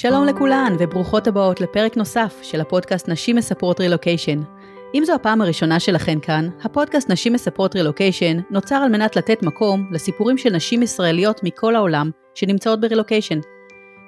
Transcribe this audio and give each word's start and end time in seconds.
שלום 0.00 0.24
לכולן 0.24 0.76
וברוכות 0.78 1.26
הבאות 1.26 1.60
לפרק 1.60 1.96
נוסף 1.96 2.40
של 2.42 2.60
הפודקאסט 2.60 3.08
נשים 3.08 3.36
מספרות 3.36 3.80
רילוקיישן. 3.80 4.40
אם 4.94 5.02
זו 5.06 5.14
הפעם 5.14 5.40
הראשונה 5.40 5.80
שלכן 5.80 6.20
כאן, 6.20 6.48
הפודקאסט 6.64 7.10
נשים 7.10 7.32
מספרות 7.32 7.76
רילוקיישן 7.76 8.40
נוצר 8.50 8.74
על 8.74 8.90
מנת 8.90 9.16
לתת 9.16 9.42
מקום 9.42 9.90
לסיפורים 9.92 10.38
של 10.38 10.50
נשים 10.50 10.82
ישראליות 10.82 11.40
מכל 11.44 11.76
העולם 11.76 12.10
שנמצאות 12.34 12.80
ברילוקיישן. 12.80 13.38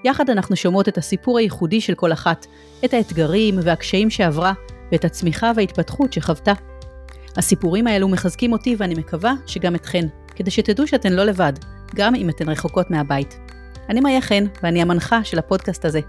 יחד 0.05 0.31
אנחנו 0.31 0.57
שומעות 0.57 0.89
את 0.89 0.99
הסיפור 0.99 1.39
הייחודי 1.39 1.81
של 1.81 1.95
כל 1.95 2.13
אחת, 2.13 2.47
את 2.85 2.95
האתגרים 2.95 3.55
והקשיים 3.63 4.11
שעברה 4.11 4.53
ואת 4.93 5.05
הצמיחה 5.05 5.53
וההתפתחות 5.57 6.13
שחוותה. 6.13 6.53
הסיפורים 7.37 7.87
האלו 7.87 8.09
מחזקים 8.09 8.53
אותי 8.53 8.77
ואני 8.79 8.95
מקווה 8.95 9.33
שגם 9.47 9.75
אתכן, 9.75 10.07
כדי 10.37 10.51
שתדעו 10.51 10.87
שאתן 10.87 11.13
לא 11.13 11.25
לבד, 11.25 11.53
גם 11.95 12.15
אם 12.15 12.31
אתן 12.31 12.49
רחוקות 12.49 12.91
מהבית. 12.91 13.50
אני 13.91 14.01
מאיה 14.01 14.21
חן, 14.21 14.45
ואני 14.63 14.83
המנחה 14.83 15.25
של 15.25 15.39
הפודקאסט 15.39 15.85
הזה. 15.85 16.01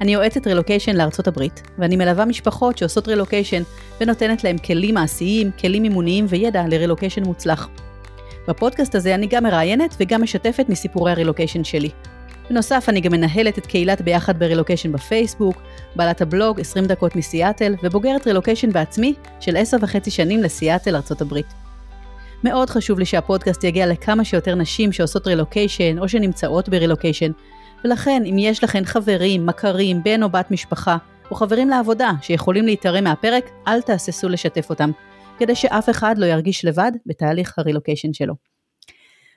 אני 0.00 0.12
יועצת 0.12 0.46
רילוקיישן 0.46 0.96
לארצות 0.96 1.28
הברית, 1.28 1.62
ואני 1.78 1.96
מלווה 1.96 2.24
משפחות 2.24 2.78
שעושות 2.78 3.08
רילוקיישן, 3.08 3.62
ונותנת 4.00 4.44
להם 4.44 4.58
כלים 4.58 4.94
מעשיים, 4.94 5.50
כלים 5.60 5.82
מימוניים 5.82 6.26
וידע 6.28 6.62
לרילוקיישן 6.68 7.24
מוצלח. 7.24 7.68
בפודקאסט 8.48 8.94
הזה 8.94 9.14
אני 9.14 9.26
גם 9.26 9.44
מראיינת 9.44 9.96
וגם 10.00 10.22
משתפת 10.22 10.68
מסיפורי 10.68 11.12
הרילוקיישן 11.12 11.64
שלי. 11.64 11.90
בנוסף, 12.50 12.86
אני 12.88 13.00
גם 13.00 13.12
מנהלת 13.12 13.58
את 13.58 13.66
קהילת 13.66 14.00
ביחד 14.00 14.38
ברילוקיישן 14.38 14.92
בפייסבוק, 14.92 15.62
בעלת 15.96 16.20
הבלוג 16.20 16.60
20 16.60 16.86
דקות 16.86 17.16
מסיאטל, 17.16 17.74
ובוגרת 17.82 18.26
רילוקיישן 18.26 18.72
בעצמי 18.72 19.14
של 19.40 19.56
10 19.56 19.76
וחצי 19.80 20.10
שנים 20.10 20.42
לסיאטל, 20.42 20.96
ארצות 20.96 21.20
הברית. 21.20 21.65
מאוד 22.46 22.70
חשוב 22.70 22.98
לי 22.98 23.04
שהפודקאסט 23.04 23.64
יגיע 23.64 23.86
לכמה 23.86 24.24
שיותר 24.24 24.54
נשים 24.54 24.92
שעושות 24.92 25.26
רילוקיישן 25.26 25.98
או 25.98 26.08
שנמצאות 26.08 26.68
ברילוקיישן, 26.68 27.30
ולכן 27.84 28.22
אם 28.24 28.36
יש 28.38 28.64
לכן 28.64 28.84
חברים, 28.84 29.46
מכרים, 29.46 30.02
בן 30.02 30.22
או 30.22 30.28
בת 30.28 30.50
משפחה, 30.50 30.96
או 31.30 31.36
חברים 31.36 31.68
לעבודה 31.68 32.10
שיכולים 32.22 32.66
להתערם 32.66 33.04
מהפרק, 33.04 33.50
אל 33.68 33.82
תהססו 33.82 34.28
לשתף 34.28 34.70
אותם, 34.70 34.90
כדי 35.38 35.54
שאף 35.54 35.90
אחד 35.90 36.18
לא 36.18 36.26
ירגיש 36.26 36.64
לבד 36.64 36.92
בתהליך 37.06 37.58
הרילוקיישן 37.58 38.12
שלו. 38.12 38.34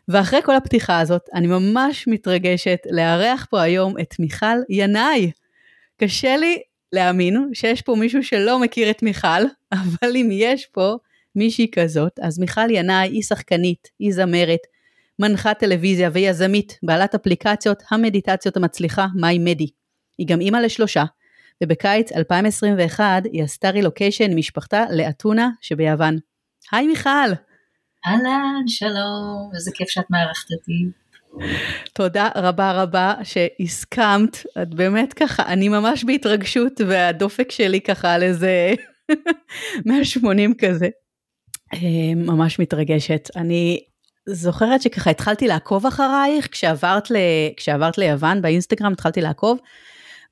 ואחרי 0.07 0.39
כל 0.43 0.55
הפתיחה 0.55 0.99
הזאת, 0.99 1.29
אני 1.33 1.47
ממש 1.47 2.07
מתרגשת 2.07 2.79
לארח 2.91 3.47
פה 3.49 3.61
היום 3.61 3.99
את 4.01 4.15
מיכל 4.19 4.57
ינאי. 4.69 5.31
קשה 5.97 6.37
לי 6.37 6.61
להאמין 6.93 7.49
שיש 7.53 7.81
פה 7.81 7.95
מישהו 7.95 8.23
שלא 8.23 8.59
מכיר 8.59 8.89
את 8.89 9.03
מיכל, 9.03 9.43
אבל 9.73 10.15
אם 10.15 10.29
יש 10.31 10.65
פה, 10.65 10.95
מישהי 11.35 11.71
כזאת, 11.71 12.19
אז 12.21 12.39
מיכל 12.39 12.71
ינאי 12.71 13.07
היא 13.07 13.21
שחקנית, 13.21 13.87
היא 13.99 14.13
זמרת, 14.13 14.59
מנחת 15.19 15.59
טלוויזיה 15.59 16.09
ויזמית, 16.13 16.79
בעלת 16.83 17.15
אפליקציות 17.15 17.83
המדיטציות 17.91 18.57
המצליחה 18.57 19.07
מיי 19.15 19.39
מדי. 19.39 19.67
היא 20.17 20.27
גם 20.27 20.41
אימא 20.41 20.57
לשלושה, 20.57 21.03
ובקיץ 21.63 22.11
2021 22.11 23.05
היא 23.31 23.43
עשתה 23.43 23.69
רילוקיישן 23.69 24.35
משפחתה 24.35 24.85
לאתונה 24.91 25.49
שביוון. 25.61 26.17
היי 26.71 26.87
מיכל! 26.87 27.09
אהלן, 28.07 28.67
שלום, 28.67 29.51
איזה 29.55 29.71
כיף 29.73 29.89
שאת 29.89 30.05
מארחת 30.09 30.51
אותי. 30.51 30.99
תודה 31.93 32.29
רבה 32.35 32.71
רבה 32.71 33.13
שהסכמת, 33.23 34.45
את 34.61 34.75
באמת 34.75 35.13
ככה, 35.13 35.43
אני 35.45 35.69
ממש 35.69 36.03
בהתרגשות 36.03 36.81
והדופק 36.87 37.51
שלי 37.51 37.81
ככה 37.81 38.13
על 38.13 38.23
איזה 38.23 38.73
180 39.85 40.53
כזה. 40.57 40.87
אה, 41.73 42.15
ממש 42.15 42.59
מתרגשת. 42.59 43.29
אני 43.35 43.79
זוכרת 44.25 44.81
שככה 44.81 45.09
התחלתי 45.09 45.47
לעקוב 45.47 45.85
אחרייך 45.85 46.47
כשעברת, 46.51 47.11
ל... 47.11 47.15
כשעברת 47.57 47.97
ליוון 47.97 48.41
באינסטגרם 48.41 48.91
התחלתי 48.91 49.21
לעקוב. 49.21 49.59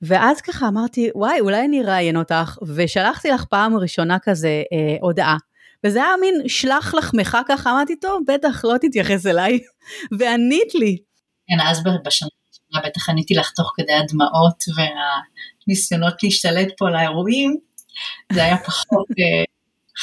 ואז 0.02 0.42
ככה 0.42 0.68
אמרתי 0.68 1.10
וואי 1.16 1.40
אולי 1.40 1.66
אני 1.66 1.82
אראיין 1.82 2.18
אותך 2.18 2.58
ושלחתי 2.76 3.30
לך 3.30 3.46
פעם 3.46 3.78
ראשונה 3.78 4.18
כזה 4.20 4.64
אה, 4.74 4.98
הודעה. 5.02 5.38
וזה 5.84 6.04
היה 6.04 6.14
מין 6.22 6.48
שלח 6.48 6.94
לחמך 6.94 7.38
ככה 7.48 7.72
אמרתי 7.72 7.96
טוב 7.96 8.22
בטח 8.28 8.66
לא 8.66 8.78
תתייחס 8.82 9.26
אליי 9.26 9.60
וענית 10.20 10.76
לי. 10.76 10.98
כן 11.48 11.68
אז 11.68 11.84
בשנה 12.06 12.30
הראשונה 12.46 12.90
בטח 12.90 13.10
עניתי 13.10 13.34
לך 13.34 13.52
תוך 13.52 13.74
כדי 13.76 13.94
הדמעות 13.94 14.64
והניסיונות 14.76 16.24
להשתלט 16.24 16.68
פה 16.78 16.90
לאירועים 16.90 17.58
זה 18.34 18.44
היה 18.44 18.58
פחות 18.58 19.08
אה, 19.20 19.44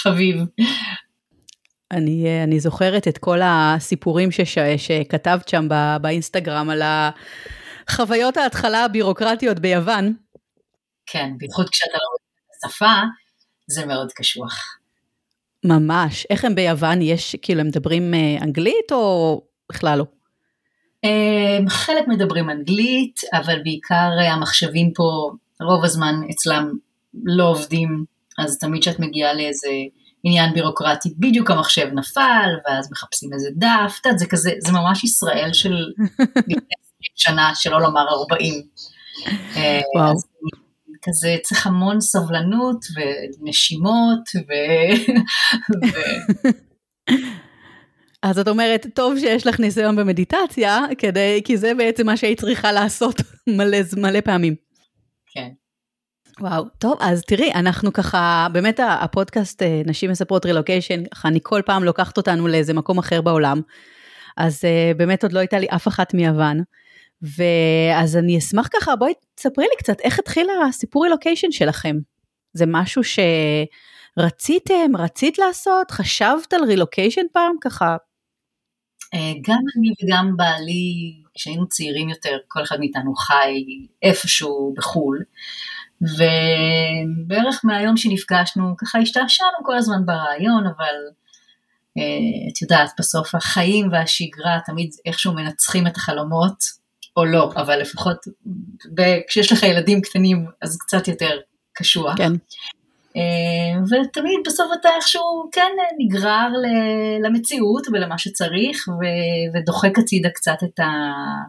חביב 0.03 0.37
אני, 1.91 2.27
אה, 2.27 2.45
אני 2.45 2.61
זוכרת 2.61 3.09
את 3.09 3.19
כל 3.19 3.39
הסיפורים 3.43 4.31
שש, 4.31 4.59
שכתבת 4.77 5.49
שם 5.49 5.69
בא, 5.69 5.99
באינסטגרם 6.01 6.71
על 6.71 6.83
החוויות 7.89 8.37
ההתחלה 8.37 8.85
הבירוקרטיות 8.85 9.59
ביוון. 9.59 10.15
כן, 11.07 11.31
בייחוד 11.39 11.69
כשאתה 11.69 11.93
לא 11.95 12.09
רואה 12.09 12.19
את 12.59 12.65
השפה, 12.65 12.93
זה 13.67 13.87
מאוד 13.87 14.13
קשוח. 14.13 14.79
ממש. 15.65 16.27
איך 16.31 16.45
הם 16.45 16.55
ביוון? 16.55 17.03
יש, 17.03 17.37
כאילו, 17.43 17.61
הם 17.61 17.67
מדברים 17.67 18.15
אה, 18.15 18.37
אנגלית 18.43 18.93
או 18.93 19.43
בכלל 19.73 19.99
לא? 19.99 20.05
אה, 21.05 21.71
חלק 21.71 22.09
מדברים 22.09 22.51
אנגלית, 22.51 23.21
אבל 23.33 23.63
בעיקר 23.63 24.11
המחשבים 24.33 24.93
פה, 24.95 25.31
רוב 25.61 25.85
הזמן 25.85 26.15
אצלם 26.31 26.73
לא 27.25 27.51
עובדים, 27.51 28.05
אז 28.39 28.59
תמיד 28.59 28.83
כשאת 28.83 29.01
מגיעה 29.01 29.35
לאיזה... 29.35 29.69
עניין 30.25 30.55
בירוקרטי, 30.55 31.15
בדיוק 31.19 31.51
המחשב 31.51 31.87
נפל, 31.95 32.51
ואז 32.67 32.93
מחפשים 32.93 33.33
איזה 33.33 33.49
דף, 33.57 33.99
את 34.01 34.07
יודעת, 34.07 34.19
זה 34.19 34.27
כזה, 34.27 34.51
זה 34.59 34.73
ממש 34.73 35.05
ישראל 35.05 35.53
של 35.53 35.75
שנה, 37.17 37.55
שלא 37.55 37.81
לומר 37.81 38.09
40. 38.09 38.63
אה, 39.57 39.81
וואו. 39.97 40.13
אז 40.13 40.25
כזה 41.03 41.37
צריך 41.43 41.67
המון 41.67 42.01
סבלנות 42.01 42.85
ונשימות 42.97 44.29
ו... 44.37 44.53
אז 48.23 48.39
את 48.39 48.49
אומרת, 48.49 48.87
טוב 48.95 49.19
שיש 49.19 49.47
לך 49.47 49.61
ניסיון 49.61 49.97
במדיטציה, 49.97 50.81
כדי, 50.99 51.43
כי 51.45 51.57
זה 51.57 51.75
בעצם 51.75 52.07
מה 52.07 52.17
שהיית 52.17 52.41
צריכה 52.41 52.73
לעשות 52.73 53.21
מלא, 53.57 53.79
מלא 53.97 54.21
פעמים. 54.21 54.55
כן. 55.33 55.49
וואו, 56.41 56.65
טוב, 56.79 56.97
אז 57.01 57.23
תראי, 57.23 57.53
אנחנו 57.53 57.93
ככה, 57.93 58.47
באמת 58.53 58.81
הפודקאסט 59.01 59.63
אה, 59.63 59.83
נשים 59.87 60.11
מספרות 60.11 60.47
רילוקיישן, 60.47 61.05
ככה 61.05 61.29
אני 61.29 61.39
כל 61.43 61.63
פעם 61.67 61.85
לוקחת 61.85 62.17
אותנו 62.17 62.49
לאיזה 62.49 62.75
מקום 62.75 62.99
אחר 62.99 63.21
בעולם, 63.21 63.61
אז 64.37 64.65
אה, 64.65 64.93
באמת 64.97 65.23
עוד 65.23 65.33
לא 65.33 65.39
הייתה 65.39 65.59
לי 65.59 65.67
אף 65.67 65.89
אחת 65.89 66.15
מיוון, 66.15 66.63
ואז 67.23 68.17
אני 68.17 68.39
אשמח 68.39 68.69
ככה, 68.73 68.97
בואי 68.97 69.13
תספרי 69.35 69.65
לי 69.65 69.77
קצת 69.79 70.01
איך 70.01 70.19
התחיל 70.19 70.47
הסיפור 70.69 71.05
רילוקיישן 71.05 71.51
שלכם. 71.51 71.97
זה 72.53 72.65
משהו 72.69 73.03
שרציתם, 74.17 74.97
רצית 74.99 75.39
לעשות, 75.39 75.91
חשבת 75.91 76.53
על 76.53 76.65
רילוקיישן 76.65 77.27
פעם 77.33 77.57
ככה? 77.61 77.97
אה, 79.15 79.33
גם 79.49 79.61
אני 79.77 79.89
וגם 80.03 80.37
בעלי, 80.37 81.15
כשהיינו 81.35 81.69
צעירים 81.69 82.09
יותר, 82.09 82.39
כל 82.49 82.63
אחד 82.63 82.79
מאיתנו 82.79 83.15
חי 83.15 83.65
איפשהו 84.03 84.75
בחו"ל. 84.77 85.19
ובערך 86.03 87.61
מהיום 87.65 87.97
שנפגשנו, 87.97 88.75
ככה 88.79 88.99
השתעשענו 88.99 89.65
כל 89.65 89.77
הזמן 89.77 90.07
ברעיון, 90.07 90.67
אבל 90.67 90.95
uh, 91.99 92.53
את 92.53 92.63
יודעת, 92.63 92.91
בסוף 92.99 93.35
החיים 93.35 93.89
והשגרה 93.93 94.59
תמיד 94.67 94.91
איכשהו 95.07 95.33
מנצחים 95.35 95.87
את 95.87 95.97
החלומות, 95.97 96.85
או 97.17 97.25
לא, 97.25 97.53
אבל 97.57 97.81
לפחות 97.81 98.17
ב- 98.95 99.21
כשיש 99.29 99.53
לך 99.53 99.63
ילדים 99.63 100.01
קטנים, 100.01 100.47
אז 100.63 100.79
קצת 100.79 101.09
יותר 101.09 101.39
קשוח. 101.73 102.17
כן. 102.17 102.33
Uh, 102.33 103.83
ותמיד 103.83 104.41
בסוף 104.47 104.67
אתה 104.81 104.89
איכשהו 104.97 105.49
כן 105.53 105.71
נגרר 105.99 106.49
למציאות 107.25 107.87
ולמה 107.93 108.19
שצריך 108.19 108.89
ו- 108.89 109.59
ודוחק 109.59 109.99
הצידה 109.99 110.29
קצת 110.31 110.57
את, 110.65 110.81
ה- 110.81 111.43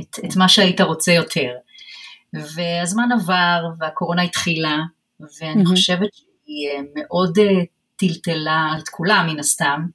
את, 0.00 0.24
את 0.24 0.36
מה 0.36 0.48
שהיית 0.48 0.80
רוצה 0.80 1.12
יותר. 1.12 1.50
והזמן 2.34 3.08
עבר 3.12 3.66
והקורונה 3.78 4.22
התחילה, 4.22 4.78
ואני 5.20 5.62
mm-hmm. 5.62 5.68
חושבת 5.68 6.08
שהיא 6.14 6.68
אה, 6.68 6.80
מאוד 6.94 7.38
אה, 7.38 7.64
טלטלה 7.96 8.74
את 8.78 8.88
כולם 8.88 9.26
מן 9.30 9.38
הסתם, 9.38 9.86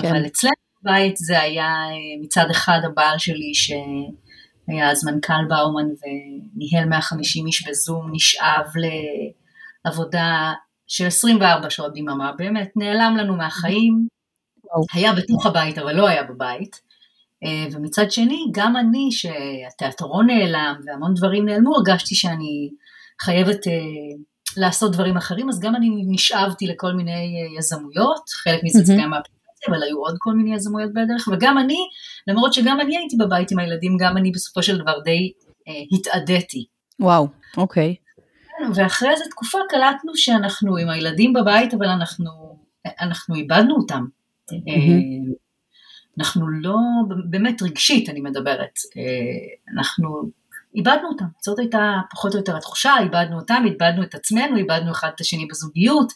כן. 0.00 0.08
אבל 0.08 0.26
אצלנו 0.26 0.54
בבית 0.82 1.16
זה 1.16 1.40
היה 1.40 1.64
אה, 1.64 2.22
מצד 2.22 2.46
אחד 2.50 2.78
הבעל 2.84 3.18
שלי 3.18 3.54
שהיה 3.54 4.90
אז 4.90 5.04
מנכ"ל 5.04 5.44
באומן 5.48 5.86
וניהל 5.86 6.88
150 6.88 7.46
איש 7.46 7.68
בזום, 7.68 8.10
נשאב 8.12 8.66
לעבודה 9.84 10.52
של 10.86 11.06
24 11.06 11.70
שעות 11.70 11.92
דממה, 11.94 12.32
באמת 12.32 12.70
נעלם 12.76 13.16
לנו 13.16 13.36
מהחיים, 13.36 14.06
היה 14.92 15.12
בתוך 15.12 15.46
הבית 15.46 15.78
אבל 15.78 15.92
לא 15.92 16.08
היה 16.08 16.22
בבית. 16.22 16.85
אה, 17.46 17.66
ומצד 17.72 18.10
שני, 18.10 18.46
גם 18.52 18.76
אני, 18.76 19.08
שהתיאטרון 19.12 20.26
נעלם 20.26 20.74
והמון 20.86 21.14
דברים 21.14 21.46
נעלמו, 21.46 21.76
הרגשתי 21.76 22.14
שאני 22.14 22.70
חייבת 23.22 23.66
uh, 23.66 23.70
לעשות 24.56 24.92
דברים 24.92 25.16
אחרים, 25.16 25.48
אז 25.48 25.60
גם 25.60 25.76
אני 25.76 25.88
נשאבתי 26.06 26.66
לכל 26.66 26.92
מיני 26.92 27.12
uh, 27.12 27.58
יזמויות, 27.58 28.28
חלק 28.28 28.60
מזה 28.64 28.84
זה 28.84 28.94
גם 29.02 29.10
מהאפליקציה, 29.10 29.68
אבל 29.68 29.82
היו 29.82 29.98
עוד 29.98 30.16
כל 30.18 30.32
מיני 30.32 30.54
יזמויות 30.54 30.90
בדרך, 30.92 31.28
וגם 31.32 31.58
אני, 31.58 31.78
למרות 32.26 32.52
שגם 32.52 32.80
אני 32.80 32.96
הייתי 32.96 33.16
בבית 33.16 33.50
עם 33.52 33.58
הילדים, 33.58 33.96
גם 34.00 34.16
אני 34.16 34.30
בסופו 34.30 34.62
של 34.62 34.78
דבר 34.78 34.98
די 35.04 35.32
התאדיתי 35.92 36.66
וואו, 37.00 37.28
אוקיי. 37.56 37.94
ואחרי 38.74 39.10
איזה 39.10 39.24
תקופה 39.30 39.58
קלטנו 39.68 40.12
שאנחנו 40.16 40.76
עם 40.76 40.88
הילדים 40.90 41.32
בבית, 41.32 41.74
אבל 41.74 41.86
אנחנו, 41.86 42.30
אנחנו 43.00 43.34
איבדנו 43.34 43.76
אותם. 43.76 44.04
Mm-hmm. 44.52 45.45
אנחנו 46.18 46.48
לא, 46.48 46.76
באמת 47.30 47.62
רגשית 47.62 48.08
אני 48.08 48.20
מדברת, 48.20 48.78
אה, 48.96 49.72
אנחנו 49.74 50.30
איבדנו 50.74 51.08
אותם, 51.08 51.24
זאת 51.40 51.58
הייתה 51.58 51.92
פחות 52.10 52.32
או 52.32 52.38
יותר 52.38 52.56
התחושה, 52.56 52.94
איבדנו 53.00 53.38
אותם, 53.38 53.62
איבדנו 53.66 54.02
את 54.02 54.14
עצמנו, 54.14 54.56
איבדנו 54.56 54.92
אחד 54.92 55.10
את 55.14 55.20
השני 55.20 55.46
בזוגיות, 55.46 56.12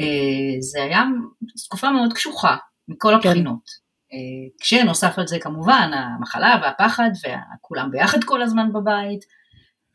אה, 0.00 0.60
זה 0.60 0.82
היה 0.82 1.02
תקופה 1.64 1.90
מאוד 1.90 2.12
קשוחה 2.12 2.56
מכל 2.88 3.14
כן. 3.22 3.28
הבחינות. 3.28 3.64
כן. 3.66 3.76
כשנוסף 4.60 5.18
על 5.18 5.26
זה 5.26 5.38
כמובן 5.38 5.90
המחלה 5.94 6.60
והפחד 6.62 7.10
וכולם 7.24 7.90
ביחד 7.90 8.24
כל 8.24 8.42
הזמן 8.42 8.72
בבית, 8.72 9.24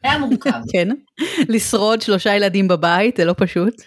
היה 0.04 0.18
מורכב. 0.18 0.52
כן, 0.74 0.88
לשרוד 1.50 2.02
שלושה 2.02 2.36
ילדים 2.36 2.68
בבית 2.68 3.18
זה 3.18 3.26
לא 3.26 3.36
פשוט. 3.38 3.82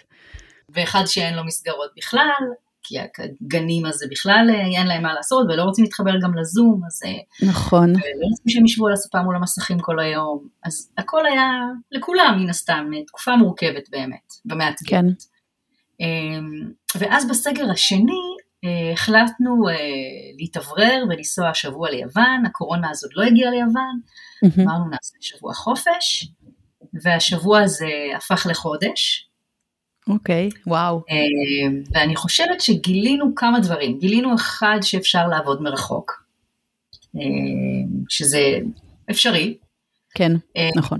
ואחד 0.69 1.03
שאין 1.05 1.35
לו 1.35 1.43
מסגרות 1.43 1.91
בכלל, 1.97 2.43
כי 2.87 2.95
הגנים 2.99 3.85
הזה 3.85 4.05
בכלל 4.11 4.47
אה, 4.49 4.79
אין 4.79 4.87
להם 4.87 5.03
מה 5.03 5.13
לעשות 5.13 5.45
ולא 5.49 5.63
רוצים 5.63 5.83
להתחבר 5.83 6.19
גם 6.21 6.37
לזום, 6.37 6.81
אז... 6.87 7.01
אה, 7.05 7.47
נכון. 7.49 7.89
ולא 7.89 8.27
רוצים 8.29 8.49
שהם 8.49 8.65
ישבו 8.65 8.87
על 8.87 8.93
הספה 8.93 9.21
מול 9.21 9.35
המסכים 9.35 9.79
כל 9.79 9.99
היום, 9.99 10.47
אז 10.63 10.91
הכל 10.97 11.25
היה 11.25 11.49
לכולם 11.91 12.37
מן 12.39 12.49
הסתם, 12.49 12.85
תקופה 13.07 13.35
מורכבת 13.35 13.89
באמת, 13.91 14.33
ומאתגרת. 14.45 14.83
כן. 14.87 15.05
אמ, 15.99 16.71
ואז 16.99 17.27
בסגר 17.27 17.71
השני 17.71 18.21
אה, 18.65 18.93
החלטנו 18.93 19.55
להתאוורר 20.37 21.03
ולנסוע 21.09 21.53
שבוע 21.53 21.89
ליוון, 21.89 22.45
הקורונה 22.45 22.89
הזאת 22.89 23.11
לא 23.15 23.23
הגיעה 23.23 23.51
ליוון, 23.51 23.99
אמרנו 24.43 24.89
נעשה 24.89 25.15
שבוע 25.21 25.53
חופש, 25.53 26.31
והשבוע 27.03 27.61
הזה 27.61 27.89
הפך 28.17 28.47
לחודש, 28.49 29.26
אוקיי, 30.09 30.49
okay, 30.53 30.59
וואו. 30.67 31.01
אה, 31.09 31.15
ואני 31.91 32.15
חושבת 32.15 32.61
שגילינו 32.61 33.35
כמה 33.35 33.59
דברים. 33.59 33.99
גילינו 33.99 34.35
אחד 34.35 34.77
שאפשר 34.81 35.27
לעבוד 35.27 35.61
מרחוק, 35.61 36.23
אה, 37.15 37.21
שזה 38.09 38.57
אפשרי. 39.11 39.57
כן, 40.15 40.31
אה, 40.57 40.69
נכון. 40.75 40.99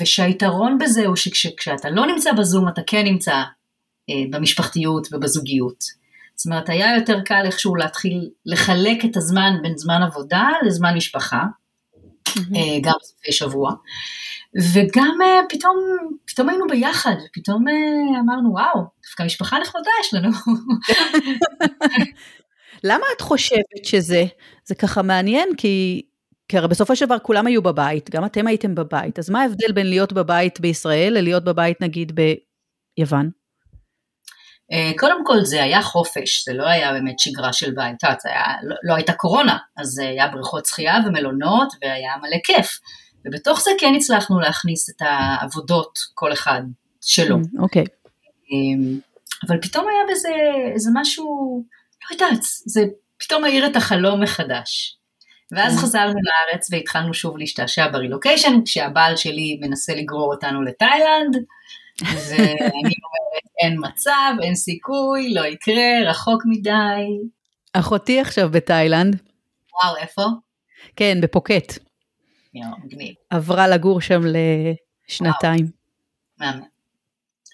ושהיתרון 0.00 0.78
בזה 0.78 1.06
הוא 1.06 1.16
שכשאתה 1.16 1.90
לא 1.90 2.06
נמצא 2.06 2.32
בזום 2.32 2.68
אתה 2.68 2.82
כן 2.86 3.04
נמצא 3.04 3.42
במשפחתיות 4.30 5.08
ובזוגיות. 5.12 5.84
זאת 6.34 6.46
אומרת, 6.46 6.68
היה 6.68 6.96
יותר 6.96 7.20
קל 7.20 7.42
איכשהו 7.44 7.76
להתחיל 7.76 8.30
לחלק 8.46 9.04
את 9.04 9.16
הזמן 9.16 9.52
בין 9.62 9.76
זמן 9.76 10.02
עבודה 10.02 10.48
לזמן 10.66 10.96
משפחה, 10.96 11.42
mm-hmm. 12.28 12.58
גם 12.82 12.92
בסופי 13.00 13.32
שבוע. 13.32 13.72
וגם 14.74 15.18
אה, 15.22 15.40
פתאום, 15.48 15.76
פתאום 16.26 16.48
היינו 16.48 16.66
ביחד, 16.66 17.14
ופתאום 17.26 17.68
אה, 17.68 18.20
אמרנו, 18.20 18.52
וואו, 18.52 18.84
דווקא 19.06 19.22
משפחה 19.22 19.58
נחמדה 19.58 19.90
יש 20.00 20.14
לנו. 20.14 20.30
למה 22.84 23.06
את 23.16 23.20
חושבת 23.20 23.84
שזה? 23.84 24.24
זה 24.64 24.74
ככה 24.74 25.02
מעניין, 25.02 25.48
כי, 25.56 26.02
כי 26.48 26.58
הרי 26.58 26.68
בסופו 26.68 26.96
של 26.96 27.06
דבר 27.06 27.18
כולם 27.18 27.46
היו 27.46 27.62
בבית, 27.62 28.10
גם 28.10 28.24
אתם 28.24 28.46
הייתם 28.46 28.74
בבית, 28.74 29.18
אז 29.18 29.30
מה 29.30 29.42
ההבדל 29.42 29.72
בין 29.74 29.86
להיות 29.86 30.12
בבית 30.12 30.60
בישראל 30.60 31.12
ללהיות 31.14 31.44
בבית 31.44 31.80
נגיד 31.80 32.12
ביוון? 32.14 33.30
אה, 34.72 34.92
קודם 34.98 35.24
כל 35.24 35.44
זה 35.44 35.62
היה 35.62 35.82
חופש, 35.82 36.44
זה 36.44 36.54
לא 36.54 36.66
היה 36.66 36.92
באמת 36.92 37.18
שגרה 37.18 37.52
של 37.52 37.70
בית, 37.70 37.96
זה 38.00 38.28
היה, 38.28 38.44
לא, 38.62 38.76
לא 38.82 38.94
הייתה 38.94 39.12
קורונה, 39.12 39.56
אז 39.76 39.88
זה 39.88 40.08
היה 40.08 40.28
בריכות 40.28 40.66
שחייה 40.66 40.94
ומלונות 41.06 41.68
והיה 41.82 42.12
מלא 42.16 42.36
כיף. 42.44 42.78
ובתוך 43.28 43.60
זה 43.60 43.70
כן 43.78 43.92
הצלחנו 43.96 44.40
להכניס 44.40 44.90
את 44.90 44.96
העבודות, 45.00 45.98
כל 46.14 46.32
אחד 46.32 46.62
שלו. 47.00 47.36
Mm, 47.36 47.62
אוקיי. 47.62 47.82
Okay. 47.82 48.08
אמ, 48.52 48.98
אבל 49.48 49.60
פתאום 49.62 49.86
היה 49.88 50.00
בזה 50.12 50.28
איזה 50.74 50.90
משהו, 50.94 51.64
לא 52.10 52.14
יודעת, 52.14 52.42
זה 52.66 52.84
פתאום 53.18 53.44
האיר 53.44 53.66
את 53.66 53.76
החלום 53.76 54.22
מחדש. 54.22 54.98
ואז 55.52 55.78
mm. 55.78 55.80
חזרנו 55.80 56.14
לארץ 56.22 56.68
והתחלנו 56.72 57.14
שוב 57.14 57.38
להשתעשע 57.38 57.88
ברילוקיישן, 57.92 58.54
כשהבעל 58.64 59.16
שלי 59.16 59.58
מנסה 59.60 59.94
לגרור 59.94 60.34
אותנו 60.34 60.62
לתאילנד, 60.62 61.36
ואני 62.02 62.94
אומרת, 63.04 63.44
אין 63.62 63.76
מצב, 63.80 64.32
אין 64.42 64.54
סיכוי, 64.54 65.34
לא 65.34 65.46
יקרה, 65.46 66.10
רחוק 66.10 66.42
מדי. 66.46 67.04
אחותי 67.72 68.20
עכשיו 68.20 68.48
בתאילנד. 68.50 69.16
וואו, 69.82 69.96
איפה? 69.96 70.22
כן, 70.96 71.18
בפוקט. 71.20 71.87
מגניב. 72.54 73.14
עברה 73.30 73.68
לגור 73.68 74.00
שם 74.00 74.20
לשנתיים. 75.08 75.66
מהמם. 76.38 76.62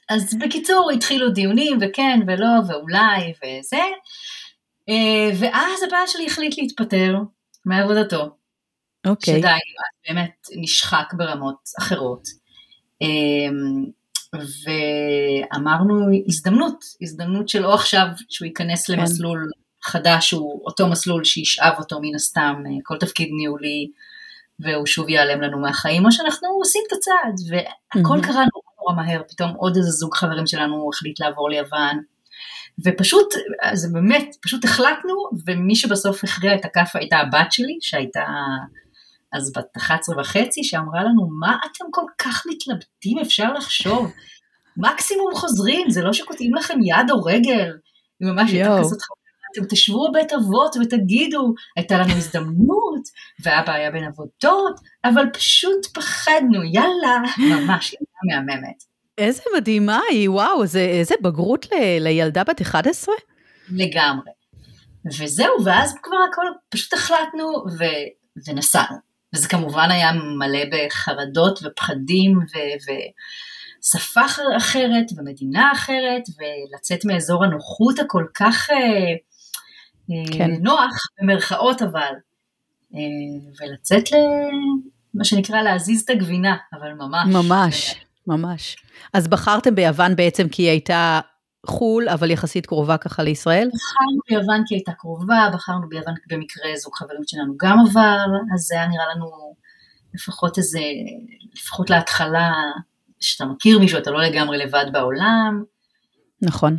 אז 0.08 0.34
בקיצור, 0.40 0.90
התחילו 0.90 1.30
דיונים, 1.30 1.78
וכן 1.80 2.20
ולא, 2.26 2.46
ואולי, 2.68 3.32
וזה, 3.36 3.82
אה, 4.88 5.30
ואז 5.38 5.82
הבעל 5.86 6.06
שלי 6.06 6.26
החליט 6.26 6.58
להתפטר 6.58 7.16
מעבודתו. 7.64 8.36
אוקיי. 9.06 9.38
שדי, 9.38 9.48
באמת 10.08 10.46
נשחק 10.56 11.12
ברמות 11.16 11.68
אחרות. 11.78 12.28
אה, 13.02 13.08
ואמרנו 14.34 16.06
הזדמנות, 16.26 16.84
הזדמנות 17.02 17.48
של 17.48 17.66
או 17.66 17.74
עכשיו 17.74 18.06
שהוא 18.28 18.46
ייכנס 18.46 18.86
כן. 18.86 18.92
למסלול 18.92 19.50
חדש, 19.82 20.30
הוא 20.30 20.62
אותו 20.64 20.88
מסלול 20.88 21.24
שישאב 21.24 21.72
אותו 21.78 22.00
מן 22.02 22.14
הסתם, 22.14 22.62
אה, 22.66 22.70
כל 22.82 22.98
תפקיד 22.98 23.28
ניהולי 23.36 23.90
והוא 24.60 24.86
שוב 24.86 25.08
ייעלם 25.08 25.40
לנו 25.40 25.58
מהחיים, 25.58 26.06
או 26.06 26.12
שאנחנו 26.12 26.48
עושים 26.48 26.82
את 26.86 26.92
הצעד, 26.92 27.34
והכל 27.50 28.18
mm-hmm. 28.18 28.26
קרה 28.26 28.44
נורא 28.54 28.64
נורא 28.80 28.94
מהר, 28.94 29.22
פתאום 29.28 29.50
עוד 29.50 29.76
איזה 29.76 29.90
זוג 29.90 30.14
חברים 30.14 30.46
שלנו 30.46 30.90
החליט 30.92 31.20
לעבור 31.20 31.50
ליוון, 31.50 32.02
ופשוט, 32.84 33.34
זה 33.72 33.88
באמת, 33.92 34.36
פשוט 34.42 34.64
החלטנו, 34.64 35.14
ומי 35.46 35.76
שבסוף 35.76 36.24
הכריע 36.24 36.54
את 36.54 36.64
הכף 36.64 36.90
הייתה 36.94 37.16
הבת 37.16 37.52
שלי, 37.52 37.78
שהייתה 37.80 38.24
אז 39.32 39.52
בת 39.56 39.76
11 39.76 40.20
וחצי, 40.20 40.64
שאמרה 40.64 41.02
לנו, 41.02 41.28
מה 41.40 41.56
אתם 41.60 41.84
כל 41.90 42.06
כך 42.18 42.42
מתלבטים, 42.50 43.18
אפשר 43.18 43.52
לחשוב, 43.52 44.12
מקסימום 44.76 45.34
חוזרים, 45.34 45.90
זה 45.90 46.02
לא 46.02 46.12
שקוטעים 46.12 46.54
לכם 46.54 46.78
יד 46.82 47.10
או 47.10 47.22
רגל, 47.22 47.72
היא 48.20 48.28
ממש 48.28 48.50
הייתה 48.52 48.76
כזאת 48.78 48.98
אתם 49.54 49.64
תשבו 49.68 50.08
בבית 50.10 50.32
אבות 50.32 50.76
ותגידו, 50.80 51.54
הייתה 51.76 51.98
לנו 51.98 52.12
הזדמנות, 52.12 53.02
ואבא 53.44 53.72
היה 53.72 53.90
בין 53.90 54.04
עבודות, 54.04 54.80
אבל 55.04 55.24
פשוט 55.32 55.86
פחדנו, 55.94 56.64
יאללה, 56.64 57.18
ממש, 57.38 57.92
ילדה 57.92 58.46
מהממת. 58.46 58.84
איזה 59.18 59.42
מדהימה 59.56 60.00
היא, 60.10 60.30
וואו, 60.30 60.66
זה, 60.66 60.80
איזה 60.80 61.14
בגרות 61.22 61.66
ל, 61.72 61.98
לילדה 62.00 62.44
בת 62.44 62.60
11? 62.60 63.14
לגמרי. 63.68 64.30
וזהו, 65.18 65.64
ואז 65.64 65.94
כבר 66.02 66.16
הכל, 66.32 66.46
פשוט 66.68 66.92
החלטנו 66.92 67.64
ו, 67.78 67.84
ונסענו. 68.48 68.96
וזה 69.34 69.48
כמובן 69.48 69.90
היה 69.90 70.12
מלא 70.12 70.64
בחרדות 70.70 71.58
ופחדים 71.62 72.38
ו... 72.38 72.56
ו 72.56 72.92
שפה 73.84 74.20
אחרת 74.56 75.04
ומדינה 75.16 75.72
אחרת 75.72 76.22
ולצאת 76.38 77.04
מאזור 77.04 77.44
הנוחות 77.44 77.98
הכל 77.98 78.24
כך 78.34 78.70
אה, 78.70 79.14
כן. 80.32 80.50
אה, 80.50 80.56
נוח, 80.60 80.94
במרכאות 81.22 81.82
אבל, 81.82 82.12
אה, 82.94 83.00
ולצאת 83.60 84.04
למה 85.14 85.24
שנקרא 85.24 85.62
להזיז 85.62 86.02
את 86.02 86.10
הגבינה, 86.10 86.56
אבל 86.72 86.92
ממש. 86.92 87.28
ממש, 87.34 87.94
ממש. 88.26 88.76
אז 89.12 89.28
בחרתם 89.28 89.74
ביוון 89.74 90.16
בעצם 90.16 90.48
כי 90.48 90.62
היא 90.62 90.70
הייתה 90.70 91.20
חו"ל, 91.66 92.08
אבל 92.08 92.30
יחסית 92.30 92.66
קרובה 92.66 92.96
ככה 92.96 93.22
לישראל? 93.22 93.68
בחרנו 93.74 94.20
ביוון 94.30 94.62
כי 94.66 94.74
היא 94.74 94.78
הייתה 94.78 94.92
קרובה, 94.92 95.50
בחרנו 95.52 95.88
ביוון 95.88 96.14
במקרה 96.30 96.70
זוג 96.76 96.94
חברים 96.94 97.22
שלנו 97.26 97.54
גם 97.56 97.78
עבר, 97.90 98.24
אז 98.54 98.60
זה 98.60 98.74
היה 98.74 98.86
נראה 98.86 99.04
לנו 99.14 99.54
לפחות 100.14 100.58
איזה, 100.58 100.80
לפחות 101.54 101.90
להתחלה, 101.90 102.52
שאתה 103.20 103.44
מכיר 103.44 103.78
מישהו, 103.78 103.98
אתה 103.98 104.10
לא 104.10 104.22
לגמרי 104.22 104.58
לבד 104.58 104.84
בעולם. 104.92 105.64
נכון. 106.42 106.76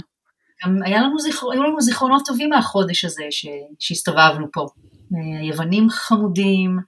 גם 0.66 0.84
היה 0.86 1.02
לנו 1.02 1.20
זיכר, 1.20 1.52
היו 1.52 1.64
לנו 1.64 1.82
זיכרונות 1.82 2.22
טובים 2.26 2.50
מהחודש 2.50 3.06
הזה 3.06 3.24
ש, 3.32 3.48
שהסתובבנו 3.80 4.48
פה. 4.54 4.68
אה, 5.14 5.46
יוונים 5.48 5.90
חמודים. 5.90 6.80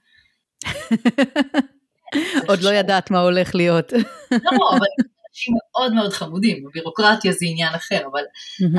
עוד 2.48 2.62
לא 2.62 2.70
ידעת 2.70 3.10
מה 3.10 3.20
הולך 3.20 3.54
להיות. 3.54 3.92
לא, 4.44 4.70
אבל 4.70 4.86
אנשים 5.30 5.54
מאוד 5.72 5.92
מאוד 5.94 6.12
חמודים, 6.12 6.66
הבירוקרטיה 6.66 7.32
זה 7.32 7.46
עניין 7.48 7.74
אחר, 7.74 8.00
אבל 8.12 8.22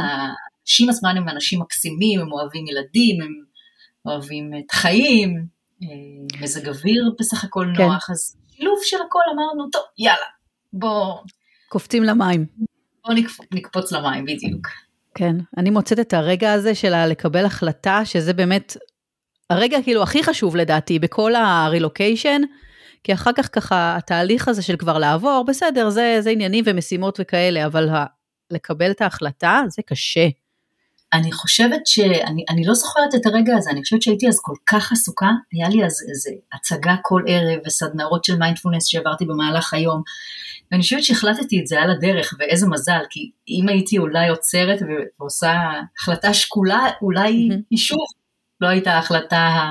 האנשים 0.02 0.90
עצמם 0.90 1.14
הם 1.18 1.30
אנשים 1.30 1.62
מקסימים, 1.62 2.20
הם 2.20 2.32
אוהבים 2.32 2.68
ילדים, 2.68 3.22
הם 3.22 3.34
אוהבים 4.06 4.52
את 4.60 4.72
חיים, 4.72 5.46
אה, 5.84 6.42
מזג 6.42 6.68
אוויר 6.68 7.12
בסך 7.20 7.44
הכל 7.44 7.68
כן. 7.78 7.84
נוח, 7.84 8.10
אז 8.10 8.38
שילוב 8.52 8.80
של 8.84 8.98
הכל 9.08 9.20
אמרנו, 9.34 9.70
טוב, 9.72 9.82
יאללה, 9.98 10.26
בוא... 10.74 11.16
קופצים 11.70 12.04
למים. 12.04 12.46
בוא 13.06 13.14
נקפוץ 13.54 13.92
למים, 13.92 14.26
בדיוק. 14.26 14.68
כן, 15.20 15.36
אני 15.58 15.70
מוצאת 15.70 16.00
את 16.00 16.14
הרגע 16.14 16.54
הזה 16.54 16.76
של 16.76 17.06
לקבל 17.06 17.46
החלטה, 17.46 18.02
שזה 18.06 18.34
באמת 18.34 18.78
הרגע 19.50 19.78
כאילו 19.84 20.04
הכי 20.04 20.24
חשוב 20.24 20.56
לדעתי 20.56 21.00
בכל 21.00 21.36
הרילוקיישן, 21.36 22.42
כי 23.04 23.14
אחר 23.14 23.32
כך 23.36 23.50
ככה 23.52 23.96
התהליך 23.98 24.48
הזה 24.48 24.62
של 24.62 24.78
כבר 24.78 24.98
לעבור, 24.98 25.46
בסדר, 25.48 25.90
זה, 25.90 26.18
זה 26.20 26.30
עניינים 26.30 26.64
ומשימות 26.68 27.20
וכאלה, 27.22 27.66
אבל 27.66 27.90
ה, 27.90 28.06
לקבל 28.52 28.92
את 28.92 29.02
ההחלטה 29.02 29.62
זה 29.68 29.82
קשה. 29.86 30.28
אני 31.14 31.32
חושבת 31.32 31.88
שאני 31.88 32.44
אני 32.50 32.66
לא 32.66 32.74
זוכרת 32.74 33.16
את 33.16 33.26
הרגע 33.26 33.58
הזה, 33.58 33.70
אני 33.70 33.82
חושבת 33.82 34.02
שהייתי 34.02 34.28
אז 34.28 34.40
כל 34.42 34.54
כך 34.66 34.92
עסוקה, 34.92 35.30
היה 35.54 35.70
לי 35.70 35.86
אז 35.86 36.06
איזה 36.10 36.30
הצגה 36.54 36.96
כל 37.02 37.24
ערב 37.28 37.60
וסדנאות 37.66 38.26
של 38.26 38.38
מיינדפולנס 38.38 38.86
שעברתי 38.86 39.26
במהלך 39.26 39.74
היום, 39.74 40.02
ואני 40.72 40.84
חושבת 40.84 41.04
שהחלטתי 41.04 41.60
את 41.60 41.68
זה 41.68 41.82
על 41.82 41.92
הדרך, 41.92 42.34
ואיזה 42.40 42.68
מזל, 42.68 43.02
כי 43.10 43.32
אם 43.48 43.70
הייתי 43.70 43.98
אולי 43.98 44.30
עוצרת 44.30 44.80
ועושה 45.20 45.54
החלטה 45.98 46.34
שקולה, 46.34 46.90
אולי 47.02 47.50
היא 47.70 47.78
שוב 47.78 48.06
לא 48.62 48.68
הייתה 48.68 48.92
ההחלטה 48.92 49.70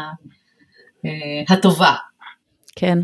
אה, 1.04 1.54
הטובה. 1.54 1.95
כן, 2.76 2.99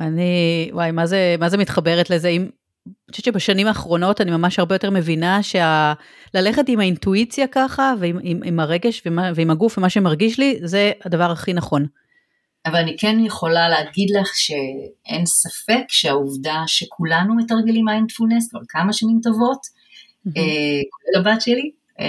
אני, 0.00 0.70
וואי, 0.72 0.90
מה 0.90 1.06
זה, 1.06 1.36
מה 1.38 1.48
זה 1.48 1.56
מתחברת 1.56 2.10
לזה? 2.10 2.28
אם, 2.28 2.48
אני 2.86 3.10
חושבת 3.10 3.24
שבשנים 3.24 3.66
האחרונות 3.66 4.20
אני 4.20 4.30
ממש 4.30 4.58
הרבה 4.58 4.74
יותר 4.74 4.90
מבינה 4.90 5.40
שללכת 5.42 6.64
עם 6.68 6.80
האינטואיציה 6.80 7.46
ככה, 7.46 7.94
ועם 8.00 8.18
עם, 8.22 8.40
עם 8.44 8.60
הרגש 8.60 9.02
ומה, 9.06 9.30
ועם 9.34 9.50
הגוף 9.50 9.78
ומה 9.78 9.90
שמרגיש 9.90 10.38
לי, 10.38 10.58
זה 10.62 10.92
הדבר 11.04 11.30
הכי 11.30 11.52
נכון. 11.52 11.86
אבל 12.66 12.76
אני 12.76 12.96
כן 12.98 13.16
יכולה 13.20 13.68
להגיד 13.68 14.10
לך 14.20 14.28
שאין 14.34 15.26
ספק 15.26 15.84
שהעובדה 15.88 16.62
שכולנו 16.66 17.36
מתרגלים 17.36 17.84
מיינדפולנס 17.84 18.50
כבר 18.50 18.60
כמה 18.68 18.92
שנים 18.92 19.20
טובות, 19.22 19.60
mm-hmm. 19.60 20.30
כולל 20.90 21.26
הבת 21.26 21.40
שלי, 21.40 21.70
אה, 22.00 22.06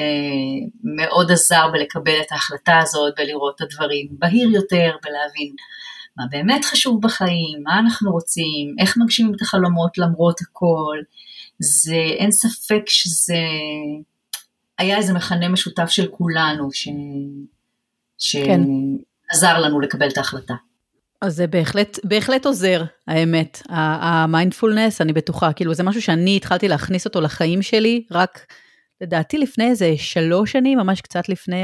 מאוד 0.83 1.31
עזר 1.31 1.67
בלקבל 1.73 2.21
את 2.21 2.31
ההחלטה 2.31 2.77
הזאת, 2.77 3.13
בלראות 3.17 3.55
את 3.55 3.61
הדברים 3.61 4.07
בהיר 4.11 4.49
יותר, 4.49 4.95
בלהבין 5.03 5.55
מה 6.17 6.23
באמת 6.31 6.65
חשוב 6.65 7.01
בחיים, 7.01 7.63
מה 7.63 7.79
אנחנו 7.79 8.11
רוצים, 8.11 8.75
איך 8.79 8.97
מגשימים 8.97 9.33
את 9.35 9.41
החלומות 9.41 9.97
למרות 9.97 10.41
הכל. 10.41 10.97
זה, 11.59 11.95
אין 11.95 12.31
ספק 12.31 12.83
שזה 12.85 13.37
היה 14.77 14.97
איזה 14.97 15.13
מכנה 15.13 15.49
משותף 15.49 15.89
של 15.89 16.07
כולנו, 16.07 16.69
ש... 16.73 16.87
כן. 18.45 18.61
שעזר 19.29 19.59
לנו 19.59 19.79
לקבל 19.79 20.07
את 20.07 20.17
ההחלטה. 20.17 20.53
אז 21.21 21.35
זה 21.35 21.47
בהחלט, 21.47 21.99
בהחלט 22.03 22.45
עוזר, 22.45 22.83
האמת. 23.07 23.61
המיינדפולנס, 23.69 25.01
אני 25.01 25.13
בטוחה, 25.13 25.53
כאילו 25.53 25.73
זה 25.73 25.83
משהו 25.83 26.01
שאני 26.01 26.37
התחלתי 26.37 26.67
להכניס 26.67 27.05
אותו 27.05 27.21
לחיים 27.21 27.61
שלי, 27.61 28.03
רק 28.11 28.45
לדעתי 29.01 29.37
לפני 29.37 29.69
איזה 29.69 29.93
שלוש 29.97 30.51
שנים, 30.51 30.77
ממש 30.77 31.01
קצת 31.01 31.29
לפני 31.29 31.63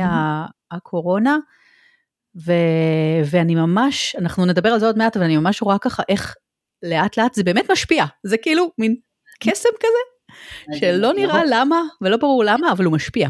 הקורונה. 0.72 1.38
ו, 2.46 2.52
ואני 3.26 3.56
ממש, 3.56 4.16
אנחנו 4.20 4.46
נדבר 4.46 4.70
על 4.70 4.80
זה 4.80 4.86
עוד 4.86 4.98
מעט, 4.98 5.18
אבל 5.18 5.26
אני 5.26 5.38
ממש 5.38 5.62
רואה 5.62 5.78
ככה 5.78 6.04
איך 6.10 6.36
לאט 6.84 7.18
לאט 7.18 7.34
זה 7.34 7.44
באמת 7.44 7.72
משפיע. 7.72 8.06
זה 8.24 8.38
כאילו 8.38 8.72
מין 8.78 8.96
קסם 9.40 9.70
כזה, 9.80 10.78
שלא 10.80 11.14
נראה 11.14 11.42
למה, 11.50 11.82
ולא 12.02 12.18
ברור 12.18 12.44
למה, 12.44 12.72
אבל 12.72 12.86
הוא 12.86 12.94
משפיע. 12.94 13.30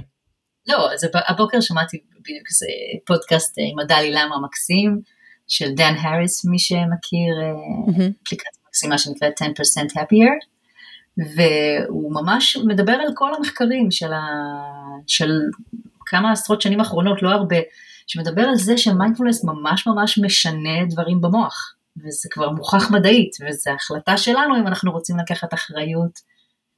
לא, 0.68 0.94
אז 0.94 1.08
הבוקר 1.28 1.62
שמעתי 1.62 1.98
בדיוק 2.20 2.48
איזה 2.50 2.66
פודקאסט 3.06 3.56
עם 3.58 3.80
הדלי 3.80 4.12
למה 4.12 4.36
המקסים, 4.36 5.02
של 5.48 5.72
דן 5.72 5.94
האריס, 6.02 6.46
מי 6.46 6.60
שמכיר, 6.60 7.34
אה, 7.42 8.04
אפליקציה 8.24 8.62
מקסימה 8.68 8.98
שנקראת 8.98 9.42
10% 9.42 9.46
happier. 9.96 10.54
והוא 11.18 12.14
ממש 12.14 12.58
מדבר 12.58 12.94
על 12.94 13.08
כל 13.16 13.34
המחקרים 13.36 13.92
של, 13.92 14.14
ה... 14.14 14.22
של 15.08 15.32
כמה 16.06 16.32
עשרות 16.32 16.62
שנים 16.62 16.80
אחרונות, 16.80 17.22
לא 17.22 17.30
הרבה, 17.30 17.56
שמדבר 18.08 18.42
על 18.42 18.56
זה 18.56 18.78
שמיינדפולנס 18.78 19.44
ממש 19.44 19.88
ממש 19.88 20.20
משנה 20.20 20.86
דברים 20.90 21.22
במוח, 21.22 21.76
וזה 21.98 22.30
כבר 22.32 22.50
מוכח 22.50 22.92
מדעית, 22.92 23.32
וזו 23.42 23.72
החלטה 23.72 24.18
שלנו 24.18 24.56
אם 24.58 24.68
אנחנו 24.68 24.92
רוצים 24.92 25.18
לקחת 25.18 25.54
אחריות 25.54 26.20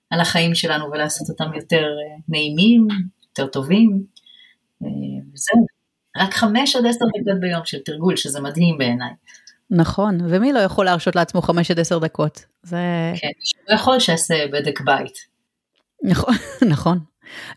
על 0.09 0.21
החיים 0.21 0.55
שלנו 0.55 0.91
ולעשות 0.91 1.29
אותם 1.29 1.53
יותר 1.53 1.83
אה, 1.83 2.17
נעימים, 2.29 2.87
יותר 3.29 3.47
טובים, 3.47 4.03
אה, 4.83 4.87
וזהו. 5.33 5.65
רק 6.17 6.33
חמש 6.33 6.75
עד 6.75 6.85
עשר 6.85 7.05
דקות 7.05 7.39
ביום 7.39 7.65
של 7.65 7.77
תרגול, 7.79 8.15
שזה 8.15 8.41
מדהים 8.41 8.77
בעיניי. 8.77 9.13
נכון, 9.69 10.17
ומי 10.29 10.53
לא 10.53 10.59
יכול 10.59 10.85
להרשות 10.85 11.15
לעצמו 11.15 11.41
5 11.41 11.71
עד 11.71 11.79
10 11.79 11.99
דקות? 11.99 12.45
זה... 12.63 12.77
כן, 13.15 13.27
לא 13.69 13.75
יכול 13.75 13.99
שיעשה 13.99 14.47
בדק 14.53 14.81
בית. 14.81 15.17
נכון, 16.03 16.35
נכון. 16.73 16.99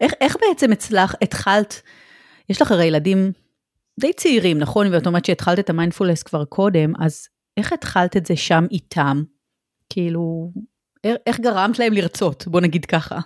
איך, 0.01 0.13
איך 0.21 0.37
בעצם 0.41 0.73
אצלך 0.73 1.15
התחלת, 1.23 1.83
יש 2.49 2.63
לך 2.63 2.73
הרי 2.73 2.85
ילדים 2.85 3.33
די 3.99 4.13
צעירים, 4.13 4.59
נכון? 4.59 4.95
ואת 4.95 5.07
אומרת 5.07 5.25
שהתחלת 5.25 5.59
את 5.59 5.71
המיינדפולנס 5.71 6.23
כבר 6.23 6.45
קודם, 6.45 6.93
אז 7.01 7.29
איך 7.57 7.73
התחלת 7.73 8.17
את 8.17 8.27
זה 8.27 8.37
שם 8.37 8.65
איתם? 8.71 9.23
כאילו, 9.91 10.51
איך 11.27 11.41
גרמת 11.41 11.79
להם 11.79 11.93
לרצות? 11.93 12.45
בוא 12.47 12.61
נגיד 12.61 12.87
ככה. 12.87 13.19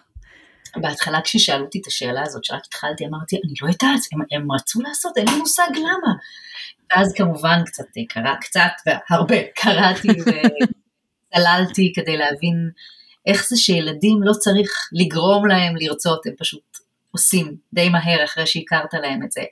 בהתחלה 0.76 1.20
כששאלו 1.24 1.64
אותי 1.64 1.80
את 1.80 1.86
השאלה 1.86 2.22
הזאת, 2.22 2.44
שרק 2.44 2.62
התחלתי, 2.66 3.06
אמרתי, 3.06 3.36
אני 3.36 3.54
לא 3.62 3.66
יודעת, 3.66 4.00
הם, 4.12 4.20
הם 4.32 4.52
רצו 4.52 4.80
לעשות, 4.80 5.16
אין 5.16 5.28
לי 5.28 5.36
מושג 5.36 5.70
למה. 5.76 6.12
ואז 6.90 7.12
כמובן 7.16 7.62
קצת 7.66 7.84
קרה, 8.08 8.36
קצת 8.40 8.70
והרבה 8.86 9.36
קראתי 9.62 10.08
וצללתי 10.08 11.92
כדי 11.94 12.16
להבין 12.16 12.70
איך 13.26 13.48
זה 13.48 13.56
שילדים 13.56 14.22
לא 14.22 14.32
צריך 14.32 14.88
לגרום 14.92 15.46
להם 15.46 15.74
לרצות, 15.76 16.26
הם 16.26 16.32
פשוט 16.38 16.62
עושים 17.10 17.56
די 17.72 17.88
מהר 17.88 18.24
אחרי 18.24 18.46
שהכרת 18.46 18.94
להם 18.94 19.22
את 19.22 19.32
זה. 19.32 19.42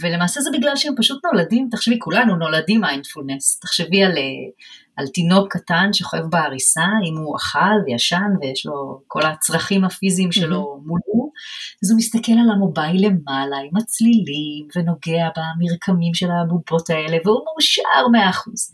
ולמעשה 0.00 0.40
זה 0.40 0.50
בגלל 0.52 0.76
שהם 0.76 0.94
פשוט 0.96 1.24
נולדים, 1.24 1.68
תחשבי, 1.70 1.98
כולנו 1.98 2.36
נולדים 2.36 2.80
מיינדפולנס, 2.80 3.58
תחשבי 3.58 4.02
על, 4.02 4.12
על 4.96 5.06
תינוק 5.06 5.56
קטן 5.56 5.92
שוכב 5.92 6.22
בעריסה, 6.30 6.86
אם 7.10 7.18
הוא 7.18 7.36
אכל 7.36 7.76
וישן 7.86 8.30
ויש 8.40 8.66
לו 8.66 9.00
כל 9.06 9.22
הצרכים 9.22 9.84
הפיזיים 9.84 10.32
שלו 10.32 10.62
mm-hmm. 10.62 10.86
מולו, 10.86 11.30
אז 11.84 11.90
הוא 11.90 11.98
מסתכל 11.98 12.32
על 12.32 12.50
המובייל 12.54 13.06
למעלה 13.06 13.56
עם 13.56 13.76
הצלילים 13.76 14.66
ונוגע 14.76 15.28
במרקמים 15.36 16.14
של 16.14 16.28
הבובות 16.30 16.90
האלה 16.90 17.16
והוא 17.24 17.40
מאושר 17.44 18.08
מאה 18.12 18.30
אחוז. 18.30 18.70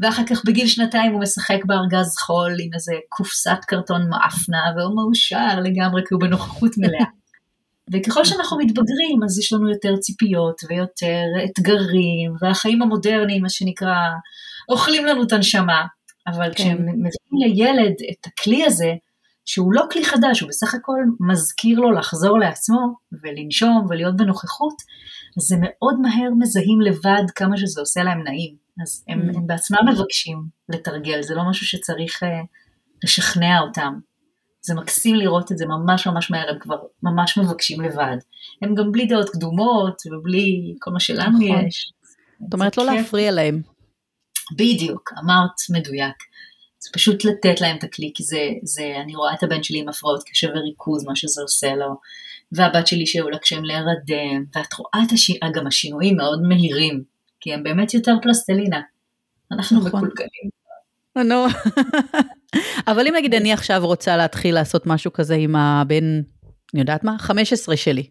ואחר 0.00 0.22
כך 0.30 0.44
בגיל 0.44 0.66
שנתיים 0.66 1.12
הוא 1.12 1.20
משחק 1.20 1.64
בארגז 1.64 2.16
חול 2.18 2.56
עם 2.60 2.70
איזה 2.74 2.92
קופסת 3.08 3.58
קרטון 3.66 4.08
מאפנה 4.10 4.62
והוא 4.76 4.96
מאושר 4.96 5.60
לגמרי 5.64 6.02
כי 6.08 6.14
הוא 6.14 6.20
בנוכחות 6.20 6.70
מלאה. 6.78 7.06
וככל 7.92 8.24
שאנחנו 8.24 8.58
מתבגרים 8.58 9.24
אז 9.24 9.38
יש 9.38 9.52
לנו 9.52 9.70
יותר 9.70 9.96
ציפיות 9.96 10.60
ויותר 10.68 11.24
אתגרים 11.44 12.34
והחיים 12.40 12.82
המודרניים 12.82 13.42
מה 13.42 13.48
שנקרא 13.48 13.94
אוכלים 14.68 15.06
לנו 15.06 15.22
את 15.22 15.32
הנשמה 15.32 15.86
אבל 16.26 16.44
כן. 16.44 16.52
כשהם 16.54 16.78
מביאים 16.78 17.54
לילד 17.54 17.94
את 18.12 18.26
הכלי 18.26 18.64
הזה 18.64 18.92
שהוא 19.44 19.72
לא 19.72 19.82
כלי 19.90 20.04
חדש 20.04 20.40
הוא 20.40 20.48
בסך 20.48 20.74
הכל 20.74 21.00
מזכיר 21.20 21.78
לו 21.78 21.92
לחזור 21.92 22.38
לעצמו 22.38 22.94
ולנשום 23.22 23.86
ולהיות 23.88 24.16
בנוכחות 24.16 24.74
אז 25.38 25.42
זה 25.42 25.56
מאוד 25.60 26.00
מהר 26.00 26.30
מזהים 26.38 26.80
לבד 26.80 27.30
כמה 27.34 27.56
שזה 27.56 27.80
עושה 27.80 28.02
להם 28.02 28.22
נעים 28.24 28.56
אז 28.82 29.04
הם, 29.08 29.30
mm. 29.30 29.36
הם 29.36 29.46
בעצמם 29.46 29.78
מבקשים 29.92 30.42
לתרגל 30.68 31.22
זה 31.22 31.34
לא 31.34 31.42
משהו 31.50 31.66
שצריך 31.66 32.22
uh, 32.22 32.26
לשכנע 33.04 33.60
אותם 33.60 33.92
זה 34.66 34.74
מקסים 34.74 35.14
לראות 35.14 35.52
את 35.52 35.58
זה 35.58 35.66
ממש 35.66 36.06
ממש 36.06 36.30
מהר, 36.30 36.50
הם 36.50 36.58
כבר 36.58 36.76
ממש 37.02 37.38
מבקשים 37.38 37.80
לבד. 37.80 38.16
הם 38.62 38.74
גם 38.74 38.92
בלי 38.92 39.06
דעות 39.06 39.28
קדומות 39.30 40.02
ובלי 40.06 40.74
כל 40.78 40.90
מה 40.90 41.00
שלנו 41.00 41.38
נכון. 41.38 41.66
יש. 41.66 41.92
זאת 42.40 42.54
אומרת, 42.54 42.76
לא 42.76 42.82
כיף. 42.82 42.92
להפריע 42.92 43.32
להם. 43.32 43.62
בדיוק, 44.52 45.12
אמרת 45.18 45.50
מדויק. 45.70 46.16
זה 46.78 46.90
פשוט 46.92 47.24
לתת 47.24 47.60
להם 47.60 47.76
את 47.76 47.84
הכלי, 47.84 48.12
כי 48.14 48.22
זה, 48.22 48.48
זה, 48.62 48.92
אני 49.04 49.14
רואה 49.14 49.34
את 49.34 49.42
הבן 49.42 49.62
שלי 49.62 49.78
עם 49.78 49.88
הפרעות 49.88 50.22
קשב 50.30 50.48
וריכוז, 50.54 51.04
מה 51.04 51.16
שזה 51.16 51.42
עושה 51.42 51.74
לו, 51.74 51.96
והבת 52.52 52.86
שלי 52.86 53.06
שהיו 53.06 53.30
לה 53.30 53.38
קשיים 53.38 53.64
להירדם, 53.64 54.44
ואת 54.54 54.74
רואה 54.78 55.06
את 55.06 55.12
הש... 55.12 55.30
גם 55.54 55.66
השינויים 55.66 56.16
מאוד 56.16 56.42
מהירים, 56.42 57.02
כי 57.40 57.54
הם 57.54 57.62
באמת 57.62 57.94
יותר 57.94 58.14
פלסטלינה. 58.22 58.80
אנחנו 59.52 59.78
נכון. 59.78 60.04
מקולקלים. 60.04 60.50
נו, 61.16 61.46
אבל 62.86 63.06
אם 63.06 63.14
נגיד 63.16 63.34
אני 63.34 63.52
עכשיו 63.52 63.86
רוצה 63.86 64.16
להתחיל 64.16 64.54
לעשות 64.54 64.86
משהו 64.86 65.12
כזה 65.12 65.34
עם 65.34 65.56
הבן, 65.56 66.04
אני 66.74 66.80
יודעת 66.80 67.04
מה? 67.04 67.16
15 67.18 67.76
שלי. 67.76 68.10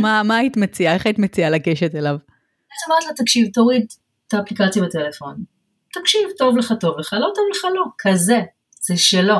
מה, 0.00 0.22
מה 0.22 0.36
היית 0.36 0.56
מציעה? 0.56 0.94
איך 0.94 1.06
היית 1.06 1.18
מציעה 1.18 1.50
לגשת 1.50 1.94
אליו? 1.94 2.14
אז 2.14 2.90
אמרת 2.90 3.04
לה, 3.06 3.12
תקשיב, 3.16 3.48
תוריד 3.52 3.86
את 4.28 4.34
האפליקציה 4.34 4.82
בטלפון. 4.82 5.44
תקשיב, 5.92 6.22
טוב 6.38 6.56
לך, 6.56 6.74
טוב 6.80 6.98
לך, 6.98 7.12
לא 7.12 7.28
טוב 7.34 7.44
לך, 7.50 7.64
לא. 7.74 7.84
כזה, 7.98 8.40
זה 8.86 8.96
שלו. 8.96 9.34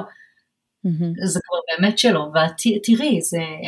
זה 1.24 1.40
כבר 1.44 1.58
באמת 1.68 1.98
שלו, 1.98 2.20
ותראי, 2.20 3.18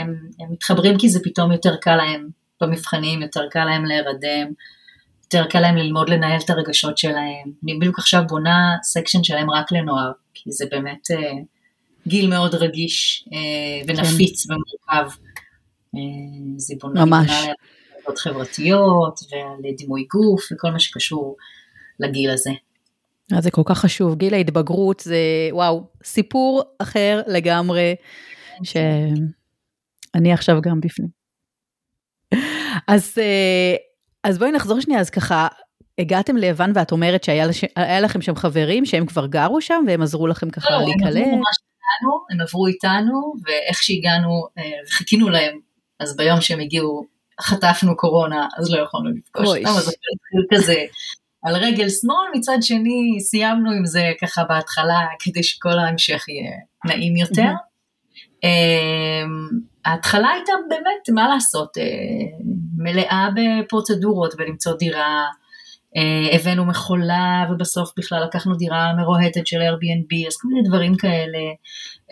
הם, 0.01 0.15
הם 0.41 0.53
מתחברים 0.53 0.99
כי 0.99 1.09
זה 1.09 1.21
פתאום 1.25 1.53
יותר 1.53 1.77
קל 1.77 1.97
להם 1.97 2.29
במבחנים, 2.61 3.23
יותר 3.23 3.49
קל 3.51 3.65
להם 3.65 3.85
להירדם. 3.85 4.53
יותר 5.25 5.51
קל 5.51 5.61
להם 5.61 5.77
ללמוד 5.77 6.09
לנהל 6.09 6.39
את 6.45 6.51
הרגשות 6.51 6.99
שלהם. 6.99 7.53
אני 7.65 7.79
בדיוק 7.79 7.99
עכשיו 7.99 8.23
בונה 8.29 8.77
section 8.83 9.25
שלהם 9.25 9.51
רק 9.51 9.73
לנוער, 9.73 10.13
כי 10.43 10.53
זה 10.53 10.65
באמת 10.71 11.11
אה, 11.11 11.33
גיל 12.07 12.29
מאוד 12.29 12.55
רגיש 12.55 13.29
אה, 13.33 13.83
ונפיץ 13.87 14.47
כן. 14.47 14.55
ומורכב. 14.55 15.17
אה, 15.95 16.01
זה 16.57 16.75
בונה, 16.81 17.05
ממש. 17.05 17.31
על 18.07 18.17
חברתיות 18.17 19.21
ועל 19.31 19.73
דימוי 19.77 20.07
גוף 20.11 20.49
וכל 20.53 20.71
מה 20.71 20.79
שקשור 20.79 21.37
לגיל 22.01 22.31
הזה. 22.31 22.51
אז 23.37 23.45
זה 23.45 23.51
כל 23.51 23.63
כך 23.65 23.79
חשוב, 23.79 24.15
גיל 24.15 24.35
ההתבגרות 24.35 25.01
זה 25.01 25.19
וואו, 25.53 25.87
סיפור 26.05 26.63
אחר 26.79 27.21
לגמרי, 27.27 27.95
שאני 28.63 30.33
עכשיו 30.33 30.61
גם 30.63 30.81
בפנים. 30.81 31.09
אז, 32.89 33.15
אה, 33.19 33.75
אז 34.25 34.39
בואי 34.39 34.53
נחזור 34.53 34.81
שנייה, 34.81 35.01
אז 35.01 35.11
ככה, 35.11 35.49
הגעתם 35.99 36.37
ליוון 36.37 36.73
ואת 36.75 36.93
אומרת 36.93 37.25
שהיה 37.25 37.47
לש... 37.47 37.65
לכם 38.03 38.23
שם 38.23 38.37
חברים 38.37 38.87
שהם 38.87 39.07
כבר 39.07 39.27
גרו 39.27 39.61
שם 39.61 39.85
והם 39.87 40.03
עזרו 40.03 40.27
לכם 40.27 40.51
ככה 40.51 40.71
לא, 40.71 40.79
להיקלט? 40.79 41.17
הם 41.17 41.23
עברו 41.23 41.37
ממש 41.37 41.57
איתנו, 41.61 42.25
הם 42.31 42.41
עברו 42.41 42.67
איתנו, 42.67 43.33
ואיך 43.47 43.83
שהגענו 43.83 44.47
אה, 44.59 44.63
וחיכינו 44.89 45.29
להם, 45.29 45.59
אז 46.01 46.17
ביום 46.17 46.41
שהם 46.41 46.61
הגיעו 46.61 47.07
חטפנו 47.41 47.97
קורונה, 47.97 48.49
אז 48.59 48.71
לא 48.71 48.83
יכולנו 48.83 49.11
לפגוש 49.11 49.49
אותם, 49.49 49.69
אז 49.69 49.89
התחיל 49.89 50.47
כזה 50.55 50.85
על 51.43 51.57
רגל 51.57 51.89
שמאל, 51.89 52.39
מצד 52.39 52.57
שני 52.61 53.21
סיימנו 53.21 53.71
עם 53.71 53.87
זה 53.87 54.13
ככה 54.23 54.45
בהתחלה, 54.45 55.07
כדי 55.19 55.43
שכל 55.43 55.79
ההמשך 55.79 56.29
יהיה 56.29 56.51
נעים 56.85 57.17
יותר. 57.17 57.51
אמ, 58.45 59.49
ההתחלה 59.85 60.29
הייתה 60.29 60.53
באמת, 60.69 61.09
מה 61.15 61.29
לעשות, 61.29 61.79
אה, 61.79 61.85
מלאה 62.77 63.29
בפרוצדורות 63.35 64.35
ולמצוא 64.39 64.77
דירה, 64.77 65.27
הבאנו 66.35 66.65
מכולה 66.65 67.47
ובסוף 67.51 67.91
בכלל 67.97 68.25
לקחנו 68.25 68.55
דירה 68.55 68.93
מרוהטת 68.97 69.47
של 69.47 69.57
Airbnb, 69.57 70.27
אז 70.27 70.37
כל 70.37 70.49
מיני 70.49 70.69
דברים 70.69 70.97
כאלה, 70.97 71.39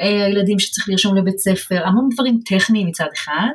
אה, 0.00 0.26
הילדים 0.26 0.58
שצריך 0.58 0.88
לרשום 0.88 1.16
לבית 1.16 1.38
ספר, 1.38 1.86
המון 1.86 2.08
דברים 2.14 2.40
טכניים 2.46 2.86
מצד 2.86 3.08
אחד, 3.14 3.50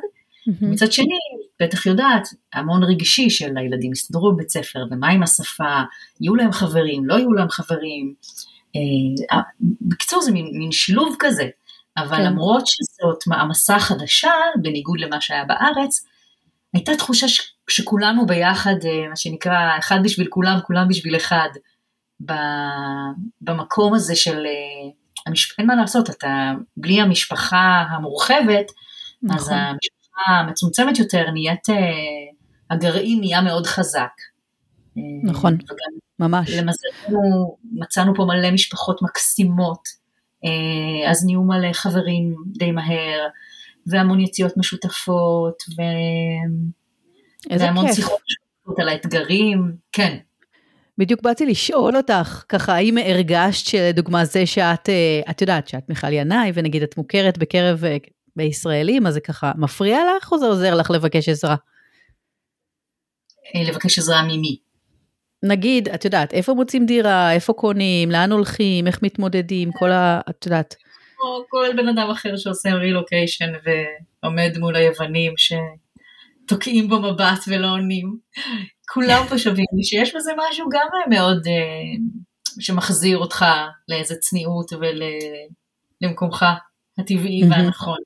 Mm-hmm. 0.48 0.66
מצד 0.66 0.92
שני, 0.92 1.18
בטח 1.62 1.86
יודעת, 1.86 2.28
המון 2.52 2.82
רגשי 2.84 3.30
של 3.30 3.56
הילדים 3.56 3.92
יסתדרו 3.92 4.32
בבית 4.32 4.50
ספר, 4.50 4.78
ומה 4.90 5.08
עם 5.08 5.22
השפה, 5.22 5.82
יהיו 6.20 6.34
להם 6.34 6.52
חברים, 6.52 7.06
לא 7.06 7.14
יהיו 7.14 7.32
להם 7.32 7.48
חברים. 7.48 8.14
אה, 8.76 9.40
בקיצור, 9.80 10.22
זה 10.22 10.32
מין, 10.32 10.46
מין 10.52 10.72
שילוב 10.72 11.16
כזה. 11.18 11.48
אבל 11.96 12.16
כן. 12.16 12.24
למרות 12.24 12.64
שזאת 12.66 13.26
מעמסה 13.26 13.78
חדשה, 13.78 14.32
בניגוד 14.62 15.00
למה 15.00 15.20
שהיה 15.20 15.44
בארץ, 15.44 16.06
הייתה 16.74 16.96
תחושה 16.96 17.28
ש, 17.28 17.53
שכולנו 17.70 18.26
ביחד, 18.26 18.74
אה, 18.84 19.08
מה 19.08 19.16
שנקרא, 19.16 19.78
אחד 19.78 19.98
בשביל 20.04 20.26
כולם, 20.30 20.58
כולם 20.66 20.88
בשביל 20.88 21.16
אחד, 21.16 21.48
במקום 23.40 23.94
הזה 23.94 24.16
של, 24.16 24.46
אה, 24.46 25.32
אין 25.58 25.66
מה 25.66 25.74
לעשות, 25.74 26.10
אתה 26.10 26.52
בלי 26.76 27.00
המשפחה 27.00 27.84
המורחבת, 27.90 28.66
נכון. 29.22 29.38
אז 29.38 29.48
המשפחה 29.48 30.32
המצומצמת 30.40 30.98
יותר 30.98 31.30
נהיית, 31.30 31.70
אה, 31.70 31.74
הגרעין 32.70 33.20
נהיה 33.20 33.40
מאוד 33.40 33.66
חזק. 33.66 34.12
נכון, 35.22 35.58
ממש. 36.18 36.50
למזלנו 36.50 37.56
מצאנו 37.72 38.14
פה 38.14 38.24
מלא 38.24 38.50
משפחות 38.50 39.02
מקסימות, 39.02 40.04
אז 41.08 41.24
נהיו 41.26 41.42
מלא 41.42 41.72
חברים 41.72 42.34
די 42.46 42.72
מהר, 42.72 43.26
והמון 43.86 44.20
יציאות 44.20 44.56
משותפות, 44.56 45.54
ו... 45.76 45.82
והמון 47.50 47.92
שיחות 47.92 48.20
משותפות 48.28 48.78
על 48.78 48.88
האתגרים, 48.88 49.72
כן. 49.92 50.16
בדיוק 50.98 51.22
באתי 51.22 51.46
לשאול 51.46 51.96
אותך, 51.96 52.44
ככה, 52.48 52.74
האם 52.74 52.98
הרגשת 52.98 53.66
שלדוגמה 53.66 54.24
זה 54.24 54.46
שאת, 54.46 54.88
אה, 54.88 55.20
את 55.30 55.40
יודעת, 55.40 55.68
שאת 55.68 55.88
מיכל 55.88 56.12
ינאי, 56.12 56.50
ונגיד 56.54 56.82
את 56.82 56.96
מוכרת 56.96 57.38
בקרב 57.38 57.82
בישראלים, 58.36 59.06
אז 59.06 59.14
זה 59.14 59.20
ככה 59.20 59.52
מפריע 59.56 59.98
לך 60.16 60.32
או 60.32 60.38
זה 60.38 60.46
עוזר 60.46 60.74
לך 60.74 60.90
לבקש 60.90 61.28
עזרה? 61.28 61.56
אה, 63.54 63.62
לבקש 63.70 63.98
עזרה 63.98 64.22
ממי? 64.22 64.56
נגיד, 65.42 65.88
את 65.88 66.04
יודעת, 66.04 66.32
איפה 66.32 66.54
מוצאים 66.54 66.86
דירה, 66.86 67.32
איפה 67.32 67.52
קונים, 67.52 68.10
לאן 68.10 68.32
הולכים, 68.32 68.86
איך 68.86 69.02
מתמודדים, 69.02 69.72
כל 69.72 69.90
ה... 69.90 70.20
את 70.30 70.46
יודעת. 70.46 70.74
או 71.20 71.44
כל 71.48 71.68
בן 71.76 71.88
אדם 71.88 72.10
אחר 72.10 72.36
שעושה 72.36 72.74
רילוקיישן 72.74 73.52
ועומד 73.64 74.58
מול 74.58 74.76
היוונים 74.76 75.34
שתוקעים 76.44 76.88
בו 76.88 76.98
מבט 76.98 77.44
ולא 77.48 77.70
עונים. 77.70 78.16
כולם 78.88 79.24
פה 79.28 79.38
שווים 79.38 79.66
לי 79.72 79.84
שיש 79.84 80.14
בזה 80.14 80.32
משהו 80.48 80.66
גם 80.72 80.86
מאוד 81.10 81.46
uh, 81.46 82.60
שמחזיר 82.60 83.18
אותך 83.18 83.44
לאיזה 83.88 84.14
צניעות 84.16 84.70
ולמקומך 86.02 86.44
הטבעי 86.98 87.42
והנכון. 87.50 87.98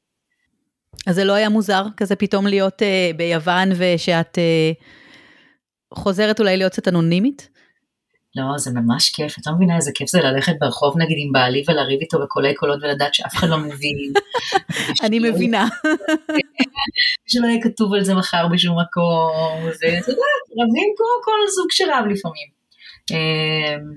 אז 1.06 1.14
זה 1.14 1.24
לא 1.24 1.32
היה 1.32 1.48
מוזר 1.48 1.84
כזה 1.96 2.16
פתאום 2.16 2.46
להיות 2.46 2.82
uh, 2.82 3.16
ביוון 3.16 3.68
ושאת 3.76 4.38
uh, 4.38 4.84
חוזרת 5.94 6.40
אולי 6.40 6.56
להיות 6.56 6.72
קצת 6.72 6.88
אנונימית? 6.88 7.57
לא, 8.36 8.58
זה 8.58 8.70
ממש 8.70 9.10
כיף, 9.10 9.38
את 9.38 9.46
לא 9.46 9.52
מבינה 9.52 9.76
איזה 9.76 9.90
כיף 9.94 10.08
זה 10.08 10.20
ללכת 10.20 10.52
ברחוב 10.60 10.98
נגיד 10.98 11.16
עם 11.20 11.32
בעלי 11.32 11.62
ולריב 11.68 12.00
איתו 12.00 12.18
בקולי 12.22 12.54
קולות 12.54 12.78
ולדעת 12.82 13.14
שאף 13.14 13.34
אחד 13.34 13.48
לא 13.48 13.58
מבין. 13.58 14.12
אני 15.04 15.18
מבינה. 15.18 15.66
שלא 17.30 17.46
יהיה 17.46 17.62
כתוב 17.62 17.94
על 17.94 18.04
זה 18.04 18.14
מחר 18.14 18.48
בשום 18.52 18.80
מקום, 18.80 19.64
ואת 19.64 19.82
יודעת, 19.82 20.46
רבים 20.52 20.94
כמו 20.96 21.06
כל 21.24 21.38
זוג 21.56 21.66
של 21.70 21.84
רב 21.90 22.04
לפעמים. 22.06 22.48
אמ, 23.10 23.94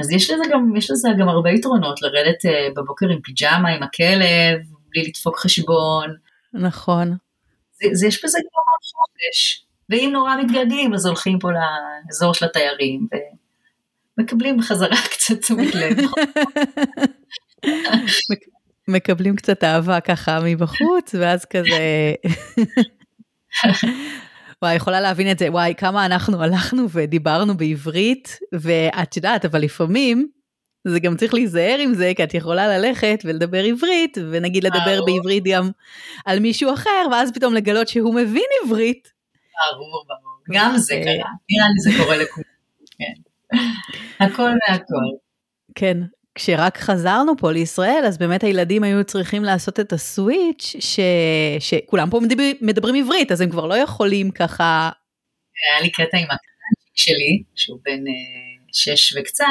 אז 0.00 0.10
יש 0.10 0.30
לזה 0.30 0.42
גם, 0.52 0.76
יש 0.76 0.90
לזה 0.90 1.08
גם 1.18 1.28
הרבה 1.28 1.50
יתרונות, 1.50 2.02
לרדת 2.02 2.46
אה, 2.46 2.68
בבוקר 2.76 3.06
עם 3.08 3.20
פיג'מה, 3.20 3.68
עם 3.68 3.82
הכלב, 3.82 4.60
בלי 4.90 5.02
לדפוק 5.02 5.38
חשבון. 5.38 6.14
נכון. 6.52 7.16
זה, 7.72 7.88
זה 7.92 8.06
יש 8.06 8.24
בזה 8.24 8.38
גם 8.38 8.72
חופש. 8.94 9.66
ואם 9.90 10.10
נורא 10.12 10.36
מתגעגעים, 10.36 10.94
אז 10.94 11.06
הולכים 11.06 11.38
פה 11.38 11.48
לאזור 11.52 12.34
של 12.34 12.46
התיירים, 12.46 13.06
ומקבלים 14.18 14.58
בחזרה 14.58 14.96
קצת 15.14 15.40
תשומת 15.40 15.74
לב. 15.74 15.96
מקבלים 18.88 19.36
קצת 19.36 19.64
אהבה 19.64 20.00
ככה 20.00 20.38
מבחוץ, 20.44 21.14
ואז 21.18 21.44
כזה... 21.44 22.14
וואי, 24.62 24.74
יכולה 24.74 25.00
להבין 25.00 25.30
את 25.30 25.38
זה, 25.38 25.50
וואי, 25.50 25.74
כמה 25.76 26.06
אנחנו 26.06 26.42
הלכנו 26.42 26.90
ודיברנו 26.90 27.56
בעברית, 27.56 28.38
ואת 28.52 29.16
יודעת, 29.16 29.44
אבל 29.44 29.60
לפעמים 29.60 30.28
זה 30.88 31.00
גם 31.00 31.16
צריך 31.16 31.34
להיזהר 31.34 31.78
עם 31.78 31.94
זה, 31.94 32.12
כי 32.16 32.24
את 32.24 32.34
יכולה 32.34 32.78
ללכת 32.78 33.22
ולדבר 33.24 33.64
עברית, 33.64 34.18
ונגיד 34.30 34.64
לדבר 34.64 35.04
בעברית 35.06 35.44
גם 35.46 35.70
על 36.26 36.38
מישהו 36.40 36.74
אחר, 36.74 37.06
ואז 37.12 37.32
פתאום 37.32 37.54
לגלות 37.54 37.88
שהוא 37.88 38.14
מבין 38.14 38.46
עברית. 38.64 39.08
ברור, 39.72 40.04
ברור. 40.08 40.36
גם 40.52 40.76
זה 40.76 40.94
קרה, 41.04 41.30
נראה 41.50 41.68
לי 41.68 41.80
זה 41.80 41.90
קורה 42.04 42.16
לכולם. 42.16 42.56
הכל 44.20 44.50
מהכל. 44.68 45.16
כן, 45.74 45.98
כשרק 46.34 46.78
חזרנו 46.78 47.32
פה 47.38 47.52
לישראל, 47.52 48.02
אז 48.06 48.18
באמת 48.18 48.44
הילדים 48.44 48.82
היו 48.82 49.04
צריכים 49.04 49.44
לעשות 49.44 49.80
את 49.80 49.92
הסוויץ', 49.92 50.76
ש... 50.80 51.00
שכולם 51.58 52.10
פה 52.10 52.20
מדבר... 52.20 52.42
מדברים 52.60 53.04
עברית, 53.04 53.32
אז 53.32 53.40
הם 53.40 53.50
כבר 53.50 53.66
לא 53.66 53.74
יכולים 53.74 54.30
ככה... 54.30 54.90
היה 55.72 55.82
לי 55.82 55.90
קטע 55.90 56.18
עם 56.18 56.24
הקטן 56.24 56.92
שלי, 56.94 57.42
שהוא 57.54 57.78
בן 57.84 58.06
uh, 58.06 58.70
שש 58.72 59.16
וקצת, 59.16 59.44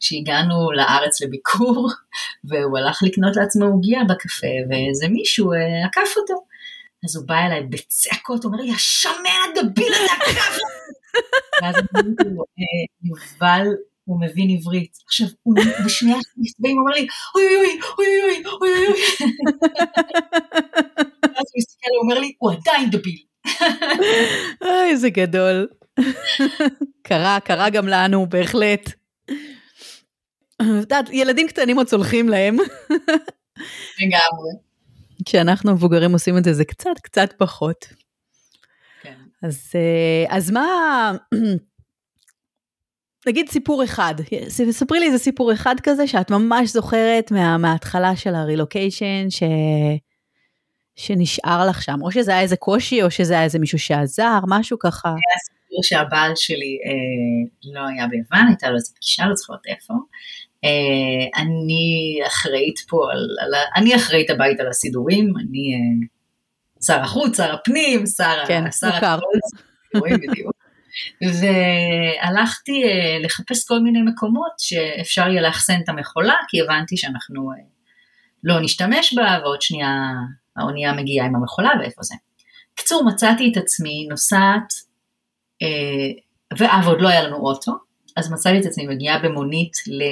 שהגענו 0.00 0.72
לארץ 0.72 1.20
לביקור, 1.22 1.88
והוא 2.48 2.78
הלך 2.78 3.02
לקנות 3.02 3.36
לעצמו 3.36 3.64
עוגיה 3.64 4.00
בקפה, 4.08 4.54
ואיזה 4.70 5.08
מישהו 5.08 5.52
uh, 5.52 5.86
עקף 5.86 6.16
אותו. 6.16 6.34
אז 7.04 7.16
הוא 7.16 7.26
בא 7.26 7.46
אליי 7.46 7.62
בצעקות, 7.62 8.44
הוא 8.44 8.52
אומר 8.52 8.64
לי, 8.64 8.72
השמן 8.72 9.60
הדביל 9.60 9.92
הזה 9.94 10.12
עקף 10.12 10.58
ואז 11.62 11.74
אמרתי 11.76 12.24
לו, 12.36 12.44
אה, 12.58 12.84
יובל, 13.02 13.66
הוא 14.04 14.20
מבין 14.20 14.50
עברית. 14.50 14.96
עכשיו, 15.06 15.26
הוא 15.42 15.54
בשנייה 15.84 16.16
מסתובבים, 16.36 16.76
הוא 16.76 16.80
אומר 16.80 16.92
לי, 16.92 17.06
אוי 17.34 17.44
אוי 17.44 17.56
אוי 17.56 17.78
אוי 17.98 18.22
אוי 18.22 18.70
אוי 18.72 18.86
אוי. 18.86 19.00
ואז 21.22 21.46
הוא 21.52 21.58
מסתכל, 21.58 21.88
הוא 21.96 22.02
אומר 22.02 22.20
לי, 22.20 22.32
הוא 22.38 22.52
עדיין 22.52 22.90
דביל. 22.90 23.18
אוי, 24.64 24.90
איזה 24.90 25.10
גדול. 25.10 25.68
קרה, 27.02 27.38
קרה 27.44 27.70
גם 27.70 27.88
לנו, 27.88 28.26
בהחלט. 28.26 28.90
יודעת, 30.62 31.10
ילדים 31.12 31.48
קטנים 31.48 31.76
עוד 31.76 31.86
צולחים 31.86 32.28
להם. 32.28 32.56
לגמרי. 34.00 34.52
כשאנחנו 35.24 35.72
מבוגרים 35.72 36.12
עושים 36.12 36.38
את 36.38 36.44
זה, 36.44 36.52
זה 36.52 36.64
קצת 36.64 36.98
קצת 37.02 37.32
פחות. 37.38 37.86
אז, 39.46 39.72
אה, 39.74 40.36
אז 40.36 40.50
מה, 40.50 41.12
נגיד 43.26 43.48
סיפור 43.48 43.84
אחד, 43.84 44.14
ספרי 44.48 45.00
לי 45.00 45.06
איזה 45.06 45.18
סיפור 45.18 45.52
אחד 45.52 45.74
כזה 45.82 46.06
שאת 46.06 46.30
ממש 46.30 46.70
זוכרת 46.70 47.30
מה, 47.30 47.58
מההתחלה 47.58 48.16
של 48.16 48.34
הרילוקיישן, 48.34 49.30
ש... 49.30 49.42
שנשאר 50.96 51.66
לך 51.68 51.82
שם, 51.82 51.98
או 52.02 52.12
שזה 52.12 52.30
היה 52.30 52.40
איזה 52.40 52.56
קושי, 52.56 53.02
או 53.02 53.10
שזה 53.10 53.34
היה 53.34 53.44
איזה 53.44 53.58
מישהו 53.58 53.78
שעזר, 53.78 54.38
משהו 54.48 54.78
ככה. 54.78 55.08
היה 55.08 55.38
סיפור 55.44 55.82
שהבעל 55.82 56.32
שלי 56.36 56.78
אה, 56.86 57.72
לא 57.72 57.88
היה 57.88 58.06
ביוון, 58.06 58.46
הייתה 58.48 58.70
לו 58.70 58.76
איזה 58.76 58.92
פגישה, 58.96 59.26
לא 59.26 59.34
זוכרת 59.34 59.60
איפה. 59.66 59.94
אה, 60.64 61.42
אני 61.42 62.18
אחראית 62.26 62.78
פה 62.88 62.96
על, 63.12 63.36
על 63.40 63.60
אני 63.76 63.96
אחראית 63.96 64.30
הבית 64.30 64.60
על 64.60 64.68
הסידורים, 64.68 65.32
אני 65.36 65.74
אה, 65.74 66.06
שר 66.86 67.00
החוץ, 67.00 67.36
שר 67.36 67.54
הפנים, 67.54 68.06
שר, 68.06 68.46
כן, 68.46 68.70
שר 68.70 69.00
בדיוק. 69.94 70.52
והלכתי 71.22 72.84
אה, 72.84 73.18
לחפש 73.22 73.64
כל 73.68 73.78
מיני 73.78 74.02
מקומות 74.02 74.52
שאפשר 74.58 75.28
יהיה 75.28 75.42
לאחסן 75.42 75.80
את 75.84 75.88
המכולה, 75.88 76.34
כי 76.48 76.60
הבנתי 76.60 76.96
שאנחנו 76.96 77.52
אה, 77.52 77.56
לא 78.44 78.60
נשתמש 78.60 79.14
בה, 79.14 79.38
ועוד 79.42 79.62
שנייה 79.62 80.12
האונייה 80.56 80.92
מגיעה 80.92 81.26
עם 81.26 81.36
המכולה 81.36 81.70
ואיפה 81.80 82.02
זה. 82.02 82.14
קצור, 82.74 83.04
מצאתי 83.04 83.52
את 83.52 83.56
עצמי 83.56 84.06
נוסעת, 84.10 84.72
אה, 85.62 86.58
ועוד 86.82 87.00
לא 87.00 87.08
היה 87.08 87.22
לנו 87.22 87.36
אוטו, 87.36 87.72
אז 88.16 88.32
מצאתי 88.32 88.60
את 88.60 88.66
עצמי 88.66 88.86
מגיעה 88.86 89.18
במונית 89.18 89.72
ל... 89.86 90.02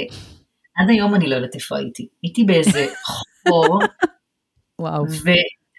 עד 0.76 0.90
היום 0.90 1.14
אני 1.14 1.30
לא 1.30 1.34
יודעת 1.34 1.54
איפה 1.54 1.76
הייתי. 1.76 2.08
הייתי 2.22 2.44
באיזה 2.44 2.86
חור. 3.48 3.78
וואו. 4.80 5.04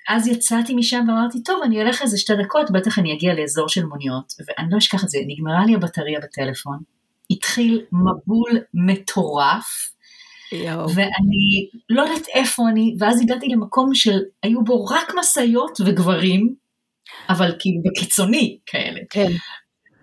ואז 0.09 0.27
יצאתי 0.27 0.73
משם 0.73 1.05
ואמרתי, 1.07 1.43
טוב, 1.43 1.61
אני 1.63 1.81
אלך 1.81 2.01
איזה 2.01 2.17
שתי 2.17 2.33
דקות, 2.43 2.71
בטח 2.71 2.99
אני 2.99 3.13
אגיע 3.13 3.33
לאזור 3.33 3.69
של 3.69 3.85
מוניות. 3.85 4.33
ואני 4.39 4.67
לא 4.71 4.77
אשכח 4.77 5.03
את 5.03 5.09
זה, 5.09 5.17
נגמרה 5.27 5.65
לי 5.65 5.75
הבטריה 5.75 6.19
בטלפון, 6.19 6.79
התחיל 7.31 7.81
מבול 7.91 8.59
מטורף. 8.73 9.91
יו. 10.51 10.85
ואני 10.95 11.69
לא 11.89 12.01
יודעת 12.01 12.27
איפה 12.33 12.69
אני, 12.69 12.95
ואז 12.99 13.21
הגעתי 13.21 13.47
למקום 13.47 13.93
של, 13.93 14.19
היו 14.43 14.63
בו 14.63 14.85
רק 14.85 15.11
משאיות 15.19 15.81
וגברים, 15.85 16.55
אבל 17.29 17.55
כאילו 17.59 17.81
בקיצוני 17.85 18.57
כאלה. 18.65 18.99
כן. 19.09 19.31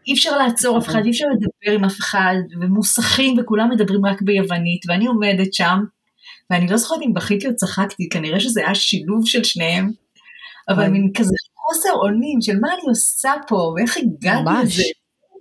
אי 0.06 0.12
אפשר 0.12 0.38
לעצור 0.38 0.78
אף 0.78 0.88
אחד, 0.88 1.04
אי 1.04 1.10
אפשר 1.10 1.26
לדבר 1.26 1.78
עם 1.78 1.84
אף 1.84 1.98
אחד, 1.98 2.34
ומוסכים 2.60 3.38
וכולם 3.38 3.70
מדברים 3.70 4.06
רק 4.06 4.22
ביוונית, 4.22 4.82
ואני 4.88 5.06
עומדת 5.06 5.54
שם, 5.54 5.78
ואני 6.52 6.66
לא 6.68 6.76
זוכרת 6.76 6.98
אם 7.02 7.14
בכיתי 7.14 7.46
או 7.46 7.56
צחקתי, 7.56 8.08
כנראה 8.08 8.40
שזה 8.40 8.60
היה 8.60 8.74
שילוב 8.74 9.26
של 9.26 9.44
שניהם, 9.44 9.90
אבל 10.68 10.88
מין 10.88 11.10
כזה 11.14 11.34
חוסר 11.54 11.92
אונים 11.92 12.40
של 12.40 12.58
מה 12.60 12.68
אני 12.68 12.82
עושה 12.88 13.32
פה, 13.48 13.54
ואיך 13.54 13.96
הגעתי 13.96 14.50
לזה. 14.64 14.82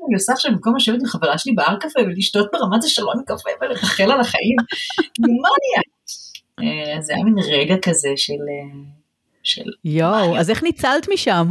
אני 0.08 0.16
עושה 0.16 0.34
עכשיו 0.34 0.52
במקום 0.52 0.76
לשבת 0.76 1.00
עם 1.00 1.06
חברה 1.06 1.38
שלי 1.38 1.54
בהר 1.54 1.78
קפה 1.80 2.00
ולשתות 2.00 2.48
ברמת 2.54 2.84
השרון 2.84 3.24
קפה 3.26 3.50
ולרחל 3.62 4.12
על 4.12 4.20
החיים, 4.20 4.56
אני 5.26 5.38
אז 6.98 7.06
זה 7.06 7.14
היה 7.14 7.24
מין 7.24 7.36
רגע 7.40 7.76
כזה 7.82 8.10
של... 8.16 8.34
של 9.44 9.72
יואו, 9.86 10.38
אז 10.38 10.50
איך 10.50 10.64
ניצלת 10.64 11.08
משם? 11.14 11.48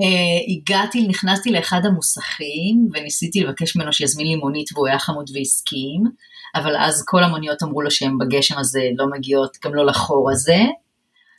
Uh, 0.00 0.04
הגעתי, 0.52 1.06
נכנסתי 1.08 1.50
לאחד 1.50 1.80
המוסכים 1.84 2.88
וניסיתי 2.94 3.40
לבקש 3.40 3.76
ממנו 3.76 3.92
שיזמין 3.92 4.26
לי 4.26 4.36
מונית 4.36 4.72
והוא 4.72 4.88
היה 4.88 4.98
חמוד 4.98 5.30
והסכים, 5.34 6.04
אבל 6.54 6.76
אז 6.76 7.04
כל 7.06 7.24
המוניות 7.24 7.62
אמרו 7.62 7.82
לו 7.82 7.90
שהן 7.90 8.18
בגשם 8.18 8.58
הזה 8.58 8.80
לא 8.98 9.06
מגיעות 9.10 9.56
גם 9.64 9.74
לא 9.74 9.86
לחור 9.86 10.30
הזה. 10.30 10.58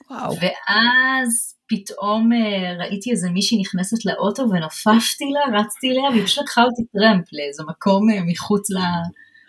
וואו. 0.10 0.34
ואז 0.42 1.56
פתאום 1.68 2.30
uh, 2.32 2.80
ראיתי 2.80 3.12
איזה 3.12 3.30
מישהי 3.30 3.62
נכנסת 3.62 4.06
לאוטו 4.06 4.44
ונופפתי 4.50 5.26
לה, 5.34 5.60
רצתי 5.60 5.92
אליה 5.92 6.10
והיא 6.10 6.26
פשוט 6.26 6.44
לקחה 6.44 6.64
אותי 6.64 6.82
טרמפ 6.94 7.26
לאיזה 7.34 7.64
מקום 7.68 8.10
uh, 8.10 8.14
מחוץ 8.28 8.72
ל... 8.72 8.78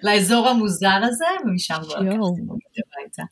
לאזור 0.03 0.49
המוזר 0.49 0.99
הזה, 1.03 1.25
ומשם 1.45 1.75
כבר 1.75 2.01
לקחתי 2.01 2.17
מונית 2.19 2.75
הביתה. 2.79 3.23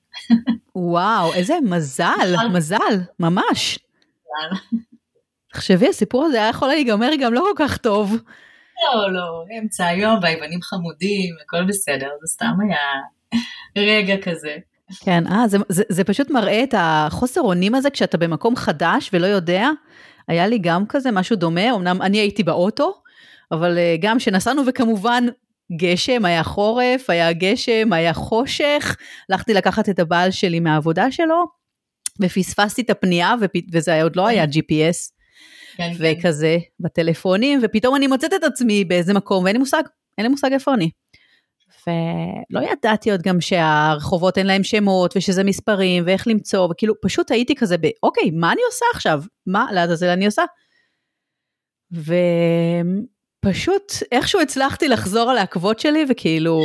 וואו, 0.77 1.33
איזה 1.35 1.55
מזל, 1.63 2.35
מזל, 2.55 3.01
ממש. 3.21 3.79
תחשבי, 5.53 5.89
הסיפור 5.89 6.25
הזה 6.25 6.37
היה 6.37 6.49
יכול 6.49 6.69
להיגמר 6.69 7.11
גם 7.21 7.35
לא 7.35 7.41
כל 7.41 7.65
כך 7.65 7.77
טוב. 7.77 8.17
לא, 8.85 9.13
לא, 9.13 9.45
אמצע 9.59 9.87
היום, 9.87 10.19
והיוונים 10.23 10.63
חמודים, 10.63 11.35
הכל 11.43 11.65
בסדר, 11.65 12.09
זה 12.21 12.27
סתם 12.27 12.53
היה 12.63 12.79
רגע 13.79 14.15
כזה. 14.23 14.57
כן, 15.01 15.27
אה, 15.27 15.49
זה, 15.49 15.59
זה, 15.69 15.83
זה 15.89 16.05
פשוט 16.05 16.31
מראה 16.31 16.63
את 16.63 16.75
החוסר 16.79 17.41
אונים 17.41 17.75
הזה 17.75 17.91
כשאתה 17.91 18.19
במקום 18.19 18.57
חדש 18.57 19.11
ולא 19.13 19.27
יודע. 19.27 19.69
היה 20.29 20.47
לי 20.47 20.59
גם 20.59 20.87
כזה 20.87 21.11
משהו 21.11 21.37
דומה, 21.37 21.75
אמנם 21.75 22.03
אני 22.03 22.19
הייתי 22.19 22.43
באוטו, 22.43 22.95
אבל 23.53 23.79
אה, 23.79 23.97
גם 24.01 24.19
שנסענו 24.19 24.63
וכמובן 24.67 25.25
גשם, 25.77 26.25
היה 26.25 26.43
חורף, 26.43 27.11
היה 27.11 27.33
גשם, 27.33 27.93
היה 27.93 28.15
חושך, 28.15 28.97
הלכתי 29.31 29.55
לקחת 29.55 29.89
את 29.89 29.99
הבעל 29.99 30.31
שלי 30.31 30.61
מהעבודה 30.61 31.11
שלו, 31.11 31.45
ופספסתי 32.23 32.83
את 32.83 32.91
הפנייה, 32.91 33.35
וזה 33.73 34.03
עוד 34.03 34.17
לא 34.17 34.27
היה 34.27 34.45
GPS. 34.45 35.18
כן, 35.79 35.93
וכזה 35.99 36.57
כן. 36.61 36.67
בטלפונים, 36.81 37.61
ופתאום 37.63 37.97
אני 37.97 38.07
מוצאת 38.07 38.33
את 38.35 38.45
עצמי 38.45 38.85
באיזה 38.85 39.15
מקום, 39.15 39.45
ואין 39.45 39.57
לי 39.57 39.61
מושג, 39.61 39.83
אין 40.19 40.27
לי 40.27 40.31
מושג 40.31 40.53
איפה 40.53 40.75
אני. 40.75 40.91
ולא 41.87 42.61
ידעתי 42.61 43.11
עוד 43.11 43.23
גם 43.23 43.41
שהרחובות 43.41 44.39
אין 44.39 44.47
להם 44.47 44.65
שמות, 44.65 45.17
ושזה 45.17 45.45
מספרים, 45.45 46.05
ואיך 46.07 46.27
למצוא, 46.27 46.69
וכאילו 46.71 46.95
פשוט 47.03 47.31
הייתי 47.31 47.55
כזה 47.55 47.79
ב, 47.79 47.87
אוקיי, 48.03 48.31
מה 48.31 48.53
אני 48.53 48.61
עושה 48.67 48.85
עכשיו? 48.95 49.23
מה 49.47 49.67
לעזאזל 49.73 50.07
אני 50.09 50.27
עושה? 50.27 50.43
ופשוט 53.45 53.93
איכשהו 54.13 54.41
הצלחתי 54.41 54.89
לחזור 54.89 55.31
על 55.31 55.39
העקבות 55.39 55.81
שלי, 55.81 56.05
וכאילו 56.09 56.61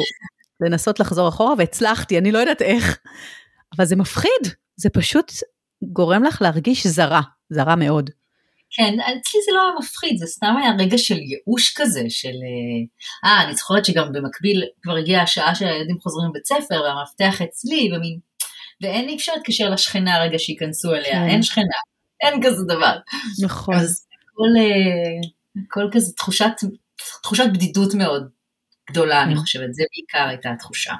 לנסות 0.61 0.99
לחזור 0.99 1.29
אחורה, 1.29 1.53
והצלחתי, 1.57 2.17
אני 2.17 2.31
לא 2.31 2.37
יודעת 2.37 2.61
איך, 2.61 2.99
אבל 3.77 3.85
זה 3.85 3.95
מפחיד, 3.95 4.53
זה 4.75 4.89
פשוט 4.89 5.31
גורם 5.83 6.23
לך 6.23 6.41
להרגיש 6.41 6.87
זרה, 6.87 7.21
זרה 7.49 7.75
מאוד. 7.75 8.09
כן, 8.75 8.93
אצלי 8.99 9.39
זה 9.45 9.51
לא 9.53 9.61
היה 9.61 9.71
מפחיד, 9.79 10.17
זה 10.17 10.25
סתם 10.25 10.55
היה 10.61 10.71
רגע 10.79 10.97
של 10.97 11.17
ייאוש 11.19 11.73
כזה, 11.77 12.03
של... 12.09 12.27
אה, 12.27 13.29
אה 13.29 13.43
אני 13.43 13.55
זוכרת 13.55 13.85
שגם 13.85 14.11
במקביל 14.11 14.63
כבר 14.81 14.95
הגיעה 14.95 15.23
השעה 15.23 15.55
שהילדים 15.55 15.99
חוזרים 15.99 16.29
לבית 16.29 16.45
ספר, 16.45 16.81
והמפתח 16.81 17.41
אצלי, 17.41 17.89
ומין... 17.95 18.19
ואין 18.81 19.09
אי 19.09 19.15
אפשר 19.15 19.33
להתקשר 19.35 19.69
לשכנה 19.69 20.21
רגע 20.21 20.39
שייכנסו 20.39 20.93
אליה, 20.93 21.11
כן. 21.11 21.27
אין 21.29 21.43
שכנה, 21.43 21.77
אין 22.21 22.43
כזה 22.43 22.63
דבר. 22.67 22.97
נכון. 23.43 23.75
אז 23.75 24.07
כל, 24.35 24.49
אה, 24.59 25.29
כל 25.67 25.89
כזה 25.91 26.13
תחושת, 26.13 26.51
תחושת 27.21 27.45
בדידות 27.53 27.93
מאוד 27.93 28.29
גדולה, 28.91 29.23
אני 29.23 29.33
כן. 29.33 29.39
חושבת, 29.39 29.73
זה 29.73 29.83
בעיקר 29.95 30.29
הייתה 30.29 30.51
התחושה. 30.51 30.93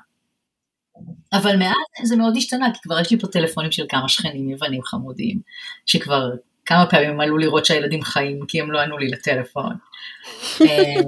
אבל 1.33 1.57
מאז 1.57 1.73
זה 2.09 2.15
מאוד 2.15 2.38
השתנה, 2.38 2.73
כי 2.73 2.79
כבר 2.83 2.99
יש 2.99 3.12
לי 3.12 3.19
פה 3.19 3.27
טלפונים 3.27 3.71
של 3.71 3.86
כמה 3.89 4.09
שכנים 4.09 4.49
יוונים 4.49 4.83
חמודים, 4.83 5.39
שכבר 5.86 6.29
כמה 6.65 6.86
פעמים 6.89 7.10
הם 7.10 7.21
עלו 7.21 7.38
לראות 7.38 7.65
שהילדים 7.65 8.02
חיים, 8.02 8.39
כי 8.47 8.62
הם 8.62 8.71
לא 8.71 8.82
ענו 8.82 8.97
לי 8.97 9.08
לטלפון. 9.08 9.76
אה, 10.62 11.02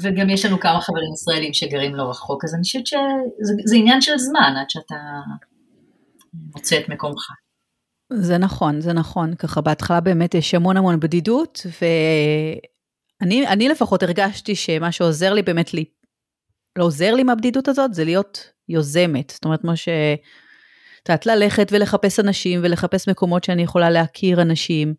וגם 0.00 0.30
יש 0.30 0.44
לנו 0.44 0.60
כמה 0.60 0.80
חברים 0.80 1.12
ישראלים 1.14 1.54
שגרים 1.54 1.94
לא 1.94 2.02
רחוק, 2.02 2.44
אז 2.44 2.54
אני 2.54 2.62
חושבת 2.62 2.86
שזה 2.86 3.76
עניין 3.76 4.00
של 4.00 4.18
זמן 4.18 4.54
עד 4.60 4.70
שאתה 4.70 4.96
מוצא 6.54 6.78
את 6.78 6.88
מקומך. 6.88 7.30
זה 8.12 8.38
נכון, 8.38 8.80
זה 8.80 8.92
נכון. 8.92 9.34
ככה 9.34 9.60
בהתחלה 9.60 10.00
באמת 10.00 10.34
יש 10.34 10.54
המון 10.54 10.76
המון 10.76 11.00
בדידות, 11.00 11.66
ואני 13.22 13.68
לפחות 13.68 14.02
הרגשתי 14.02 14.54
שמה 14.54 14.92
שעוזר 14.92 15.34
לי 15.34 15.42
באמת 15.42 15.74
לי, 15.74 15.84
לא 16.78 16.84
עוזר 16.84 17.14
לי 17.14 17.22
מהבדידות 17.22 17.68
הזאת, 17.68 17.94
זה 17.94 18.04
להיות 18.04 18.50
יוזמת. 18.68 19.30
זאת 19.30 19.44
אומרת, 19.44 19.60
כמו 19.60 19.76
ש... 19.76 19.88
את 21.06 21.10
יודעת, 21.10 21.26
ללכת 21.26 21.68
ולחפש 21.72 22.20
אנשים 22.20 22.60
ולחפש 22.62 23.08
מקומות 23.08 23.44
שאני 23.44 23.62
יכולה 23.62 23.90
להכיר 23.90 24.42
אנשים. 24.42 24.94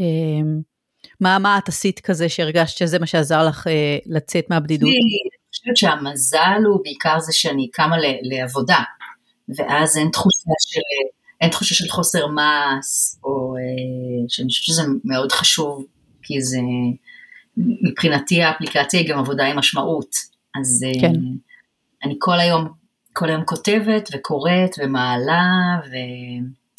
אמ, 0.00 0.60
מה, 1.20 1.38
מה 1.38 1.58
את 1.58 1.68
עשית 1.68 2.00
כזה 2.00 2.28
שהרגשת 2.28 2.76
שזה 2.76 2.98
מה 2.98 3.06
שעזר 3.06 3.46
לך 3.46 3.66
אה, 3.66 3.98
לצאת 4.06 4.44
מהבדידות? 4.50 4.88
אני 4.88 5.30
חושבת 5.50 5.76
שהמזל 5.76 6.62
הוא 6.66 6.80
בעיקר 6.82 7.20
זה 7.20 7.32
שאני 7.32 7.68
קמה 7.72 7.96
לעבודה, 8.22 8.78
ואז 9.56 9.96
אין 9.96 10.08
תחושה 10.12 10.50
של, 10.58 10.80
אין 11.40 11.50
תחושה 11.50 11.74
של 11.74 11.88
חוסר 11.88 12.26
מס, 12.26 13.20
או 13.24 13.56
אה, 13.56 13.62
שאני 14.28 14.48
חושבת 14.48 14.64
שזה 14.64 14.82
מאוד 15.04 15.32
חשוב, 15.32 15.84
כי 16.22 16.42
זה, 16.42 16.58
מבחינתי 17.56 18.42
האפליקציה 18.42 19.00
היא 19.00 19.08
גם 19.08 19.18
עבודה 19.18 19.46
עם 19.46 19.58
משמעות, 19.58 20.14
אז 20.60 20.84
אה, 20.86 21.00
כן. 21.00 21.20
אני 22.04 22.14
כל 22.18 22.40
היום 22.40 22.79
כל 23.12 23.28
היום 23.28 23.44
כותבת 23.44 24.08
וקוראת 24.12 24.70
ומעלה 24.78 25.80
ו... 25.84 25.94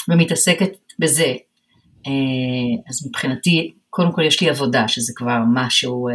ומתעסקת 0.10 0.72
בזה. 1.00 1.34
אה, 2.08 2.12
אז 2.90 3.08
מבחינתי, 3.08 3.74
קודם 3.90 4.12
כל 4.12 4.22
יש 4.22 4.42
לי 4.42 4.50
עבודה, 4.50 4.88
שזה 4.88 5.14
כבר 5.16 5.38
משהו 5.54 6.10
אה, 6.10 6.14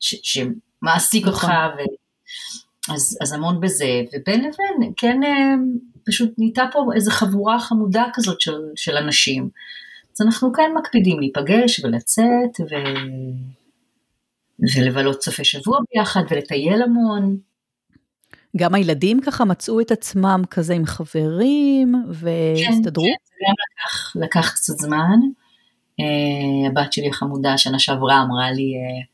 ש... 0.00 0.14
שמעסיק 0.22 1.26
אותך, 1.26 1.44
נכון. 1.44 1.50
ו... 1.50 1.98
אז, 2.94 3.18
אז 3.22 3.32
המון 3.32 3.60
בזה, 3.60 4.02
ובין 4.14 4.40
לבין, 4.40 4.92
כן, 4.96 5.20
אה, 5.24 5.54
פשוט 6.06 6.30
נהייתה 6.38 6.64
פה 6.72 6.84
איזו 6.94 7.10
חבורה 7.10 7.60
חמודה 7.60 8.04
כזאת 8.14 8.40
של, 8.40 8.60
של 8.76 8.96
אנשים. 8.96 9.48
אז 10.14 10.26
אנחנו 10.26 10.52
כן 10.52 10.70
מקפידים 10.78 11.20
להיפגש 11.20 11.84
ולצאת, 11.84 12.60
ו... 12.60 12.74
ולבלות 14.76 15.22
סופי 15.22 15.44
שבוע 15.44 15.78
ביחד, 15.94 16.20
ולטייל 16.30 16.82
המון. 16.82 17.36
גם 18.56 18.74
הילדים 18.74 19.20
ככה 19.20 19.44
מצאו 19.44 19.80
את 19.80 19.90
עצמם 19.90 20.42
כזה 20.50 20.74
עם 20.74 20.86
חברים 20.86 22.04
והסתדרו? 22.08 23.04
כן, 23.04 23.10
כן, 23.10 23.46
גם 23.46 23.54
לקח, 23.64 24.16
לקח 24.16 24.52
קצת 24.54 24.74
זמן. 24.78 25.18
Uh, 26.00 26.70
הבת 26.70 26.92
שלי 26.92 27.08
החמודה 27.08 27.58
שנה 27.58 27.78
שעברה 27.78 28.22
אמרה 28.22 28.50
לי, 28.50 28.62
uh, 28.62 29.06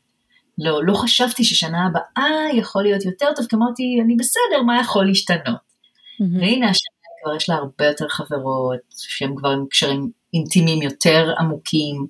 לא, 0.57 0.83
לא 0.83 0.93
חשבתי 0.93 1.43
ששנה 1.43 1.87
הבאה 1.87 2.29
יכול 2.53 2.83
להיות 2.83 3.05
יותר 3.05 3.27
טוב, 3.35 3.45
כי 3.45 3.55
אמרתי, 3.55 3.83
אני 4.05 4.15
בסדר, 4.15 4.61
מה 4.65 4.79
יכול 4.79 5.05
להשתנות? 5.05 5.45
Mm-hmm. 5.45 6.39
והנה 6.39 6.69
השנה 6.69 6.95
כבר 7.23 7.35
יש 7.35 7.49
לה 7.49 7.55
הרבה 7.55 7.85
יותר 7.85 8.07
חברות, 8.09 8.79
שהן 8.97 9.35
כבר 9.35 9.49
עם 9.49 9.65
קשרים 9.69 10.11
אינטימיים 10.33 10.81
יותר 10.81 11.33
עמוקים, 11.39 12.05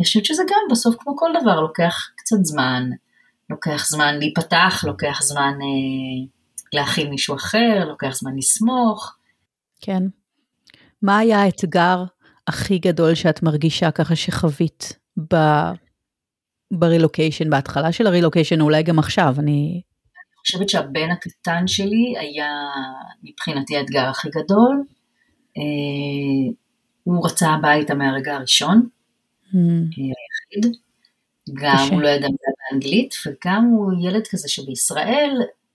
אני 0.00 0.04
חושבת 0.04 0.24
שזה 0.24 0.42
גם 0.50 0.60
בסוף 0.70 0.96
כמו 0.98 1.16
כל 1.16 1.30
דבר, 1.42 1.60
לוקח 1.60 2.10
קצת 2.16 2.36
זמן, 2.42 2.90
לוקח 3.50 3.86
זמן 3.88 4.18
להיפתח, 4.18 4.84
לוקח 4.86 5.22
זמן 5.22 5.58
אה, 5.62 6.26
להכין 6.72 7.10
מישהו 7.10 7.36
אחר, 7.36 7.84
לוקח 7.88 8.10
זמן 8.12 8.36
לסמוך. 8.36 9.16
כן. 9.80 10.02
מה 11.02 11.18
היה 11.18 11.42
האתגר 11.42 12.04
הכי 12.46 12.78
גדול 12.78 13.14
שאת 13.14 13.42
מרגישה 13.42 13.90
ככה 13.90 14.16
שחווית 14.16 14.98
ב... 15.32 15.36
ברילוקיישן, 16.70 17.50
בהתחלה 17.50 17.92
של 17.92 18.06
הרילוקיישן, 18.06 18.60
אולי 18.60 18.82
גם 18.82 18.98
עכשיו, 18.98 19.34
אני... 19.38 19.82
אני 20.16 20.36
חושבת 20.38 20.68
שהבן 20.68 21.10
הקטן 21.10 21.66
שלי 21.66 22.14
היה 22.18 22.48
מבחינתי 23.22 23.76
האתגר 23.76 24.08
הכי 24.08 24.28
גדול. 24.28 24.84
אה, 25.56 26.52
הוא 27.04 27.26
רצה 27.26 27.48
הביתה 27.48 27.94
מהרגע 27.94 28.36
הראשון, 28.36 28.88
mm. 29.44 29.56
היחיד. 29.96 30.76
גם 31.54 31.76
קשה. 31.84 31.94
הוא 31.94 32.02
לא 32.02 32.08
ידע 32.08 32.26
מילה 32.26 32.70
באנגלית, 32.70 33.14
וגם 33.26 33.64
הוא 33.64 33.92
ילד 34.08 34.26
כזה 34.30 34.48
שבישראל, 34.48 35.30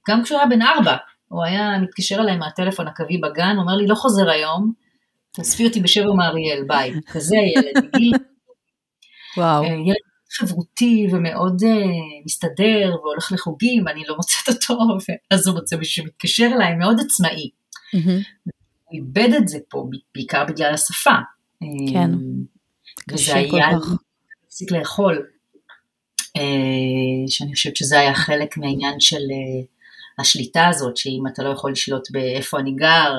גם 0.08 0.24
כשהוא 0.24 0.40
היה 0.40 0.48
בן 0.48 0.62
ארבע, 0.62 0.96
הוא 1.28 1.44
היה 1.44 1.80
מתקשר 1.80 2.16
אליי 2.16 2.38
מהטלפון 2.38 2.88
הקווי 2.88 3.18
בגן, 3.18 3.56
אומר 3.58 3.76
לי, 3.76 3.88
לא 3.88 3.96
חוזר 3.96 4.30
היום, 4.30 4.74
תאספי 5.32 5.66
אותי 5.66 5.80
בשבע 5.80 6.14
מאריאל, 6.14 6.64
ביי. 6.68 6.94
כזה 7.14 7.36
הילד, 7.38 7.96
גיל. 7.96 8.12
וואו. 9.38 9.64
אה, 9.64 9.70
ילד 9.70 9.96
חברותי 10.32 11.08
ומאוד 11.12 11.62
uh, 11.64 12.26
מסתדר 12.26 12.96
והולך 13.04 13.32
לחוגים, 13.32 13.88
אני 13.88 14.04
לא 14.08 14.16
מוצאת 14.16 14.48
אותו, 14.48 14.80
ואז 15.32 15.48
הוא 15.48 15.56
מוצא 15.56 15.76
מישהו 15.76 16.04
שמתקשר 16.04 16.50
אליי, 16.56 16.76
מאוד 16.76 16.98
עצמאי. 17.06 17.50
Mm-hmm. 17.96 18.52
הוא 18.84 18.94
איבד 18.94 19.30
את 19.38 19.48
זה 19.48 19.58
פה, 19.70 19.90
בעיקר 20.16 20.46
בגלל 20.46 20.74
השפה. 20.74 21.16
כן. 21.94 22.12
וזה 23.12 23.36
היה, 23.36 23.68
הפסיק 24.48 24.72
לאכול. 24.72 25.26
אה, 26.38 27.28
שאני 27.28 27.54
חושבת 27.54 27.76
שזה 27.76 28.00
היה 28.00 28.16
חלק 28.16 28.58
מהעניין 28.58 29.00
של 29.00 29.22
השליטה 30.20 30.68
הזאת, 30.68 30.98
שאם 30.98 31.24
אתה 31.34 31.44
לא 31.44 31.50
יכול 31.50 31.72
לשלוט 31.72 32.12
באיפה 32.12 32.60
אני 32.60 32.72
גר, 32.72 33.14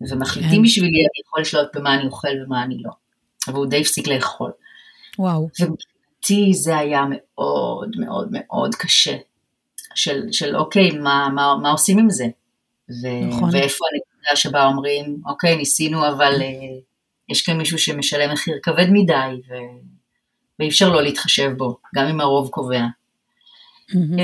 ומחליטים 0.00 0.56
כן. 0.56 0.62
בשבילי, 0.62 0.98
אני 1.00 1.20
יכול 1.26 1.40
לשלוט 1.40 1.76
במה 1.76 1.94
אני 1.94 2.06
אוכל 2.06 2.28
ומה 2.46 2.62
אני 2.62 2.82
לא. 2.84 2.90
והוא 3.48 3.66
די 3.66 3.80
הפסיק 3.80 4.08
לאכול. 4.08 4.50
וואו. 5.18 5.48
ומבחינתי 5.60 6.54
זה 6.54 6.78
היה 6.78 7.02
מאוד 7.08 7.90
מאוד 7.98 8.28
מאוד 8.30 8.74
קשה. 8.74 9.16
של, 9.94 10.22
של 10.32 10.56
אוקיי, 10.56 10.90
מה, 10.90 11.28
מה, 11.34 11.54
מה 11.62 11.70
עושים 11.70 11.98
עם 11.98 12.10
זה? 12.10 12.26
ו, 12.90 13.28
נכון. 13.28 13.50
ואיפה 13.52 13.84
הנקודה 13.92 14.36
שבה 14.36 14.66
אומרים, 14.66 15.22
אוקיי, 15.26 15.56
ניסינו, 15.56 16.08
אבל 16.08 16.34
uh, 16.40 16.44
יש 17.28 17.42
כאן 17.42 17.58
מישהו 17.58 17.78
שמשלם 17.78 18.32
מחיר 18.32 18.58
כבד 18.62 18.86
מדי, 18.90 19.40
ו... 19.48 19.54
ואי 20.58 20.68
אפשר 20.68 20.90
לא 20.92 21.02
להתחשב 21.02 21.52
בו, 21.56 21.76
גם 21.94 22.06
אם 22.06 22.20
הרוב 22.20 22.48
קובע. 22.48 22.82
Mm-hmm. 23.90 24.20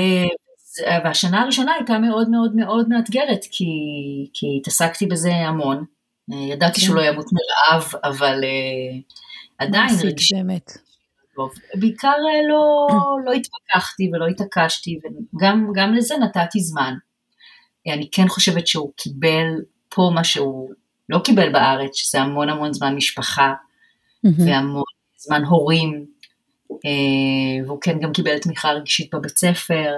והשנה 1.03 1.41
הראשונה 1.41 1.73
הייתה 1.73 1.99
מאוד 1.99 2.29
מאוד 2.29 2.55
מאוד 2.55 2.89
מאתגרת, 2.89 3.45
כי, 3.51 3.65
כי 4.33 4.45
התעסקתי 4.59 5.05
בזה 5.05 5.35
המון. 5.35 5.85
אה, 6.33 6.37
ידעתי 6.37 6.81
שהוא 6.81 6.95
כן. 6.95 7.01
לא 7.01 7.07
ימות 7.07 7.25
מרעב, 7.33 7.91
אבל 8.03 8.43
עדיין 9.57 9.95
רגשי. 10.03 10.35
באמת. 10.35 10.71
בעיקר 11.75 12.13
לא, 12.49 12.87
לא 13.25 13.31
התווכחתי 13.31 14.09
ולא 14.13 14.27
התעקשתי, 14.27 14.99
וגם 15.33 15.93
לזה 15.93 16.15
נתתי 16.17 16.59
זמן. 16.59 16.93
אני 17.87 18.09
כן 18.11 18.27
חושבת 18.27 18.67
שהוא 18.67 18.91
קיבל 18.95 19.47
פה 19.89 20.11
מה 20.15 20.23
שהוא 20.23 20.69
לא 21.09 21.19
קיבל 21.23 21.53
בארץ, 21.53 21.95
שזה 21.95 22.21
המון 22.21 22.49
המון 22.49 22.73
זמן 22.73 22.95
משפחה. 22.95 23.53
והמון 24.23 24.83
זמן 25.17 25.43
הורים, 25.43 26.05
אה, 26.71 27.65
והוא 27.65 27.81
כן 27.81 27.99
גם 27.99 28.13
קיבל 28.13 28.39
תמיכה 28.39 28.71
רגשית 28.71 29.15
בבית 29.15 29.37
ספר, 29.37 29.93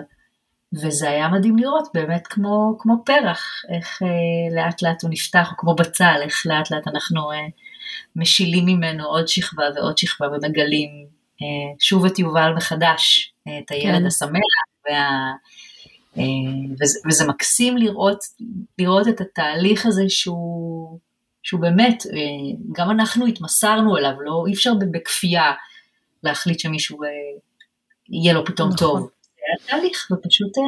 וזה 0.73 1.10
היה 1.10 1.27
מדהים 1.27 1.58
לראות 1.58 1.88
באמת 1.93 2.27
כמו, 2.27 2.75
כמו 2.80 2.95
פרח, 3.06 3.62
איך 3.75 4.03
אה, 4.03 4.56
לאט 4.56 4.82
לאט 4.82 5.03
הוא 5.03 5.12
נפתח, 5.12 5.51
או 5.51 5.58
כמו 5.58 5.75
בצל, 5.75 6.19
איך 6.21 6.45
לאט 6.45 6.71
לאט 6.71 6.88
אנחנו 6.88 7.32
אה, 7.32 7.47
משילים 8.15 8.65
ממנו 8.65 9.06
עוד 9.06 9.27
שכבה 9.27 9.63
ועוד 9.75 9.97
שכבה 9.97 10.27
ומגלים 10.27 10.89
אה, 11.41 11.75
שוב 11.80 12.06
את 12.06 12.19
יובל 12.19 12.53
מחדש, 12.56 13.34
אה, 13.47 13.60
את 13.60 13.71
הילד 13.71 13.99
כן. 13.99 14.06
השמח, 14.06 14.41
וה, 14.89 15.32
אה, 16.17 16.23
וזה, 16.82 16.99
וזה 17.08 17.27
מקסים 17.27 17.77
לראות, 17.77 18.19
לראות 18.80 19.08
את 19.08 19.21
התהליך 19.21 19.86
הזה 19.86 20.03
שהוא, 20.10 20.99
שהוא 21.43 21.62
באמת, 21.62 22.03
אה, 22.06 22.58
גם 22.71 22.91
אנחנו 22.91 23.25
התמסרנו 23.25 23.97
אליו, 23.97 24.21
לא, 24.21 24.43
אי 24.47 24.53
אפשר 24.53 24.73
בכפייה. 24.91 25.53
להחליט 26.23 26.60
שמישהו 26.60 27.03
אה, 27.03 27.10
יהיה 28.10 28.34
לו 28.34 28.45
פתאום 28.45 28.69
נכון. 28.69 28.88
טוב. 28.88 29.10
היה 29.47 29.67
תהליך, 29.67 30.12
ופשוט 30.12 30.57
אה, 30.57 30.63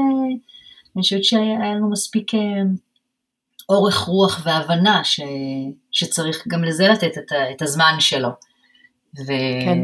אני 0.95 1.01
חושבת 1.01 1.23
שהיה 1.23 1.75
לנו 1.75 1.89
מספיק 1.89 2.35
אה, 2.35 2.39
אורך 3.69 3.97
רוח 3.97 4.41
והבנה 4.45 5.03
ש, 5.03 5.19
שצריך 5.91 6.47
גם 6.47 6.63
לזה 6.63 6.87
לתת 6.87 7.17
את, 7.17 7.31
את 7.55 7.61
הזמן 7.61 7.95
שלו. 7.99 8.29
ו, 9.17 9.27
כן. 9.65 9.77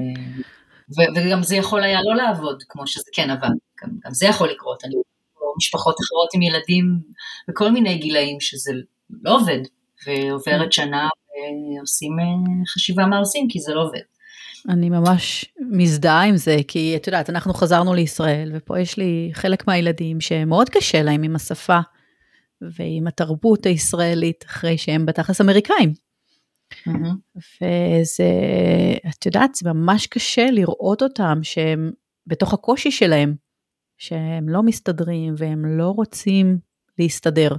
ו, 0.89 0.97
וגם 1.15 1.43
זה 1.43 1.55
יכול 1.55 1.83
היה 1.83 1.99
לא 2.03 2.15
לעבוד 2.15 2.63
כמו 2.69 2.87
שזה 2.87 3.11
כן 3.13 3.29
עבד, 3.29 3.49
גם, 3.83 3.89
גם 4.05 4.13
זה 4.13 4.25
יכול 4.25 4.49
לקרות. 4.49 4.85
אני 4.85 4.95
או 5.41 5.53
משפחות 5.57 5.95
אחרות 5.95 6.29
עם 6.33 6.41
ילדים 6.41 6.99
בכל 7.47 7.71
מיני 7.71 7.97
גילאים 7.97 8.39
שזה 8.39 8.71
לא 9.23 9.35
עובד, 9.35 9.59
ועוברת 10.07 10.65
כן. 10.65 10.71
שנה 10.71 11.09
ועושים 11.77 12.11
חשיבה 12.67 13.05
מה 13.05 13.17
עושים 13.17 13.47
כי 13.49 13.59
זה 13.59 13.73
לא 13.73 13.81
עובד. 13.81 13.99
אני 14.69 14.89
ממש 14.89 15.45
מזדהה 15.71 16.23
עם 16.23 16.37
זה, 16.37 16.57
כי 16.67 16.95
את 16.95 17.07
יודעת, 17.07 17.29
אנחנו 17.29 17.53
חזרנו 17.53 17.93
לישראל, 17.93 18.51
ופה 18.55 18.79
יש 18.79 18.97
לי 18.97 19.29
חלק 19.33 19.67
מהילדים 19.67 20.21
שמאוד 20.21 20.69
קשה 20.69 21.03
להם 21.03 21.23
עם 21.23 21.35
השפה 21.35 21.79
ועם 22.61 23.07
התרבות 23.07 23.65
הישראלית, 23.65 24.45
אחרי 24.47 24.77
שהם 24.77 25.05
בתכלס 25.05 25.41
אמריקאים. 25.41 25.93
Mm-hmm. 26.73 27.37
וזה, 27.37 28.31
את 29.09 29.25
יודעת, 29.25 29.55
זה 29.55 29.73
ממש 29.73 30.07
קשה 30.07 30.51
לראות 30.51 31.01
אותם 31.01 31.39
שהם 31.43 31.91
בתוך 32.27 32.53
הקושי 32.53 32.91
שלהם, 32.91 33.35
שהם 33.97 34.49
לא 34.49 34.63
מסתדרים 34.63 35.33
והם 35.37 35.65
לא 35.65 35.89
רוצים 35.89 36.57
להסתדר. 36.99 37.49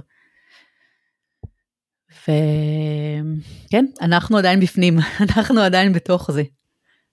וכן, 2.21 3.85
אנחנו 4.01 4.37
עדיין 4.37 4.59
בפנים, 4.59 4.97
אנחנו 5.37 5.61
עדיין 5.61 5.93
בתוך 5.93 6.31
זה. 6.31 6.43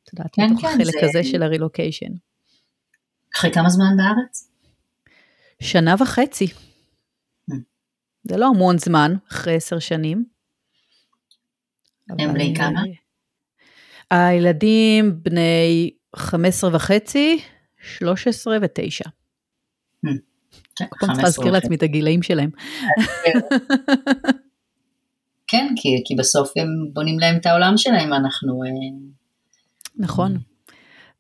את 0.05 0.13
יודעת, 0.13 0.31
כן, 0.33 0.43
מתוך 0.51 0.61
כן, 0.61 0.67
החלק 0.67 1.01
זה... 1.01 1.07
הזה 1.07 1.25
של 1.25 1.43
הרילוקיישן. 1.43 2.13
אחרי 3.37 3.53
כמה 3.53 3.69
זמן 3.69 3.97
בארץ? 3.97 4.51
שנה 5.63 5.95
וחצי. 5.99 6.47
Hmm. 7.51 7.55
זה 8.23 8.37
לא 8.37 8.47
המון 8.47 8.79
זמן, 8.79 9.15
אחרי 9.33 9.55
עשר 9.57 9.79
שנים. 9.79 10.25
הם 12.19 12.33
בני 12.35 12.55
כמה? 12.57 12.83
הילדים 14.11 15.23
בני 15.23 15.91
15 16.17 16.77
וחצי, 16.77 17.41
13 17.99 18.57
ו-9. 18.63 19.09
Hmm. 19.09 20.09
כן, 20.77 20.85
כל 20.89 20.97
פעם 21.01 21.13
צריך 21.13 21.25
להזכיר 21.25 21.53
לעצמי 21.53 21.77
את 21.77 21.83
הגילאים 21.83 22.23
שלהם. 22.23 22.51
כן, 25.47 25.67
כי, 25.77 25.89
כי 26.05 26.15
בסוף 26.15 26.53
הם 26.57 26.67
בונים 26.93 27.19
להם 27.19 27.37
את 27.37 27.47
העולם 27.47 27.77
שלהם, 27.77 28.13
אנחנו 28.13 28.65
אה, 28.65 28.69
נכון. 29.97 30.39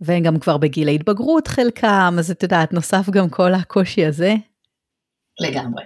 והם 0.00 0.22
גם 0.22 0.38
כבר 0.38 0.56
בגיל 0.56 0.88
ההתבגרות 0.88 1.48
חלקם, 1.48 2.16
אז 2.18 2.30
את 2.30 2.42
יודעת, 2.42 2.72
נוסף 2.72 3.10
גם 3.10 3.28
כל 3.30 3.54
הקושי 3.54 4.04
הזה. 4.04 4.34
לגמרי. 5.40 5.84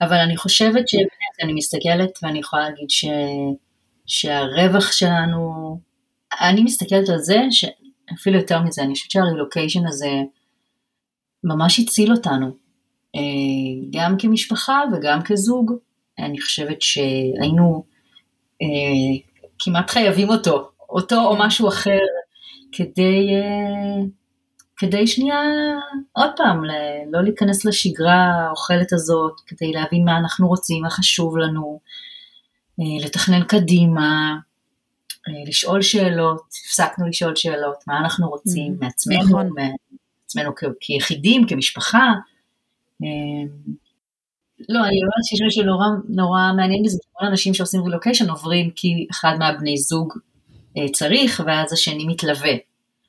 אבל 0.00 0.16
אני 0.16 0.36
חושבת 0.36 0.88
שבאמת, 0.88 1.42
אני 1.42 1.52
מסתכלת 1.52 2.10
ואני 2.22 2.38
יכולה 2.38 2.68
להגיד 2.68 2.90
ש, 2.90 3.04
שהרווח 4.06 4.92
שלנו, 4.92 5.80
אני 6.40 6.62
מסתכלת 6.62 7.08
על 7.08 7.18
זה, 7.18 7.36
אפילו 8.14 8.38
יותר 8.38 8.62
מזה, 8.62 8.82
אני 8.82 8.94
חושבת 8.94 9.10
שהרילוקיישן 9.10 9.86
הזה 9.86 10.10
ממש 11.44 11.80
הציל 11.80 12.12
אותנו, 12.12 12.46
אה, 13.16 13.20
גם 13.90 14.16
כמשפחה 14.18 14.82
וגם 14.92 15.22
כזוג. 15.24 15.72
אני 16.18 16.40
חושבת 16.40 16.82
שהיינו 16.82 17.84
אה, 18.62 19.22
כמעט 19.58 19.90
חייבים 19.90 20.28
אותו 20.28 20.70
אותו 20.94 21.16
או 21.16 21.36
משהו 21.38 21.68
אחר, 21.68 21.98
כדי, 22.72 23.28
אה, 23.34 24.04
כדי 24.76 25.06
שנייה, 25.06 25.40
עוד 26.12 26.30
פעם, 26.36 26.62
לא 27.12 27.22
להיכנס 27.22 27.64
לשגרה 27.64 28.46
האוכלת 28.46 28.92
הזאת, 28.92 29.32
כדי 29.46 29.72
להבין 29.72 30.04
מה 30.04 30.18
אנחנו 30.18 30.48
רוצים, 30.48 30.82
מה 30.82 30.90
חשוב 30.90 31.36
לנו, 31.36 31.80
אה, 32.80 33.06
לתכנן 33.06 33.44
קדימה, 33.44 34.36
אה, 35.28 35.48
לשאול 35.48 35.82
שאלות, 35.82 36.42
הפסקנו 36.66 37.08
לשאול 37.08 37.36
שאלות, 37.36 37.76
מה 37.86 37.98
אנחנו 37.98 38.28
רוצים 38.28 38.72
mm, 38.72 38.84
מעצמנו, 38.84 39.22
נכון. 39.22 39.48
מעצמנו 40.24 40.50
כיחידים, 40.80 41.46
כמשפחה. 41.46 42.12
לא, 44.68 44.78
אני 44.78 44.98
אומרת 45.02 45.24
שיש 45.24 45.40
משהו 45.46 45.62
נורא, 45.62 45.86
נורא 46.08 46.40
מעניין 46.56 46.82
בזה, 46.84 46.98
כל 47.12 47.24
האנשים 47.24 47.54
שעושים 47.54 47.82
רילוקיישן 47.82 48.30
עוברים 48.30 48.70
כי 48.70 49.06
אחד 49.10 49.36
מהבני 49.38 49.76
זוג 49.76 50.12
צריך, 50.92 51.42
ואז 51.46 51.72
השני 51.72 52.06
מתלווה. 52.06 52.52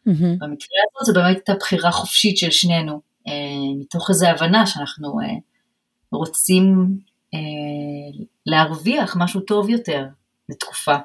מהמם. 0.06 0.40
במקרה 0.40 0.80
הזה 1.02 1.12
זו 1.12 1.20
באמת 1.20 1.36
הייתה 1.36 1.54
בחירה 1.54 1.92
חופשית 1.92 2.38
של 2.38 2.52
שנינו, 2.52 3.02
אה, 3.28 3.34
מתוך 3.80 4.10
איזו 4.10 4.28
הבנה 4.28 4.68
שאנחנו 4.68 5.20
אה, 5.22 5.28
רוצים 6.12 6.98
אה, 7.34 7.40
להרוויח 8.46 9.16
משהו 9.20 9.42
טוב 9.42 9.70
יותר 9.70 10.06
לתקופה. 10.50 10.96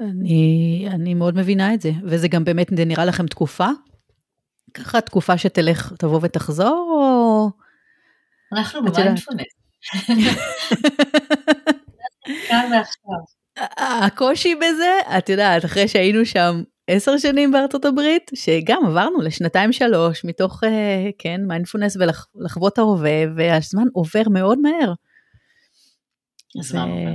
אני, 0.00 0.86
אני 0.90 1.14
מאוד 1.14 1.36
מבינה 1.36 1.74
את 1.74 1.80
זה, 1.80 1.90
וזה 2.04 2.28
גם 2.28 2.44
באמת, 2.44 2.66
זה 2.76 2.84
נראה 2.84 3.04
לכם 3.04 3.26
תקופה? 3.26 3.68
ככה 4.74 5.00
תקופה 5.00 5.38
שתלך, 5.38 5.92
תבוא 5.98 6.20
ותחזור, 6.22 6.88
או... 6.90 7.50
אנחנו. 8.52 8.84
במיינדפולנס. 8.84 9.46
כאן 12.48 12.70
ועכשיו. 12.72 13.41
הקושי 13.76 14.54
בזה, 14.54 15.18
את 15.18 15.28
יודעת, 15.28 15.64
אחרי 15.64 15.88
שהיינו 15.88 16.26
שם 16.26 16.62
עשר 16.86 17.18
שנים 17.18 17.52
בארצות 17.52 17.84
הברית, 17.84 18.30
שגם 18.34 18.86
עברנו 18.86 19.20
לשנתיים 19.20 19.72
שלוש 19.72 20.24
מתוך, 20.24 20.64
אה, 20.64 21.10
כן, 21.18 21.40
מיינדפולנס 21.46 21.96
ולחוות 21.96 22.78
ההווה, 22.78 23.24
והזמן 23.36 23.84
עובר 23.92 24.22
מאוד 24.30 24.58
מהר. 24.58 24.92
הזמן 26.58 26.88
עובר. 26.88 27.10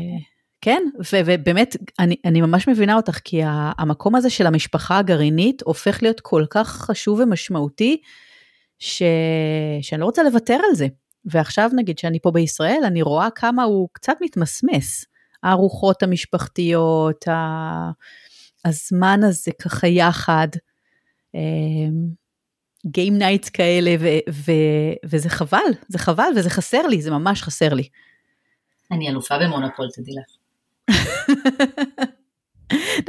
כן, 0.62 0.84
ו- 1.00 1.22
ובאמת, 1.26 1.76
אני, 2.00 2.16
אני 2.26 2.42
ממש 2.42 2.68
מבינה 2.68 2.96
אותך, 2.96 3.20
כי 3.24 3.42
המקום 3.78 4.16
הזה 4.16 4.30
של 4.30 4.48
המשפחה 4.48 4.98
הגרעינית 4.98 5.62
הופך 5.66 6.04
להיות 6.04 6.20
כל 6.20 6.46
כך 6.50 6.68
חשוב 6.68 7.20
ומשמעותי, 7.20 8.02
ש... 8.80 9.04
שאני 9.82 10.02
לא 10.02 10.06
רוצה 10.06 10.24
לוותר 10.24 10.60
על 10.70 10.76
זה. 10.76 10.88
ועכשיו 11.26 11.70
נגיד 11.76 11.98
שאני 11.98 12.20
פה 12.20 12.32
בישראל, 12.32 12.82
אני 12.86 13.02
רואה 13.02 13.30
כמה 13.36 13.64
הוא 13.64 13.90
קצת 13.94 14.14
מתמסמס. 14.22 15.06
הארוחות 15.44 16.04
המשפחתיות, 16.04 17.26
הזמן 18.66 19.20
הזה 19.24 19.52
ככה 19.62 19.88
יחד, 19.88 20.48
game 22.86 23.18
nights 23.18 23.50
כאלה, 23.50 23.96
ו- 24.00 24.32
ו- 24.32 24.94
וזה 25.06 25.30
חבל, 25.30 25.72
זה 25.88 26.00
חבל 26.00 26.32
וזה 26.36 26.50
חסר 26.50 26.88
לי, 26.88 27.02
זה 27.02 27.12
ממש 27.12 27.44
חסר 27.44 27.74
לי. 27.74 27.90
אני 28.92 29.10
אלופה 29.10 29.38
במונופול, 29.38 29.88
תדעי 29.94 30.14
לך. 30.14 30.26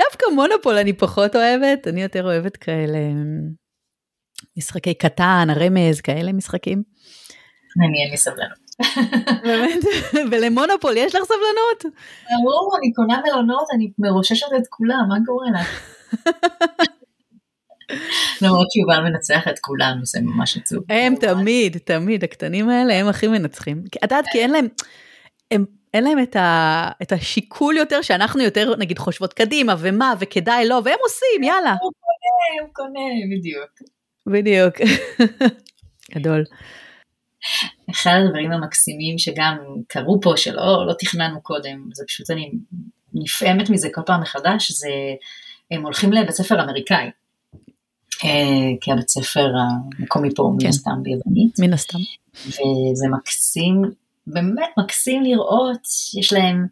דווקא 0.03 0.27
מונופול 0.35 0.79
אני 0.79 0.93
פחות 0.93 1.37
אוהבת, 1.37 1.89
אני 1.89 2.03
יותר 2.03 2.25
אוהבת 2.25 2.57
כאלה 2.57 2.99
משחקי 4.57 4.95
קטן, 4.95 5.47
הרמז, 5.51 6.01
כאלה 6.01 6.33
משחקים. 6.33 6.83
אני 7.79 8.05
אין 8.05 8.11
לי 8.11 8.17
סבלנות. 8.17 8.68
באמת, 9.45 9.85
ולמונופול 10.31 10.97
יש 10.97 11.15
לך 11.15 11.25
סבלנות? 11.25 11.97
ברור, 12.43 12.77
אני 12.79 12.93
קונה 12.93 13.21
מלונות, 13.25 13.67
אני 13.75 13.91
מרוששת 13.99 14.47
את 14.57 14.67
כולם, 14.69 15.05
מה 15.09 15.17
קורה 15.27 15.47
לך? 15.51 15.81
למרות 18.43 18.71
שיובל 18.71 19.01
מנצח 19.01 19.49
את 19.49 19.59
כולנו, 19.59 20.05
זה 20.05 20.21
ממש 20.23 20.57
עצוב. 20.57 20.85
הם 20.89 21.15
תמיד, 21.21 21.79
תמיד, 21.79 22.25
הקטנים 22.25 22.69
האלה 22.69 22.95
הם 22.95 23.09
הכי 23.09 23.29
מנצחים. 23.29 23.83
את 23.87 24.03
יודעת, 24.03 24.25
כי 24.33 24.39
אין 24.39 24.51
להם, 24.51 24.69
הם, 25.51 25.65
אין 25.95 26.05
להם 26.05 26.23
את, 26.23 26.37
ה, 26.37 26.91
את 27.03 27.13
השיקול 27.13 27.77
יותר, 27.77 28.03
שאנחנו 28.03 28.43
יותר 28.43 28.77
נגיד 28.77 28.99
חושבות 28.99 29.33
קדימה, 29.33 29.75
ומה, 29.79 30.15
וכדאי 30.19 30.69
לא, 30.69 30.81
והם 30.85 30.99
עושים, 31.03 31.43
יאללה. 31.43 31.75
הוא 31.83 31.93
קונה, 32.01 32.63
הוא 32.63 32.75
קונה, 32.75 33.01
בדיוק. 33.37 33.71
בדיוק. 34.27 34.75
גדול. 36.15 36.45
אחד 37.91 38.21
הדברים 38.25 38.53
המקסימים 38.53 39.19
שגם 39.19 39.57
קרו 39.89 40.21
פה, 40.21 40.33
שלא 40.37 40.87
לא 40.87 40.95
תכננו 40.99 41.41
קודם, 41.41 41.91
זה 41.95 42.05
פשוט 42.07 42.31
אני 42.31 42.51
נפעמת 43.15 43.71
מזה 43.71 43.89
כל 43.93 44.01
פעם 44.07 44.21
מחדש, 44.21 44.73
זה 44.73 44.91
הם 45.71 45.83
הולכים 45.83 46.13
לבית 46.13 46.31
ספר 46.31 46.65
אמריקאי. 46.65 47.11
אה, 48.25 48.77
כי 48.81 48.93
הבית 48.93 49.09
ספר 49.09 49.49
המקומי 49.99 50.29
פה 50.35 50.51
מן 50.53 50.61
כן. 50.61 50.69
הסתם 50.69 51.03
ביוונית, 51.03 51.59
מן 51.59 51.73
הסתם. 51.73 51.99
וזה 52.47 53.07
מקסים, 53.19 53.83
באמת 54.27 54.71
מקסים 54.79 55.23
לראות, 55.23 55.89
יש 56.19 56.33
להם 56.33 56.67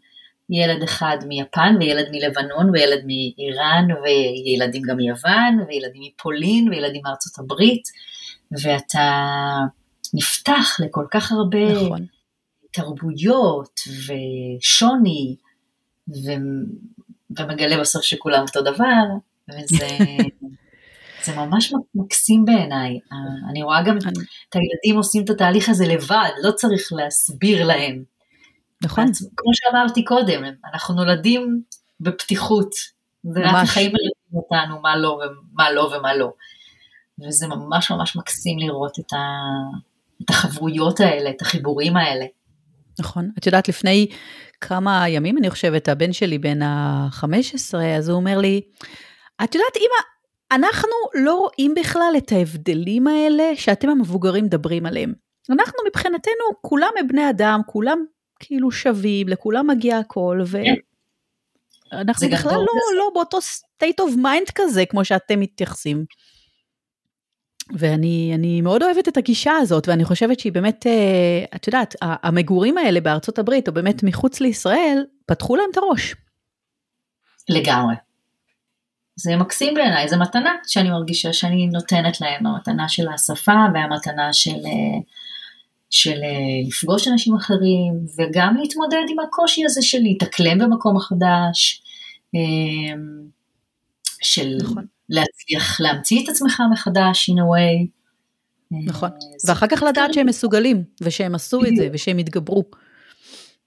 ילד 0.51 0.83
אחד 0.83 1.17
מיפן, 1.29 1.77
וילד 1.81 2.07
מלבנון, 2.11 2.71
וילד 2.71 3.05
מאיראן, 3.07 3.89
וילדים 4.03 4.83
גם 4.83 4.97
מיוון, 4.97 5.65
וילדים 5.69 6.03
מפולין, 6.03 6.69
וילדים 6.69 7.01
מארצות 7.05 7.39
הברית, 7.39 7.83
ואתה 8.63 9.11
נפתח 10.17 10.77
לכל 10.79 11.07
כך 11.11 11.33
הרבה 11.33 11.73
נכון. 11.73 12.07
תרבויות 12.73 13.81
ושוני, 14.07 15.37
ו... 16.09 16.31
ומגלה 17.39 17.81
בסוף 17.81 18.03
שכולם 18.03 18.43
אותו 18.43 18.63
דבר, 18.63 19.05
וזה 19.49 19.89
זה 21.25 21.37
ממש 21.37 21.73
מקסים 21.95 22.45
בעיניי. 22.45 22.99
אני 23.51 23.63
רואה 23.63 23.83
גם 23.83 23.99
את 23.99 24.55
הילדים 24.55 24.97
עושים 24.97 25.25
את 25.25 25.31
התהליך 25.31 25.69
הזה 25.69 25.87
לבד, 25.87 26.31
לא 26.43 26.51
צריך 26.51 26.93
להסביר 26.93 27.67
להם. 27.67 28.05
נכון. 28.83 29.05
כמו 29.37 29.51
שאמרתי 29.55 30.05
קודם, 30.05 30.45
אנחנו 30.73 30.95
נולדים 30.95 31.63
בפתיחות, 32.01 32.71
ורק. 33.25 33.55
החיים 33.55 33.93
מלמדים 33.93 34.35
אותנו 34.35 34.81
מה 34.81 34.97
לא 34.97 35.21
ומה 35.53 35.71
לא 35.71 35.93
ומה 35.97 36.15
לא. 36.15 36.33
וזה 37.27 37.47
ממש 37.47 37.91
ממש 37.91 38.17
מקסים 38.17 38.59
לראות 38.59 38.99
את, 38.99 39.13
ה... 39.13 39.17
את 40.25 40.31
החברויות 40.31 41.01
האלה, 41.01 41.31
את 41.31 41.43
החיבורים 41.43 41.97
האלה. 41.97 42.25
נכון. 43.01 43.31
את 43.39 43.47
יודעת, 43.47 43.69
לפני 43.69 44.07
כמה 44.61 45.09
ימים, 45.09 45.39
אני 45.39 45.51
חושבת, 45.51 45.89
הבן 45.89 46.13
שלי 46.13 46.39
בן 46.39 46.63
ה-15, 46.63 47.77
אז 47.99 48.09
הוא 48.09 48.17
אומר 48.17 48.39
לי, 48.39 48.61
את 49.45 49.55
יודעת, 49.55 49.77
אמא, 49.77 50.03
אנחנו 50.53 50.93
לא 51.15 51.35
רואים 51.35 51.75
בכלל 51.75 52.15
את 52.17 52.33
ההבדלים 52.33 53.07
האלה 53.07 53.45
שאתם 53.55 53.89
המבוגרים 53.89 54.45
מדברים 54.45 54.87
עליהם. 54.87 55.13
אנחנו 55.51 55.79
מבחינתנו, 55.89 56.45
כולם 56.61 56.91
הם 56.99 57.09
בני 57.09 57.31
אדם, 57.31 57.61
כולם 57.67 57.99
כאילו 58.41 58.71
שווים, 58.71 59.29
לכולם 59.29 59.67
מגיע 59.67 59.99
הכל, 59.99 60.41
זה 60.45 60.63
ואנחנו 61.93 62.29
גם 62.29 62.35
בכלל 62.35 62.53
לא, 62.53 62.99
לא 62.99 63.11
באותו 63.15 63.39
state 63.39 64.01
of 64.01 64.17
mind 64.17 64.53
כזה, 64.55 64.87
כמו 64.87 65.05
שאתם 65.05 65.41
מתייחסים. 65.41 66.05
ואני 67.79 68.33
אני 68.35 68.61
מאוד 68.61 68.83
אוהבת 68.83 69.09
את 69.09 69.17
הגישה 69.17 69.53
הזאת, 69.53 69.89
ואני 69.89 70.05
חושבת 70.05 70.41
שהיא 70.41 70.53
באמת, 70.53 70.87
אה, 70.87 71.45
את 71.57 71.67
יודעת, 71.67 71.95
המגורים 72.01 72.79
האלה 72.79 73.01
בארצות 73.01 73.39
הברית, 73.39 73.69
או 73.69 73.75
באמת 73.75 74.03
מחוץ 74.03 74.41
לישראל, 74.41 75.05
פתחו 75.27 75.57
להם 75.57 75.67
את 75.73 75.77
הראש. 75.77 76.15
לגמרי. 77.49 77.95
זה 79.17 79.37
מקסים 79.37 79.75
בעיניי, 79.75 80.09
זו 80.09 80.19
מתנה 80.19 80.55
שאני 80.67 80.91
מרגישה 80.91 81.33
שאני 81.33 81.67
נותנת 81.67 82.21
להם, 82.21 82.47
המתנה 82.47 82.89
של 82.89 83.09
השפה 83.09 83.65
והמתנה 83.75 84.33
של, 84.33 84.51
אה, 84.51 85.01
של 85.91 86.23
אה, 86.23 86.69
לפגוש 86.69 87.09
אנשים 87.09 87.35
אחרים, 87.37 87.95
וגם 88.19 88.57
להתמודד 88.57 89.05
עם 89.11 89.19
הקושי 89.21 89.65
הזה 89.65 89.83
של 89.83 89.99
להתאקלם 89.99 90.59
במקום 90.59 90.97
החדש, 90.97 91.83
של 94.23 94.57
נכון. 94.63 94.87
להצליח 95.09 95.81
להמציא 95.81 96.25
את 96.25 96.29
עצמך 96.29 96.63
מחדש, 96.73 97.31
in 97.31 97.35
a 97.35 97.37
way. 97.37 97.87
אה, 98.73 98.79
נכון. 98.87 99.11
זה- 99.39 99.53
ואחר 99.53 99.67
כך 99.67 99.83
לדעת 99.83 100.15
שהם 100.15 100.27
מסוגלים, 100.27 100.85
ושהם 101.01 101.35
עשו 101.35 101.65
את 101.65 101.77
זה. 101.77 101.89
ושהם 101.93 102.19
התגברו. 102.19 102.65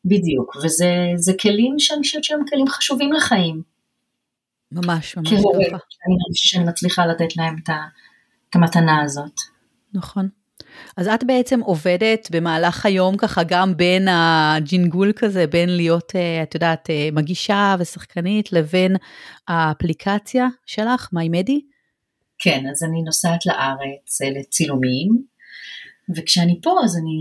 בדיוק, 0.06 0.56
וזה 0.66 0.94
זה 1.16 1.34
כלים 1.42 1.76
שאני 1.80 2.02
חושבת 2.02 2.24
שהם 2.24 2.40
כלים 2.50 2.68
חשובים 2.68 3.14
לחיים. 3.14 3.62
ממש, 4.72 5.18
ממש 5.18 5.30
כהורה, 5.30 5.66
ככה. 5.70 5.78
שאני 5.90 6.16
מרגישה 6.24 6.48
שאני 6.48 6.64
מצליחה 6.64 7.06
לתת 7.06 7.38
להם 7.38 7.56
את 8.50 8.56
המתנה 8.56 9.02
הזאת. 9.02 9.34
נכון. 9.94 10.30
אז 10.98 11.08
את 11.08 11.24
בעצם 11.24 11.60
עובדת 11.60 12.28
במהלך 12.32 12.86
היום 12.86 13.18
ככה 13.18 13.42
גם 13.44 13.78
בין 13.78 14.08
הג'ינגול 14.08 15.12
כזה, 15.16 15.48
בין 15.48 15.70
להיות, 15.70 16.16
אה, 16.16 16.44
את 16.44 16.54
יודעת, 16.54 16.90
אה, 16.90 17.10
מגישה 17.12 17.76
ושחקנית, 17.80 18.54
לבין 18.54 18.96
האפליקציה 19.48 20.48
שלך, 20.66 21.10
מיימדי? 21.14 21.62
כן, 22.40 22.64
אז 22.72 22.84
אני 22.84 23.02
נוסעת 23.02 23.46
לארץ 23.46 24.22
אה, 24.22 24.30
לצילומים, 24.40 25.08
וכשאני 26.16 26.60
פה 26.64 26.76
אז 26.84 26.98
אני, 26.98 27.18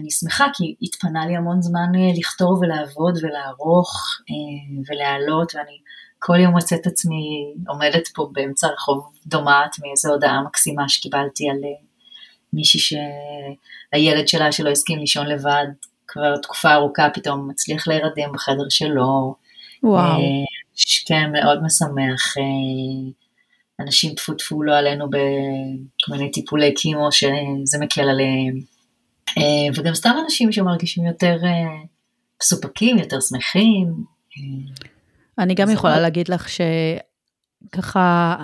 אני 0.00 0.10
שמחה 0.10 0.46
כי 0.54 0.74
התפנה 0.82 1.26
לי 1.26 1.36
המון 1.36 1.62
זמן 1.62 1.92
לכתוב 2.18 2.58
ולעבוד 2.62 3.18
ולערוך 3.22 3.90
ולהעלות, 4.88 5.54
ואני 5.54 5.78
כל 6.18 6.40
יום 6.40 6.52
מוצאת 6.52 6.80
את 6.80 6.86
עצמי 6.86 7.54
עומדת 7.68 8.08
פה 8.14 8.28
באמצע 8.32 8.66
הרחוב 8.66 9.12
דומעת 9.26 9.76
מאיזו 9.82 10.12
הודעה 10.12 10.42
מקסימה 10.42 10.88
שקיבלתי 10.88 11.44
על 11.50 11.56
מישהי 12.54 12.80
שהילד 12.80 14.28
שלה 14.28 14.52
שלא 14.52 14.70
הסכים 14.70 14.98
לישון 14.98 15.26
לבד 15.26 15.66
כבר 16.08 16.36
תקופה 16.36 16.74
ארוכה 16.74 17.08
פתאום 17.14 17.48
מצליח 17.50 17.88
להירדם 17.88 18.32
בחדר 18.32 18.68
שלו. 18.68 19.34
וואו, 19.82 20.02
אה, 20.02 20.18
כן, 21.06 21.32
מאוד 21.32 21.62
משמח. 21.62 22.36
אה, 22.38 23.12
אנשים 23.80 24.14
טפו 24.14 24.34
טפו 24.34 24.62
לא 24.62 24.78
עלינו 24.78 25.10
בכל 25.10 26.12
מיני 26.12 26.30
טיפולי 26.30 26.74
קימו 26.74 27.12
שזה 27.12 27.78
מקל 27.80 28.08
עליהם. 28.08 28.60
אה, 29.38 29.74
וגם 29.74 29.94
סתם 29.94 30.14
אנשים 30.24 30.52
שמרגישים 30.52 31.06
יותר 31.06 31.36
מסופקים, 32.42 32.98
יותר 32.98 33.20
שמחים. 33.20 34.04
אני 35.38 35.54
גם 35.54 35.70
יכולה 35.70 36.00
להגיד 36.00 36.28
לך 36.28 36.48
שככה, 37.68 38.36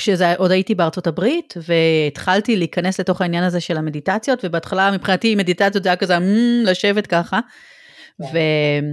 כשזה 0.00 0.34
עוד 0.34 0.50
הייתי 0.50 0.74
בארצות 0.74 1.06
הברית 1.06 1.54
והתחלתי 1.56 2.56
להיכנס 2.56 3.00
לתוך 3.00 3.20
העניין 3.20 3.44
הזה 3.44 3.60
של 3.60 3.76
המדיטציות 3.76 4.44
ובהתחלה 4.44 4.90
מבחינתי 4.90 5.34
מדיטציות 5.34 5.82
זה 5.84 5.88
היה 5.88 5.96
כזה 5.96 6.18
mm, 6.18 6.20
לשבת 6.64 7.06
ככה. 7.06 7.40
כן. 8.18 8.84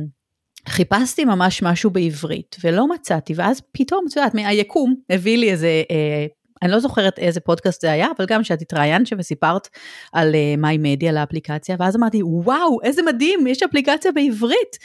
וחיפשתי 0.68 1.26
ממש 1.26 1.64
משהו 1.64 1.90
בעברית 1.90 2.56
ולא 2.64 2.88
מצאתי 2.88 3.34
ואז 3.36 3.62
פתאום 3.72 4.06
את 4.12 4.16
יודעת 4.16 4.34
מהיקום 4.34 4.96
הביא 5.10 5.38
לי 5.38 5.52
איזה 5.52 5.84
אה, 5.92 6.26
אני 6.62 6.72
לא 6.72 6.80
זוכרת 6.80 7.20
איזה 7.20 7.40
פודקאסט 7.40 7.82
זה 7.82 7.92
היה 7.92 8.08
אבל 8.18 8.26
גם 8.26 8.44
כשאת 8.44 8.62
התראיינת 8.62 9.08
שם 9.08 9.16
וסיפרת 9.20 9.68
על 10.14 10.36
מיי 10.58 10.76
uh, 10.76 10.80
מדיה 10.80 11.12
לאפליקציה 11.12 11.76
ואז 11.80 11.96
אמרתי 11.96 12.24
וואו 12.24 12.82
איזה 12.84 13.02
מדהים 13.02 13.48
יש 13.48 13.64
אפליקציה 13.64 14.12
בעברית. 14.12 14.78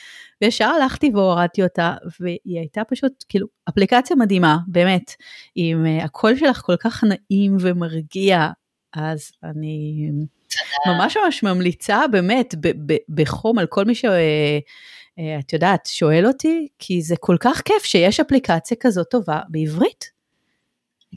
וישר 0.43 0.65
הלכתי 0.65 1.11
והורדתי 1.15 1.63
אותה, 1.63 1.95
והיא 2.21 2.59
הייתה 2.59 2.85
פשוט, 2.85 3.25
כאילו, 3.29 3.47
אפליקציה 3.69 4.17
מדהימה, 4.17 4.59
באמת, 4.67 5.15
עם 5.55 5.87
uh, 5.87 6.05
הקול 6.05 6.37
שלך 6.37 6.61
כל 6.61 6.77
כך 6.77 7.05
נעים 7.05 7.57
ומרגיע, 7.61 8.49
אז 8.95 9.31
אני 9.45 10.11
ממש 10.87 11.17
ממש 11.17 11.43
ממליצה 11.43 12.01
באמת 12.11 12.55
בחום 13.09 13.59
על 13.59 13.67
כל 13.67 13.85
מי 13.85 13.95
שאת 13.95 14.13
אה, 15.19 15.39
uh, 15.39 15.45
יודעת, 15.53 15.87
שואל 15.87 16.27
אותי, 16.27 16.69
כי 16.79 17.03
זה 17.03 17.15
כל 17.21 17.37
כך 17.41 17.63
כיף 17.65 17.85
שיש 17.85 18.21
אפליקציה 18.21 18.77
כזאת 18.81 19.07
טובה 19.11 19.41
בעברית. 19.49 20.22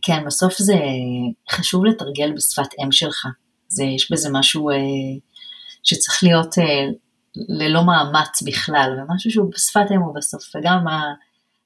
כן, 0.01 0.25
בסוף 0.25 0.57
זה 0.57 0.75
חשוב 1.51 1.85
לתרגל 1.85 2.33
בשפת 2.35 2.69
אם 2.83 2.91
שלך. 2.91 3.27
זה, 3.67 3.83
יש 3.83 4.11
בזה 4.11 4.29
משהו 4.31 4.71
uh, 4.71 4.75
שצריך 5.83 6.23
להיות 6.23 6.57
uh, 6.57 6.61
ללא 7.35 7.85
מאמץ 7.85 8.41
בכלל, 8.41 8.97
ומשהו 8.97 9.31
שהוא 9.31 9.51
בשפת 9.51 9.91
אם 9.95 9.99
הוא 9.99 10.15
בסוף, 10.15 10.43
וגם 10.55 10.85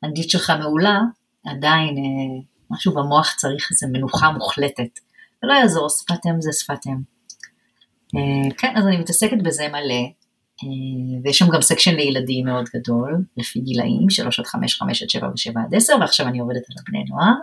האנגלית 0.04 0.30
שלך 0.30 0.54
מעולה, 0.60 1.00
עדיין 1.46 1.98
אה, 1.98 2.42
משהו 2.72 2.94
במוח 2.94 3.36
צריך 3.36 3.68
איזו 3.72 3.88
מנוחה 3.92 4.32
מוחלטת. 4.32 5.00
ולא 5.44 5.54
יעזור, 5.54 5.90
שפת 5.90 6.26
אם 6.26 6.42
זה 6.42 6.52
שפת 6.54 6.88
אם. 6.88 6.98
אה, 8.16 8.56
כן, 8.58 8.74
אז 8.78 8.88
אני 8.88 8.98
מתעסקת 8.98 9.38
בזה 9.44 9.68
מלא, 9.68 10.04
אה, 10.64 11.20
ויש 11.24 11.38
שם 11.38 11.50
גם 11.50 11.62
סקשן 11.62 11.96
לילדים 11.96 12.46
מאוד 12.46 12.66
גדול, 12.76 13.24
לפי 13.38 13.60
גילאים, 13.60 14.10
3 14.10 14.40
עד 14.40 14.46
5, 14.46 14.80
5 14.80 15.04
עד 15.04 15.10
7 15.10 15.28
ו-7 15.28 15.60
עד 15.68 15.76
10, 15.76 15.94
ועכשיו 16.00 16.28
אני 16.28 16.40
עובדת 16.40 16.64
על 16.70 16.76
הבני 16.80 17.04
נוער. 17.10 17.34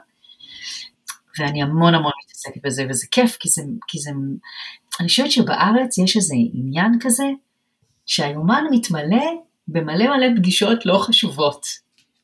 ואני 1.39 1.63
המון 1.63 1.95
המון 1.95 2.13
מתעסקת 2.25 2.63
בזה, 2.65 2.87
וזה 2.91 3.07
כיף, 3.11 3.37
כי 3.41 3.49
זה, 3.49 3.63
כי 3.89 3.99
זה, 3.99 4.11
אני 5.01 5.09
חושבת 5.09 5.31
שבארץ 5.31 5.99
יש 5.99 6.17
איזה 6.17 6.35
עניין 6.55 6.93
כזה, 7.01 7.25
שהיומן 8.07 8.65
מתמלא 8.71 9.27
במלא 9.69 10.17
מלא 10.17 10.27
פגישות 10.37 10.87
לא 10.87 10.99
חשובות. 10.99 11.67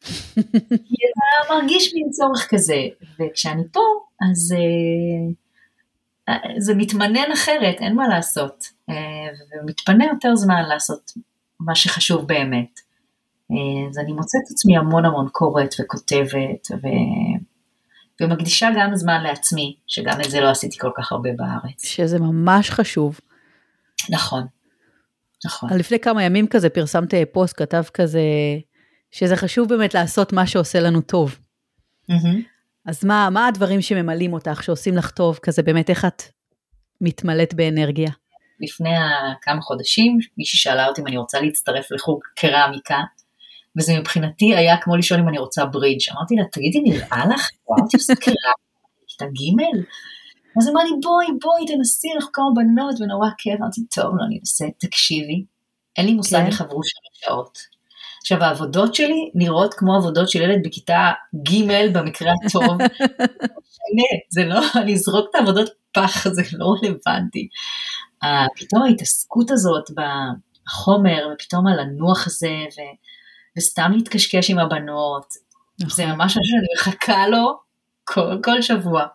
כי 0.87 1.03
אתה 1.09 1.55
מרגיש 1.55 1.95
מין 1.95 2.11
צורך 2.11 2.49
כזה, 2.51 2.77
וכשאני 3.19 3.63
פה, 3.73 3.81
אז 4.31 4.55
uh, 6.31 6.33
זה 6.59 6.75
מתמנן 6.75 7.33
אחרת, 7.33 7.77
אין 7.81 7.95
מה 7.95 8.09
לעשות, 8.09 8.65
uh, 8.91 8.95
ומתפנה 9.63 10.05
יותר 10.05 10.37
זמן 10.37 10.63
לעשות 10.69 11.13
מה 11.61 11.75
שחשוב 11.75 12.27
באמת. 12.27 12.81
Uh, 13.53 13.91
אז 13.91 13.99
אני 13.99 14.13
מוצאת 14.13 14.43
עצמי 14.51 14.77
המון 14.77 15.05
המון 15.05 15.29
קוראת 15.33 15.75
וכותבת, 15.81 16.69
ו... 16.71 16.87
ומקדישה 18.21 18.69
גם 18.77 18.97
זמן 18.97 19.23
לעצמי, 19.23 19.77
שגם 19.87 20.21
את 20.21 20.31
זה 20.31 20.41
לא 20.41 20.51
עשיתי 20.51 20.79
כל 20.79 20.91
כך 20.97 21.13
הרבה 21.13 21.31
בארץ. 21.37 21.87
שזה 21.87 22.19
ממש 22.19 22.71
חשוב. 22.71 23.21
נכון, 24.11 24.47
נכון. 25.47 25.79
לפני 25.79 25.99
כמה 25.99 26.23
ימים 26.23 26.47
כזה 26.47 26.69
פרסמת 26.69 27.15
פוסט, 27.33 27.57
כתב 27.57 27.83
כזה, 27.95 28.21
שזה 29.11 29.37
חשוב 29.37 29.69
באמת 29.69 29.95
לעשות 29.95 30.33
מה 30.33 30.47
שעושה 30.47 30.81
לנו 30.81 31.01
טוב. 31.01 31.39
Mm-hmm. 32.11 32.53
אז 32.87 33.05
מה, 33.05 33.29
מה 33.31 33.47
הדברים 33.47 33.83
שממלאים 33.83 34.33
אותך, 34.33 34.63
שעושים 34.63 34.97
לך 34.97 35.11
טוב, 35.11 35.39
כזה 35.43 35.63
באמת 35.63 35.91
איך 35.91 36.05
את 36.05 36.23
מתמלאת 37.01 37.55
באנרגיה? 37.55 38.11
לפני 38.61 38.91
כמה 39.43 39.61
חודשים, 39.61 40.19
מישהי 40.39 40.59
שאלה 40.59 40.87
אותי 40.87 41.01
אם 41.01 41.07
אני 41.07 41.17
רוצה 41.17 41.41
להצטרף 41.41 41.93
לחוג 41.93 42.21
קרמיקה, 42.37 42.99
וזה 43.79 43.99
מבחינתי 43.99 44.57
היה 44.57 44.77
כמו 44.77 44.97
לשאול 44.97 45.21
אם 45.21 45.29
אני 45.29 45.39
רוצה 45.39 45.65
ברידג'. 45.65 46.01
אמרתי 46.13 46.35
לה, 46.35 46.45
תגידי, 46.53 46.81
נראה 46.81 47.27
לך? 47.35 47.49
עושה 47.95 48.15
קרמיקה, 48.15 48.51
כיתה 49.09 49.25
ג'? 49.25 49.79
אז 50.59 50.69
אמר 50.69 50.83
לי, 50.83 50.91
בואי, 51.03 51.27
בואי, 51.43 51.77
תנסי, 51.77 52.09
אנחנו 52.17 52.33
כמה 52.33 52.47
בנות, 52.55 53.01
ונורא 53.01 53.29
כיף. 53.39 53.61
אמרתי, 53.61 53.81
טוב, 53.95 54.17
לא, 54.17 54.25
אני 54.27 54.39
אנסה, 54.39 54.67
תקשיבי. 54.79 55.45
אין 55.97 56.07
לי 56.07 56.13
מושג 56.13 56.39
כן. 56.39 56.47
איך 56.47 56.61
עברו 56.61 56.81
שלוש 56.85 57.21
שעות. 57.25 57.59
עכשיו, 58.21 58.45
העבודות 58.45 58.95
שלי 58.95 59.31
נראות 59.35 59.75
כמו 59.75 59.97
עבודות 59.97 60.31
של 60.31 60.43
ילד 60.43 60.67
בכיתה 60.67 61.11
ג' 61.49 61.93
במקרה 61.93 62.33
הטוב. 62.47 62.79
זה 64.35 64.45
לא, 64.45 64.61
אני 64.75 64.95
אזרוק 64.95 65.27
את 65.31 65.35
העבודות 65.35 65.71
פח, 65.93 66.29
זה 66.29 66.43
לא 66.53 66.75
רלוונטי. 66.83 67.49
פתאום 68.57 68.83
ההתעסקות 68.83 69.51
הזאת 69.51 69.85
בחומר, 69.91 71.29
ופתאום 71.35 71.67
הלנוח 71.67 72.27
הזה, 72.27 72.49
ו, 72.49 72.81
וסתם 73.59 73.93
להתקשקש 73.95 74.51
עם 74.51 74.59
הבנות, 74.59 75.27
זה 75.79 75.87
נכון. 75.87 76.17
ממש 76.17 76.33
משהו 76.33 76.45
שאני 76.45 76.67
מחכה 76.93 77.29
לו 77.29 77.59
כל, 78.05 78.39
כל 78.45 78.63
שבוע. 78.63 79.07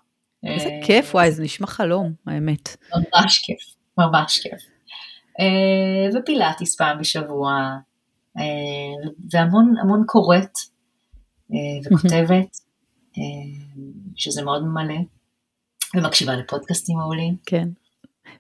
איזה 0.43 0.69
כיף, 0.85 1.15
וואי, 1.15 1.31
זה 1.31 1.43
נשמע 1.43 1.67
חלום, 1.67 2.13
האמת. 2.27 2.77
ממש 2.95 3.39
כיף, 3.39 3.59
ממש 3.97 4.39
כיף. 4.39 4.61
אה, 5.39 6.19
ופילאטיס 6.19 6.75
פעם 6.75 6.99
בשבוע, 6.99 7.51
אה, 8.37 9.09
והמון 9.31 9.73
המון 9.81 10.03
קוראת 10.05 10.53
אה, 11.53 11.91
וכותבת, 11.93 12.57
שזה 14.15 14.43
מאוד 14.43 14.63
ממלא, 14.63 14.99
ומקשיבה 15.95 16.35
לפודקאסטים 16.35 16.97
מעולים. 16.97 17.37
כן. 17.45 17.67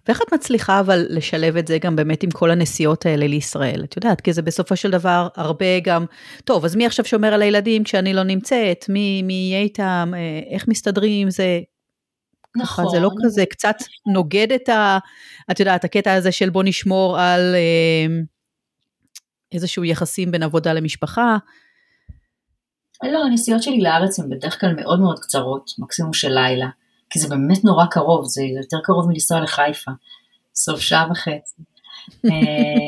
ואיך 0.07 0.21
את 0.21 0.33
מצליחה 0.33 0.79
אבל 0.79 1.05
לשלב 1.09 1.57
את 1.57 1.67
זה 1.67 1.77
גם 1.77 1.95
באמת 1.95 2.23
עם 2.23 2.31
כל 2.31 2.51
הנסיעות 2.51 3.05
האלה 3.05 3.27
לישראל? 3.27 3.83
את 3.83 3.95
יודעת, 3.95 4.21
כי 4.21 4.33
זה 4.33 4.41
בסופו 4.41 4.75
של 4.75 4.91
דבר 4.91 5.27
הרבה 5.35 5.79
גם, 5.83 6.05
טוב, 6.43 6.65
אז 6.65 6.75
מי 6.75 6.85
עכשיו 6.85 7.05
שומר 7.05 7.33
על 7.33 7.41
הילדים 7.41 7.83
כשאני 7.83 8.13
לא 8.13 8.23
נמצאת? 8.23 8.85
מי, 8.89 9.21
מי 9.21 9.33
יהיה 9.33 9.61
איתם? 9.61 10.13
איך 10.51 10.67
מסתדרים 10.67 11.21
עם 11.21 11.29
זה? 11.29 11.59
נכון. 12.57 12.89
זה 12.89 12.99
לא 12.99 13.09
כזה 13.23 13.45
קצת 13.45 13.75
נוגד 14.13 14.51
את 14.51 14.69
ה... 14.69 14.97
את 15.51 15.59
יודעת, 15.59 15.83
הקטע 15.83 16.13
הזה 16.13 16.31
של 16.31 16.49
בוא 16.49 16.63
נשמור 16.63 17.19
על 17.19 17.55
אה, 17.55 18.21
איזשהו 19.51 19.85
יחסים 19.85 20.31
בין 20.31 20.43
עבודה 20.43 20.73
למשפחה. 20.73 21.37
לא, 23.03 23.19
הנסיעות 23.25 23.63
שלי 23.63 23.81
לארץ 23.81 24.19
הן 24.19 24.29
בדרך 24.29 24.61
כלל 24.61 24.75
מאוד 24.75 24.99
מאוד 24.99 25.19
קצרות, 25.19 25.71
מקסימום 25.79 26.13
של 26.13 26.33
לילה, 26.33 26.67
כי 27.09 27.19
זה 27.19 27.29
באמת 27.29 27.63
נורא 27.63 27.85
קרוב, 27.85 28.25
זה 28.25 28.43
יותר 28.43 28.77
קרוב 28.83 29.07
מלנסוע 29.07 29.41
לחיפה, 29.41 29.91
סוף 30.55 30.79
שעה 30.79 31.07
וחצי. 31.11 31.61
אה, 32.25 32.85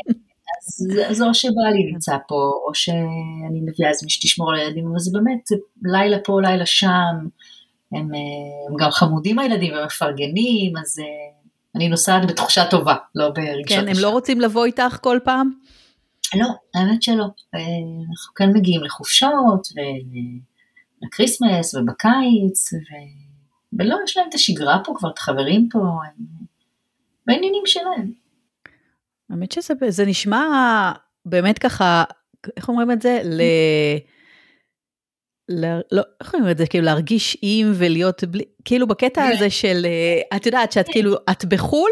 אז, 0.58 0.88
אז 1.10 1.22
או 1.22 1.34
שבעלי 1.34 1.92
נמצא 1.92 2.16
פה, 2.28 2.52
או 2.66 2.74
שאני 2.74 3.60
מביאה 3.62 3.88
איזה 3.88 4.06
מי 4.06 4.10
שתשמור 4.10 4.50
על 4.52 4.58
הילדים, 4.60 4.86
אבל 4.86 4.98
זה 4.98 5.10
באמת 5.12 5.48
לילה 5.82 6.16
פה, 6.24 6.40
לילה 6.42 6.66
שם, 6.66 7.16
הם, 7.92 8.14
אה, 8.14 8.70
הם 8.70 8.76
גם 8.78 8.90
חמודים 8.90 9.38
הילדים 9.38 9.74
ומפרגנים, 9.74 10.76
אז 10.76 10.98
אה, 10.98 11.04
אני 11.76 11.88
נוסעת 11.88 12.28
בתחושה 12.28 12.70
טובה, 12.70 12.94
לא 13.14 13.28
ברגשות 13.28 13.78
כן, 13.78 13.88
הם 13.88 13.96
לא 14.00 14.10
רוצים 14.10 14.40
לבוא 14.40 14.64
איתך 14.64 14.98
כל 15.00 15.18
פעם? 15.24 15.50
לא, 16.34 16.46
האמת 16.74 17.02
שלא. 17.02 17.24
אנחנו 17.54 18.34
כן 18.36 18.50
מגיעים 18.54 18.84
לחופשות, 18.84 19.68
ולקריסמס, 21.02 21.74
ובקיץ, 21.74 22.72
ו... 22.72 22.76
ולא, 23.78 23.96
יש 24.04 24.16
להם 24.16 24.26
את 24.28 24.34
השגרה 24.34 24.78
פה 24.84 24.92
כבר, 24.96 25.10
את 25.10 25.18
החברים 25.18 25.68
פה, 25.68 25.78
הם 25.78 26.24
בעניינים 27.26 27.62
שלהם. 27.66 28.12
האמת 29.30 29.52
שזה 29.52 30.06
נשמע 30.06 30.42
באמת 31.24 31.58
ככה, 31.58 32.04
איך 32.56 32.68
אומרים 32.68 32.90
את 32.90 33.02
זה? 33.02 33.20
ל... 33.24 33.42
לא, 35.92 36.02
איך 36.20 36.34
אומרים 36.34 36.50
את 36.50 36.58
זה, 36.58 36.66
כאילו 36.66 36.84
להרגיש 36.84 37.36
עם 37.42 37.72
ולהיות 37.74 38.24
בלי, 38.24 38.44
כאילו 38.64 38.86
בקטע 38.86 39.22
כן. 39.22 39.32
הזה 39.36 39.50
של, 39.50 39.86
אה, 39.86 40.36
את 40.36 40.46
יודעת 40.46 40.72
שאת 40.72 40.86
כן. 40.86 40.92
כאילו, 40.92 41.16
את 41.30 41.44
בחו"ל, 41.44 41.90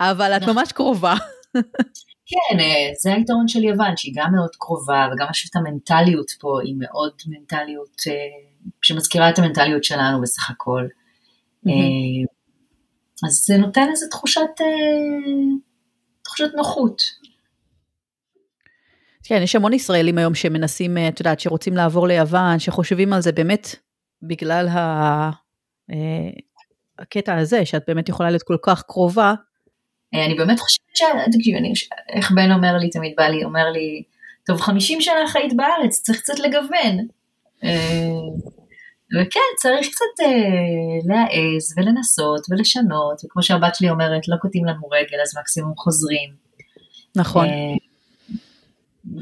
אבל 0.00 0.32
את 0.36 0.42
נכון. 0.42 0.54
ממש 0.54 0.72
קרובה. 0.72 1.14
כן, 2.30 2.60
אה, 2.60 2.90
זה 3.02 3.14
היתרון 3.14 3.48
של 3.48 3.64
יוון, 3.64 3.96
שהיא 3.96 4.12
גם 4.16 4.32
מאוד 4.32 4.50
קרובה, 4.58 5.08
וגם 5.12 5.26
את 5.50 5.56
המנטליות 5.56 6.30
פה, 6.40 6.60
היא 6.64 6.74
מאוד 6.78 7.12
מנטליות 7.26 8.00
אה, 8.08 8.12
שמזכירה 8.82 9.30
את 9.30 9.38
המנטליות 9.38 9.84
שלנו 9.84 10.20
בסך 10.20 10.50
הכל. 10.50 10.86
אז 13.26 13.32
זה 13.46 13.56
נותן 13.56 13.86
איזו 13.90 14.06
תחושת, 14.10 14.50
תחושת 16.22 16.50
נוחות. 16.56 17.02
כן, 19.24 19.40
יש 19.42 19.56
המון 19.56 19.72
ישראלים 19.72 20.18
היום 20.18 20.34
שמנסים, 20.34 20.98
אה, 20.98 21.08
את 21.08 21.20
יודעת, 21.20 21.40
שרוצים 21.40 21.76
לעבור 21.76 22.08
ליוון, 22.08 22.58
שחושבים 22.58 23.12
על 23.12 23.20
זה 23.20 23.32
באמת 23.32 23.76
בגלל 24.22 24.68
ה... 24.68 24.80
אה, 25.90 26.30
הקטע 26.98 27.36
הזה, 27.36 27.66
שאת 27.66 27.82
באמת 27.86 28.08
יכולה 28.08 28.30
להיות 28.30 28.42
כל 28.42 28.56
כך 28.62 28.82
קרובה. 28.82 29.34
אה, 30.14 30.26
אני 30.26 30.34
באמת 30.34 30.60
חושבת 30.60 30.96
ש... 30.96 31.02
תקשיבי, 31.32 31.58
אני... 31.58 31.72
איך 32.08 32.30
בן 32.30 32.52
אומר 32.52 32.76
לי, 32.76 32.90
תמיד 32.90 33.12
בא 33.16 33.24
לי, 33.24 33.44
אומר 33.44 33.70
לי, 33.70 34.02
טוב, 34.46 34.60
50 34.60 35.00
שנה 35.00 35.28
חיית 35.28 35.56
בארץ, 35.56 36.02
צריך 36.02 36.20
קצת 36.20 36.38
לגוון. 36.38 37.06
וכן, 39.14 39.40
צריך 39.56 39.88
קצת 39.88 40.24
להעז 41.08 41.74
ולנסות 41.76 42.46
ולשנות, 42.50 43.24
וכמו 43.24 43.42
שהבת 43.42 43.74
שלי 43.74 43.90
אומרת, 43.90 44.28
לא 44.28 44.36
קוטעים 44.36 44.64
לנו 44.64 44.88
רגל, 44.88 45.18
אז 45.22 45.38
מקסימום 45.38 45.74
חוזרים. 45.76 46.34
נכון. 47.16 47.48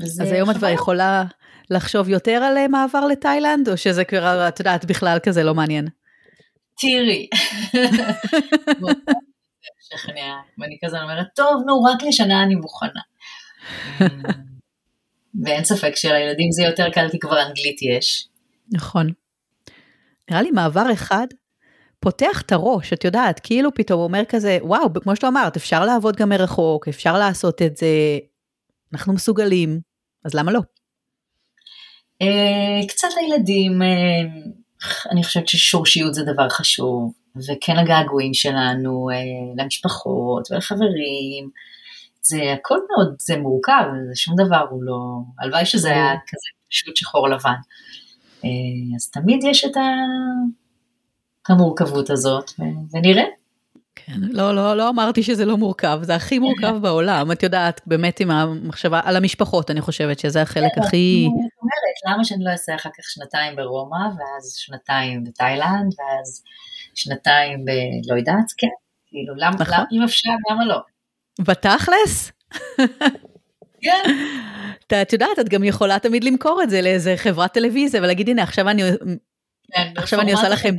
אז 0.03 0.21
היום 0.21 0.51
את 0.51 0.57
כבר 0.57 0.69
יכולה 0.69 1.25
לחשוב 1.71 2.09
יותר 2.09 2.33
על 2.33 2.69
מעבר 2.69 3.07
לתאילנד, 3.07 3.69
או 3.69 3.77
שזה 3.77 4.05
כבר, 4.05 4.49
את 4.49 4.59
יודעת, 4.59 4.85
בכלל 4.85 5.19
כזה 5.23 5.43
לא 5.43 5.55
מעניין? 5.55 5.89
תראי. 6.79 7.29
ואני 10.59 10.79
כזה 10.85 11.03
אומרת, 11.03 11.27
טוב, 11.35 11.63
נו, 11.67 11.83
רק 11.83 12.03
לשנה 12.03 12.43
אני 12.43 12.55
מוכנה. 12.55 13.01
ואין 15.45 15.65
ספק 15.65 15.97
שלילדים 15.97 16.53
זה 16.53 16.63
יותר 16.63 16.91
קל 16.91 17.09
כי 17.11 17.19
כבר 17.19 17.43
אנגלית 17.43 17.83
יש. 17.83 18.29
נכון. 18.73 19.13
נראה 20.31 20.43
לי 20.43 20.51
מעבר 20.51 20.93
אחד 20.93 21.27
פותח 22.01 22.43
את 22.43 22.53
הראש, 22.53 22.93
את 22.93 23.05
יודעת, 23.05 23.41
כאילו 23.41 23.75
פתאום 23.75 24.01
אומר 24.01 24.23
כזה, 24.29 24.59
וואו, 24.63 24.89
כמו 25.03 25.17
שאתה 25.17 25.29
אמרת, 25.29 25.57
אפשר 25.57 25.85
לעבוד 25.85 26.17
גם 26.17 26.29
מרחוק, 26.29 26.89
אפשר 26.89 27.19
לעשות 27.19 27.63
את 27.63 27.77
זה, 27.77 27.87
אנחנו 28.93 29.13
מסוגלים, 29.13 29.81
אז 30.25 30.35
למה 30.35 30.53
לא? 30.53 30.61
Uh, 32.23 32.89
קצת 32.89 33.09
לילדים, 33.17 33.83
uh, 33.83 35.11
אני 35.11 35.25
חושבת 35.25 35.49
ששורשיות 35.49 36.15
זה 36.15 36.23
דבר 36.25 36.49
חשוב, 36.49 37.13
וכן 37.37 37.79
הגעגועים 37.79 38.35
שלנו 38.35 39.09
uh, 39.11 39.63
למשפחות 39.63 40.51
ולחברים, 40.51 41.51
זה 42.23 42.53
הכל 42.53 42.79
מאוד, 42.91 43.17
זה 43.21 43.37
מורכב, 43.37 43.85
זה 44.09 44.17
שום 44.17 44.35
דבר 44.47 44.65
הוא 44.71 44.83
לא, 44.83 45.19
הלוואי 45.39 45.67
שזה 45.67 45.89
היה 45.89 46.13
כזה 46.27 46.49
פשוט 46.71 46.97
שחור 46.97 47.29
לבן. 47.29 47.55
Uh, 48.41 48.97
אז 48.97 49.11
תמיד 49.11 49.45
יש 49.45 49.65
את 49.65 49.77
המורכבות 51.49 52.11
הזאת, 52.11 52.51
ונראה. 52.93 53.25
כן, 53.95 54.21
לא, 54.21 54.55
לא, 54.55 54.77
לא 54.77 54.89
אמרתי 54.89 55.23
שזה 55.23 55.45
לא 55.45 55.57
מורכב, 55.57 55.99
זה 56.03 56.15
הכי 56.15 56.39
מורכב 56.39 56.77
בעולם, 56.83 57.33
את 57.33 57.43
יודעת, 57.43 57.81
באמת 57.87 58.21
עם 58.21 58.31
המחשבה 58.31 59.01
על 59.05 59.17
המשפחות, 59.17 59.71
אני 59.71 59.81
חושבת 59.81 60.19
שזה 60.19 60.43
החלק 60.43 60.75
כן, 60.75 60.83
הכי... 60.83 61.27
אני 61.27 61.49
אומרת, 61.63 62.15
למה 62.15 62.25
שאני 62.25 62.45
לא 62.45 62.51
אעשה 62.51 62.75
אחר 62.75 62.91
כך 62.91 63.05
שנתיים 63.05 63.57
ברומא, 63.57 63.97
ואז 63.97 64.55
שנתיים 64.57 65.25
בתאילנד, 65.25 65.95
ואז 65.99 66.43
שנתיים 66.95 67.65
ב... 67.65 67.71
לא 68.11 68.19
יודעת, 68.19 68.53
כן, 68.59 68.69
כאילו, 69.07 69.35
למה, 69.37 69.57
נכון. 69.61 69.85
אם 69.93 70.03
אפשר, 70.03 70.31
למה 70.51 70.65
לא? 70.65 70.79
בתכלס? 71.41 72.33
כן. 73.83 74.03
את 75.03 75.13
יודעת, 75.13 75.39
את 75.41 75.49
גם 75.49 75.65
יכולה 75.65 75.99
תמיד 75.99 76.25
למכור 76.25 76.63
את 76.63 76.71
זה 76.71 76.83
לאיזה 76.83 77.15
חברת 77.17 77.55
טלוויזיה 77.55 78.03
ולהגיד, 78.03 78.29
הנה, 78.29 78.43
עכשיו 78.43 78.69
אני, 78.69 78.83
כן, 79.73 79.93
עכשיו 79.97 80.21
אני 80.21 80.33
עושה 80.33 80.49
לכם... 80.49 80.75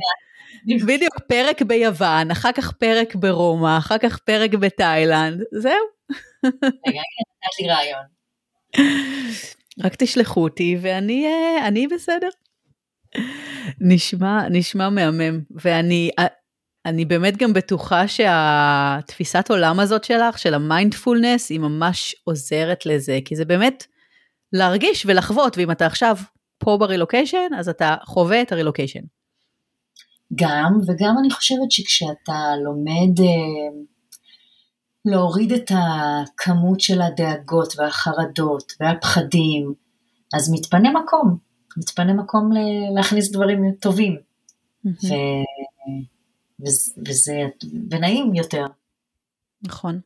בדיוק, 0.86 1.20
פרק 1.28 1.62
ביוון, 1.62 2.30
אחר 2.30 2.52
כך 2.52 2.72
פרק 2.72 3.14
ברומא, 3.14 3.78
אחר 3.78 3.98
כך 3.98 4.18
פרק 4.18 4.54
בתאילנד, 4.54 5.42
זהו. 5.52 5.72
רגע, 6.44 7.00
נתת 7.20 7.60
לי 7.60 7.68
רעיון. 7.68 8.02
רק 9.84 9.94
תשלחו 9.94 10.42
אותי 10.42 10.76
ואני 10.80 11.26
אני 11.66 11.86
בסדר. 11.86 12.28
נשמע, 13.80 14.48
נשמע 14.50 14.88
מהמם, 14.88 15.40
ואני 15.50 16.10
אני 16.86 17.04
באמת 17.04 17.36
גם 17.36 17.52
בטוחה 17.52 18.08
שהתפיסת 18.08 19.50
עולם 19.50 19.80
הזאת 19.80 20.04
שלך, 20.04 20.38
של 20.38 20.54
המיינדפולנס, 20.54 21.50
היא 21.50 21.60
ממש 21.60 22.16
עוזרת 22.24 22.86
לזה, 22.86 23.18
כי 23.24 23.36
זה 23.36 23.44
באמת 23.44 23.86
להרגיש 24.52 25.06
ולחוות, 25.06 25.58
ואם 25.58 25.70
אתה 25.70 25.86
עכשיו 25.86 26.16
פה 26.58 26.76
ברילוקיישן, 26.80 27.54
אז 27.58 27.68
אתה 27.68 27.96
חווה 28.04 28.42
את 28.42 28.52
הרילוקיישן. 28.52 29.00
גם, 30.34 30.78
וגם 30.86 31.14
אני 31.20 31.30
חושבת 31.30 31.70
שכשאתה 31.70 32.56
לומד 32.64 33.20
אה, 33.20 33.80
להוריד 35.04 35.52
את 35.52 35.70
הכמות 35.70 36.80
של 36.80 37.02
הדאגות 37.02 37.74
והחרדות 37.78 38.72
והפחדים, 38.80 39.74
אז 40.34 40.52
מתפנה 40.52 40.90
מקום, 40.90 41.36
מתפנה 41.76 42.12
מקום 42.12 42.50
להכניס 42.94 43.30
דברים 43.30 43.72
טובים. 43.80 44.16
Mm-hmm. 44.86 45.06
וזה, 47.08 47.42
ונעים 47.90 48.34
יותר. 48.34 48.66
נכון. 49.62 50.00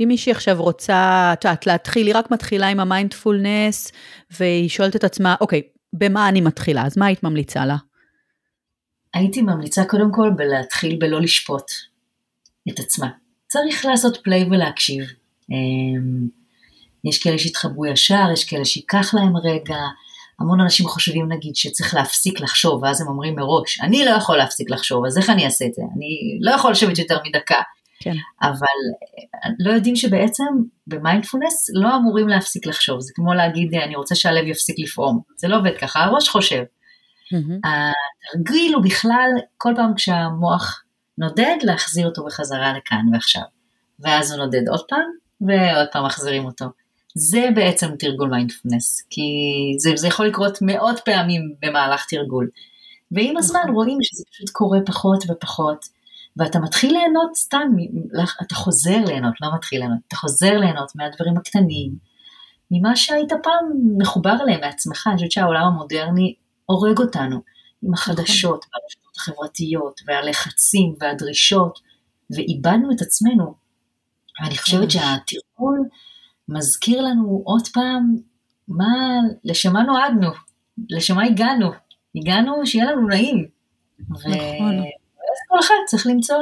אם 0.00 0.08
מישהי 0.08 0.32
עכשיו 0.32 0.62
רוצה, 0.62 1.30
את 1.32 1.44
יודעת, 1.44 1.66
להתחיל, 1.66 2.06
היא 2.06 2.14
רק 2.16 2.30
מתחילה 2.30 2.68
עם 2.68 2.80
המיינדפולנס, 2.80 3.92
והיא 4.30 4.68
שואלת 4.68 4.96
את 4.96 5.04
עצמה, 5.04 5.34
אוקיי, 5.40 5.62
במה 5.92 6.28
אני 6.28 6.40
מתחילה? 6.40 6.86
אז 6.86 6.98
מה 6.98 7.06
היית 7.06 7.22
ממליצה 7.22 7.66
לה? 7.66 7.76
הייתי 9.14 9.42
ממליצה 9.42 9.84
קודם 9.84 10.12
כל 10.12 10.30
בלהתחיל 10.36 10.96
בלא 11.00 11.20
לשפוט 11.20 11.70
את 12.68 12.78
עצמה. 12.78 13.06
צריך 13.48 13.84
לעשות 13.84 14.18
פליי 14.24 14.44
ולהקשיב. 14.44 15.04
אמ, 15.50 16.28
יש 17.04 17.22
כאלה 17.22 17.38
שיתחברו 17.38 17.86
ישר, 17.86 18.24
יש 18.32 18.44
כאלה 18.44 18.64
שייקח 18.64 19.14
להם 19.14 19.36
רגע. 19.36 19.76
המון 20.40 20.60
אנשים 20.60 20.86
חושבים 20.86 21.32
נגיד 21.32 21.56
שצריך 21.56 21.94
להפסיק 21.94 22.40
לחשוב, 22.40 22.82
ואז 22.82 23.00
הם 23.00 23.08
אומרים 23.08 23.36
מראש, 23.36 23.80
אני 23.80 24.04
לא 24.04 24.10
יכול 24.10 24.36
להפסיק 24.36 24.70
לחשוב, 24.70 25.06
אז 25.06 25.18
איך 25.18 25.30
אני 25.30 25.44
אעשה 25.44 25.64
את 25.64 25.74
זה? 25.74 25.82
אני 25.96 26.38
לא 26.40 26.50
יכול 26.50 26.70
לשבת 26.70 26.98
יותר 26.98 27.18
מדקה. 27.24 27.60
כן. 28.00 28.14
אבל 28.42 28.66
לא 29.58 29.72
יודעים 29.72 29.96
שבעצם 29.96 30.44
במיינדפולנס 30.86 31.70
לא 31.74 31.96
אמורים 31.96 32.28
להפסיק 32.28 32.66
לחשוב, 32.66 33.00
זה 33.00 33.12
כמו 33.14 33.34
להגיד 33.34 33.74
אני 33.74 33.96
רוצה 33.96 34.14
שהלב 34.14 34.46
יפסיק 34.46 34.76
לפעום, 34.78 35.20
זה 35.36 35.48
לא 35.48 35.56
עובד 35.56 35.76
ככה, 35.80 36.04
הראש 36.04 36.28
חושב. 36.28 36.62
Mm-hmm. 36.62 37.68
התרגיל 38.34 38.74
הוא 38.74 38.82
בכלל 38.84 39.30
כל 39.58 39.72
פעם 39.76 39.94
כשהמוח 39.94 40.82
נודד 41.18 41.56
להחזיר 41.62 42.06
אותו 42.06 42.24
בחזרה 42.24 42.72
לכאן 42.72 43.06
ועכשיו, 43.12 43.42
ואז 44.00 44.32
הוא 44.32 44.44
נודד 44.44 44.68
עוד 44.68 44.82
פעם 44.88 45.10
ועוד 45.40 45.88
פעם 45.92 46.04
מחזירים 46.06 46.44
אותו. 46.44 46.64
זה 47.14 47.48
בעצם 47.54 47.96
תרגול 47.98 48.30
מיינדפולנס, 48.30 49.06
כי 49.10 49.22
זה, 49.78 49.90
זה 49.94 50.06
יכול 50.06 50.26
לקרות 50.26 50.58
מאות 50.62 51.00
פעמים 51.04 51.54
במהלך 51.62 52.06
תרגול. 52.08 52.48
ועם 53.12 53.36
הזמן 53.36 53.60
נכון. 53.60 53.74
רואים 53.74 53.98
שזה 54.02 54.24
פשוט 54.30 54.50
קורה 54.50 54.78
פחות 54.86 55.24
ופחות, 55.30 55.84
ואתה 56.36 56.58
מתחיל 56.58 56.92
ליהנות 56.92 57.36
סתם, 57.36 57.68
אתה 58.42 58.54
חוזר 58.54 59.04
ליהנות, 59.06 59.34
לא 59.40 59.48
מתחיל 59.54 59.78
ליהנות, 59.78 59.98
אתה 60.08 60.16
חוזר 60.16 60.58
ליהנות 60.58 60.92
מהדברים 60.96 61.36
הקטנים, 61.36 61.92
ממה 62.70 62.96
שהיית 62.96 63.32
פעם 63.42 63.64
מחובר 63.98 64.36
אליהם 64.42 64.60
מעצמך, 64.60 65.06
אני 65.06 65.16
חושבת 65.16 65.32
שהעולם 65.32 65.62
המודרני 65.62 66.34
הורג 66.66 66.98
אותנו, 66.98 67.40
עם 67.82 67.94
החדשות 67.94 68.64
נכון. 68.64 68.70
והרשתות 68.72 69.16
החברתיות, 69.16 70.00
והלחצים 70.06 70.94
והדרישות, 71.00 71.78
ואיבדנו 72.30 72.92
את 72.92 73.00
עצמנו. 73.00 73.54
ואני 74.40 74.58
חושבת 74.58 74.90
שהתרגול, 74.90 75.88
מזכיר 76.48 77.00
לנו 77.00 77.42
עוד 77.44 77.62
פעם 77.72 78.16
מה, 78.68 79.20
לשם 79.44 79.72
מה 79.72 79.82
נועדנו, 79.82 80.30
לשם 80.90 81.16
מה 81.16 81.24
הגענו, 81.24 81.70
הגענו 82.16 82.66
שיהיה 82.66 82.92
לנו 82.92 83.08
נעים. 83.08 83.46
נכון. 84.08 84.78
ואז 84.78 85.38
כל 85.48 85.58
אחד 85.60 85.74
צריך 85.86 86.06
למצוא, 86.06 86.36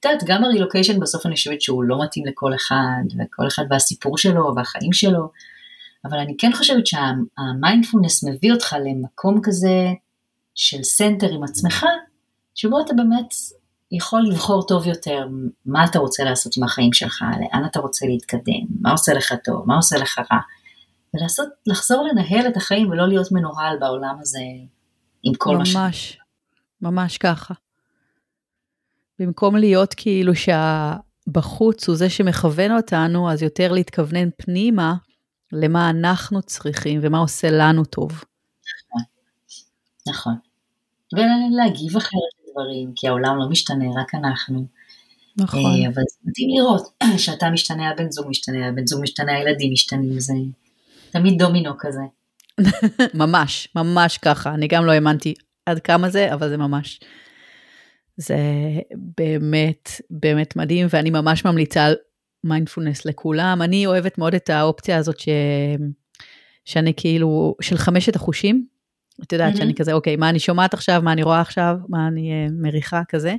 את 0.00 0.04
יודעת, 0.04 0.24
גם 0.26 0.44
הרילוקיישן 0.44 1.00
בסוף 1.00 1.26
אני 1.26 1.34
חושבת 1.34 1.60
שהוא 1.60 1.84
לא 1.84 2.02
מתאים 2.04 2.26
לכל 2.26 2.54
אחד, 2.54 3.02
וכל 3.18 3.46
אחד 3.46 3.64
והסיפור 3.70 4.18
שלו 4.18 4.52
והחיים 4.56 4.92
שלו, 4.92 5.30
אבל 6.04 6.18
אני 6.18 6.36
כן 6.38 6.52
חושבת 6.52 6.86
שהמיינדפולנס 6.86 8.24
מביא 8.24 8.52
אותך 8.52 8.76
למקום 8.84 9.40
כזה 9.42 9.92
של 10.54 10.82
center 10.82 11.34
עם 11.34 11.44
עצמך, 11.44 11.86
שבו 12.54 12.80
אתה 12.80 12.94
באמת 12.94 13.34
יכול 13.96 14.22
לבחור 14.30 14.66
טוב 14.66 14.86
יותר 14.86 15.26
מה 15.66 15.84
אתה 15.84 15.98
רוצה 15.98 16.24
לעשות 16.24 16.56
עם 16.56 16.64
החיים 16.64 16.92
שלך, 16.92 17.24
לאן 17.40 17.64
אתה 17.66 17.80
רוצה 17.80 18.06
להתקדם, 18.06 18.66
מה 18.80 18.90
עושה 18.90 19.14
לך 19.14 19.34
טוב, 19.44 19.66
מה 19.66 19.76
עושה 19.76 19.98
לך 19.98 20.18
רע, 20.18 20.38
ולעשות, 21.14 21.48
לחזור 21.66 22.08
לנהל 22.08 22.48
את 22.48 22.56
החיים 22.56 22.90
ולא 22.90 23.08
להיות 23.08 23.32
מנוהל 23.32 23.78
בעולם 23.80 24.16
הזה 24.20 24.40
עם 25.22 25.34
כל 25.34 25.56
מה 25.56 25.66
ש... 25.66 25.76
ממש, 25.76 26.18
ממש 26.80 27.18
ככה. 27.18 27.54
במקום 29.18 29.56
להיות 29.56 29.94
כאילו 29.94 30.32
שהבחוץ 30.34 31.88
הוא 31.88 31.96
זה 31.96 32.10
שמכוון 32.10 32.76
אותנו, 32.76 33.30
אז 33.30 33.42
יותר 33.42 33.72
להתכוונן 33.72 34.28
פנימה 34.36 34.94
למה 35.52 35.90
אנחנו 35.90 36.42
צריכים 36.42 37.00
ומה 37.02 37.18
עושה 37.18 37.48
לנו 37.50 37.84
טוב. 37.84 38.10
נכון, 38.10 39.02
נכון. 40.08 40.34
ולהגיב 41.12 41.96
אחרת 41.96 42.43
דברים, 42.54 42.92
כי 42.96 43.08
העולם 43.08 43.38
לא 43.38 43.48
משתנה, 43.48 43.84
רק 44.00 44.14
אנחנו. 44.14 44.66
נכון. 45.36 45.60
אה, 45.60 45.88
אבל 45.88 46.02
זה 46.10 46.18
מתאים 46.24 46.48
לראות 46.56 46.82
שאתה 47.24 47.50
משתנה, 47.50 47.90
הבן 47.90 48.10
זוג 48.10 48.26
משתנה, 48.28 48.68
הבן 48.68 48.86
זוג 48.86 49.02
משתנה, 49.02 49.32
הילדים 49.32 49.72
משתנים, 49.72 50.20
זה 50.20 50.34
תמיד 51.10 51.38
דומינו 51.38 51.72
כזה. 51.78 52.02
ממש, 53.14 53.68
ממש 53.76 54.18
ככה. 54.18 54.54
אני 54.54 54.68
גם 54.68 54.86
לא 54.86 54.92
האמנתי 54.92 55.34
עד 55.66 55.78
כמה 55.78 56.10
זה, 56.10 56.34
אבל 56.34 56.48
זה 56.48 56.56
ממש. 56.56 57.00
זה 58.16 58.36
באמת, 59.16 59.90
באמת 60.10 60.56
מדהים, 60.56 60.86
ואני 60.90 61.10
ממש 61.10 61.44
ממליצה 61.44 61.84
על 61.84 61.94
מיינדפולנס 62.44 63.04
לכולם. 63.04 63.62
אני 63.62 63.86
אוהבת 63.86 64.18
מאוד 64.18 64.34
את 64.34 64.50
האופציה 64.50 64.96
הזאת 64.96 65.18
ש... 65.18 65.28
שאני 66.64 66.92
כאילו, 66.96 67.54
של 67.60 67.76
חמשת 67.76 68.16
החושים. 68.16 68.66
את 69.22 69.32
יודעת 69.32 69.54
mm-hmm. 69.54 69.56
שאני 69.56 69.74
כזה, 69.74 69.92
אוקיי, 69.92 70.16
מה 70.16 70.28
אני 70.28 70.38
שומעת 70.38 70.74
עכשיו, 70.74 71.02
מה 71.02 71.12
אני 71.12 71.22
רואה 71.22 71.40
עכשיו, 71.40 71.76
מה 71.88 72.06
אני 72.08 72.46
uh, 72.48 72.52
מריחה 72.62 73.02
כזה. 73.08 73.34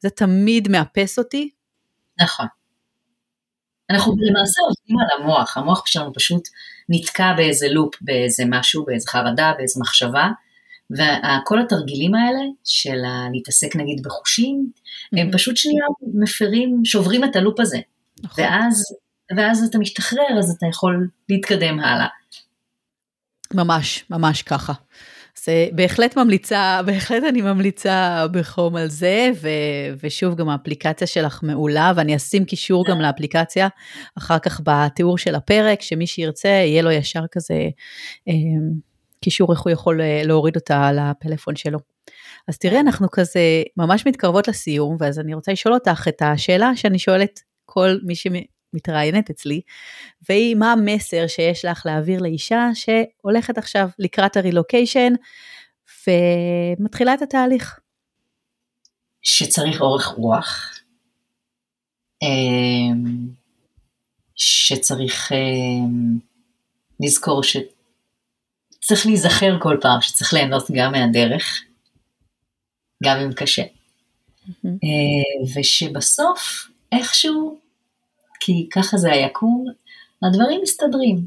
זה 0.00 0.10
תמיד 0.10 0.68
מאפס 0.68 1.18
אותי. 1.18 1.50
נכון. 2.20 2.46
אנחנו 3.90 4.14
למעשה 4.20 4.60
עובדים 4.68 4.96
על 4.98 5.20
המוח, 5.20 5.56
המוח 5.56 5.86
שלנו 5.86 6.12
פשוט 6.14 6.48
נתקע 6.88 7.32
באיזה 7.36 7.68
לופ, 7.68 7.94
באיזה 8.00 8.44
משהו, 8.46 8.84
באיזה 8.84 9.10
חרדה, 9.10 9.52
באיזה 9.58 9.80
מחשבה, 9.80 10.28
וכל 10.90 11.60
התרגילים 11.60 12.14
האלה 12.14 12.40
של 12.64 12.98
להתעסק 13.32 13.76
נגיד 13.76 14.02
בחושים, 14.04 14.70
mm-hmm. 14.72 15.20
הם 15.20 15.32
פשוט 15.32 15.56
שנייה 15.56 15.84
מפרים, 16.14 16.80
שוברים 16.84 17.24
את 17.24 17.36
הלופ 17.36 17.60
הזה. 17.60 17.78
נכון. 18.22 18.44
ואז, 18.44 18.82
ואז 19.36 19.64
אתה 19.70 19.78
משתחרר, 19.78 20.38
אז 20.38 20.50
אתה 20.50 20.66
יכול 20.66 21.08
להתקדם 21.28 21.80
הלאה. 21.80 22.06
ממש, 23.54 24.04
ממש 24.10 24.42
ככה. 24.42 24.72
זה 25.44 25.68
בהחלט 25.72 26.16
ממליצה, 26.16 26.80
בהחלט 26.86 27.24
אני 27.28 27.42
ממליצה 27.42 28.26
בחום 28.32 28.76
על 28.76 28.88
זה, 28.88 29.30
ו, 29.40 29.48
ושוב 30.02 30.34
גם 30.34 30.48
האפליקציה 30.48 31.06
שלך 31.06 31.40
מעולה, 31.42 31.92
ואני 31.96 32.16
אשים 32.16 32.44
קישור 32.44 32.84
גם 32.88 33.00
לאפליקציה 33.00 33.68
אחר 34.18 34.38
כך 34.38 34.60
בתיאור 34.64 35.18
של 35.18 35.34
הפרק, 35.34 35.82
שמי 35.82 36.06
שירצה 36.06 36.48
יהיה 36.48 36.82
לו 36.82 36.90
ישר 36.90 37.24
כזה 37.32 37.68
אה, 38.28 38.34
קישור 39.20 39.52
איך 39.52 39.60
הוא 39.60 39.70
יכול 39.70 40.00
אה, 40.00 40.22
להוריד 40.24 40.56
אותה 40.56 40.90
לפלאפון 40.92 41.56
שלו. 41.56 41.78
אז 42.48 42.58
תראי, 42.58 42.80
אנחנו 42.80 43.10
כזה 43.10 43.40
ממש 43.76 44.06
מתקרבות 44.06 44.48
לסיום, 44.48 44.96
ואז 45.00 45.18
אני 45.18 45.34
רוצה 45.34 45.52
לשאול 45.52 45.74
אותך 45.74 46.08
את 46.08 46.22
השאלה 46.22 46.70
שאני 46.76 46.98
שואלת 46.98 47.40
כל 47.66 47.96
מי 48.02 48.14
שמתראיינת 48.72 49.30
אצלי, 49.30 49.60
והיא 50.28 50.56
מה 50.56 50.72
המסר 50.72 51.26
שיש 51.26 51.64
לך 51.64 51.86
להעביר 51.86 52.20
לאישה 52.20 52.68
שהולכת 52.74 53.58
עכשיו 53.58 53.88
לקראת 53.98 54.36
הרילוקיישן 54.36 55.12
ומתחילה 56.06 57.14
את 57.14 57.22
התהליך. 57.22 57.80
שצריך 59.22 59.80
אורך 59.80 60.06
רוח, 60.06 60.78
אמ, 62.22 63.28
שצריך 64.34 65.32
אמ, 65.32 66.18
לזכור 67.00 67.42
שצריך 67.42 69.06
להיזכר 69.06 69.58
כל 69.60 69.76
פעם 69.80 70.00
שצריך 70.00 70.32
ליהנות 70.34 70.66
גם 70.72 70.92
מהדרך, 70.92 71.62
גם 73.04 73.16
אם 73.16 73.32
קשה. 73.32 73.62
Mm-hmm. 74.48 75.58
ושבסוף 75.58 76.68
איכשהו 76.92 77.58
כי 78.40 78.68
ככה 78.72 78.96
זה 78.96 79.12
היקום, 79.12 79.64
הדברים 80.22 80.60
מסתדרים, 80.62 81.26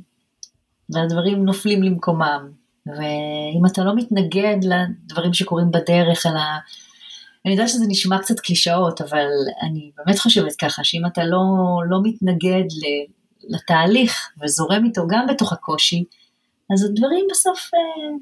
והדברים 0.89 1.45
נופלים 1.45 1.84
למקומם, 1.84 2.51
ואם 2.86 3.66
אתה 3.72 3.84
לא 3.84 3.95
מתנגד 3.95 4.57
לדברים 4.64 5.34
שקורים 5.34 5.72
בדרך, 5.72 6.26
אלא... 6.26 6.41
אני 7.45 7.53
יודעת 7.53 7.70
שזה 7.70 7.86
נשמע 7.88 8.20
קצת 8.20 8.39
קלישאות, 8.39 9.01
אבל 9.01 9.28
אני 9.62 9.91
באמת 9.97 10.20
חושבת 10.20 10.55
ככה, 10.55 10.84
שאם 10.84 11.01
אתה 11.05 11.24
לא, 11.24 11.39
לא 11.89 11.99
מתנגד 12.03 12.64
לתהליך 13.49 14.32
וזורם 14.41 14.86
איתו 14.86 15.07
גם 15.07 15.28
בתוך 15.28 15.53
הקושי, 15.53 16.03
אז 16.74 16.84
הדברים 16.84 17.28
בסוף 17.32 17.70
אה, 17.74 18.18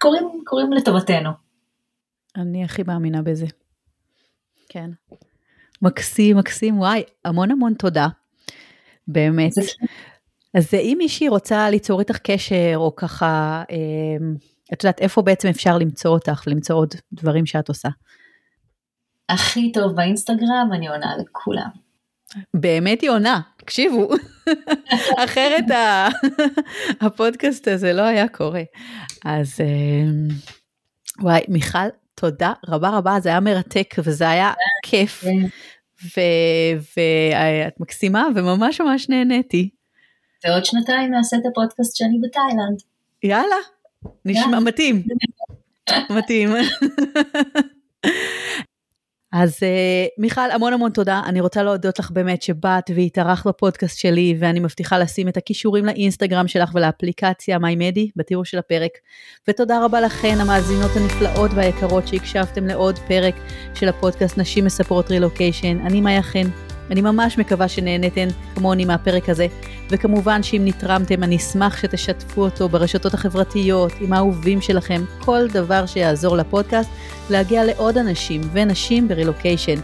קורים, 0.00 0.42
קורים 0.44 0.72
לטובתנו. 0.72 1.30
אני 2.36 2.64
הכי 2.64 2.82
מאמינה 2.82 3.22
בזה. 3.22 3.46
כן. 4.68 4.90
מקסים, 5.82 6.36
מקסים, 6.36 6.78
וואי, 6.78 7.02
המון 7.24 7.50
המון 7.50 7.74
תודה, 7.74 8.08
באמת. 9.08 9.52
אז 10.54 10.74
אם 10.74 10.94
מישהי 10.98 11.28
רוצה 11.28 11.70
ליצור 11.70 12.00
איתך 12.00 12.18
קשר, 12.18 12.72
או 12.76 12.96
ככה, 12.96 13.62
אה, 13.70 13.76
את 14.72 14.84
יודעת, 14.84 15.00
איפה 15.00 15.22
בעצם 15.22 15.48
אפשר 15.48 15.78
למצוא 15.78 16.10
אותך 16.10 16.42
ולמצוא 16.46 16.76
עוד 16.76 16.94
דברים 17.12 17.46
שאת 17.46 17.68
עושה? 17.68 17.88
הכי 19.28 19.72
טוב 19.72 19.96
באינסטגרם, 19.96 20.70
אני 20.72 20.88
עונה 20.88 21.16
לכולם. 21.16 21.68
באמת 22.54 23.00
היא 23.00 23.10
עונה, 23.10 23.40
תקשיבו, 23.56 24.08
אחרת 25.24 25.64
הפודקאסט 27.00 27.68
הזה 27.68 27.92
לא 27.92 28.02
היה 28.02 28.28
קורה. 28.28 28.62
אז 29.24 29.60
אה, 29.60 30.34
וואי, 31.22 31.40
מיכל, 31.48 31.78
תודה 32.20 32.52
רבה 32.68 32.88
רבה, 32.88 33.16
זה 33.20 33.28
היה 33.28 33.40
מרתק 33.40 33.94
וזה 34.04 34.28
היה 34.28 34.52
כיף. 34.82 35.24
ואת 36.96 37.80
מקסימה 37.80 38.26
וממש 38.34 38.80
ממש 38.80 39.08
נהניתי. 39.08 39.70
ועוד 40.44 40.64
שנתיים 40.64 41.10
נעשה 41.10 41.36
את 41.36 41.42
הפודקאסט 41.50 41.96
שאני 41.96 42.18
בתאילנד. 42.22 42.82
יאללה, 43.22 43.56
נשמע 44.24 44.60
מתאים. 44.60 45.02
מתאים. 46.10 46.48
אז 49.38 49.56
uh, 49.56 50.12
מיכל, 50.18 50.50
המון 50.52 50.72
המון 50.72 50.90
תודה. 50.90 51.22
אני 51.26 51.40
רוצה 51.40 51.62
להודות 51.62 51.98
לך 51.98 52.10
באמת 52.10 52.42
שבאת 52.42 52.90
והתארחת 52.94 53.46
בפודקאסט 53.46 53.98
שלי, 53.98 54.36
ואני 54.38 54.60
מבטיחה 54.60 54.98
לשים 54.98 55.28
את 55.28 55.36
הכישורים 55.36 55.84
לאינסטגרם 55.84 56.48
שלך 56.48 56.70
ולאפליקציה 56.74 57.58
מיימדי 57.58 58.10
בתיאור 58.16 58.44
של 58.44 58.58
הפרק. 58.58 58.90
ותודה 59.48 59.84
רבה 59.84 60.00
לכן, 60.00 60.36
המאזינות 60.40 60.90
הנפלאות 60.96 61.50
והיקרות 61.54 62.08
שהקשבתם 62.08 62.66
לעוד 62.66 62.98
פרק 62.98 63.34
של 63.74 63.88
הפודקאסט 63.88 64.38
נשים 64.38 64.64
מספרות 64.64 65.10
רילוקיישן. 65.10 65.78
אני 65.86 66.00
מאיה 66.00 66.22
חן. 66.22 66.75
אני 66.90 67.00
ממש 67.00 67.38
מקווה 67.38 67.68
שנהנתן 67.68 68.28
כמוני 68.54 68.84
מהפרק 68.84 69.28
הזה, 69.28 69.46
וכמובן 69.90 70.42
שאם 70.42 70.62
נתרמתם 70.64 71.22
אני 71.22 71.36
אשמח 71.36 71.76
שתשתפו 71.82 72.44
אותו 72.44 72.68
ברשתות 72.68 73.14
החברתיות, 73.14 73.92
עם 74.00 74.12
האהובים 74.12 74.60
שלכם, 74.60 75.04
כל 75.18 75.48
דבר 75.48 75.86
שיעזור 75.86 76.36
לפודקאסט 76.36 76.90
להגיע 77.30 77.64
לעוד 77.64 77.98
אנשים 77.98 78.40
ונשים 78.52 79.08
ברילוקיישן. 79.08 79.80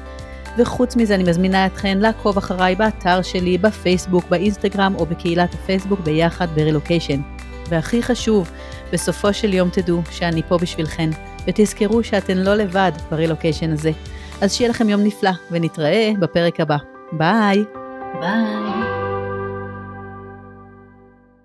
וחוץ 0.58 0.96
מזה 0.96 1.14
אני 1.14 1.24
מזמינה 1.24 1.66
אתכן 1.66 1.98
לעקוב 1.98 2.38
אחריי 2.38 2.74
באתר 2.74 3.22
שלי, 3.22 3.58
בפייסבוק, 3.58 4.24
באינסטגרם 4.28 4.94
או 4.98 5.06
בקהילת 5.06 5.54
הפייסבוק 5.54 6.00
ביחד 6.00 6.48
ברילוקיישן. 6.54 7.20
והכי 7.68 8.02
חשוב, 8.02 8.50
בסופו 8.92 9.32
של 9.32 9.54
יום 9.54 9.68
תדעו 9.68 10.02
שאני 10.10 10.42
פה 10.48 10.58
בשבילכן, 10.58 11.10
ותזכרו 11.46 12.04
שאתן 12.04 12.38
לא 12.38 12.54
לבד 12.54 12.92
ברילוקיישן 13.10 13.72
הזה. 13.72 13.90
אז 14.42 14.52
שיהיה 14.54 14.70
לכם 14.70 14.88
יום 14.88 15.02
נפלא, 15.04 15.30
ונתראה 15.50 16.12
בפרק 16.18 16.60
הבא. 16.60 16.76
ביי. 17.12 17.64
ביי. 18.20 18.91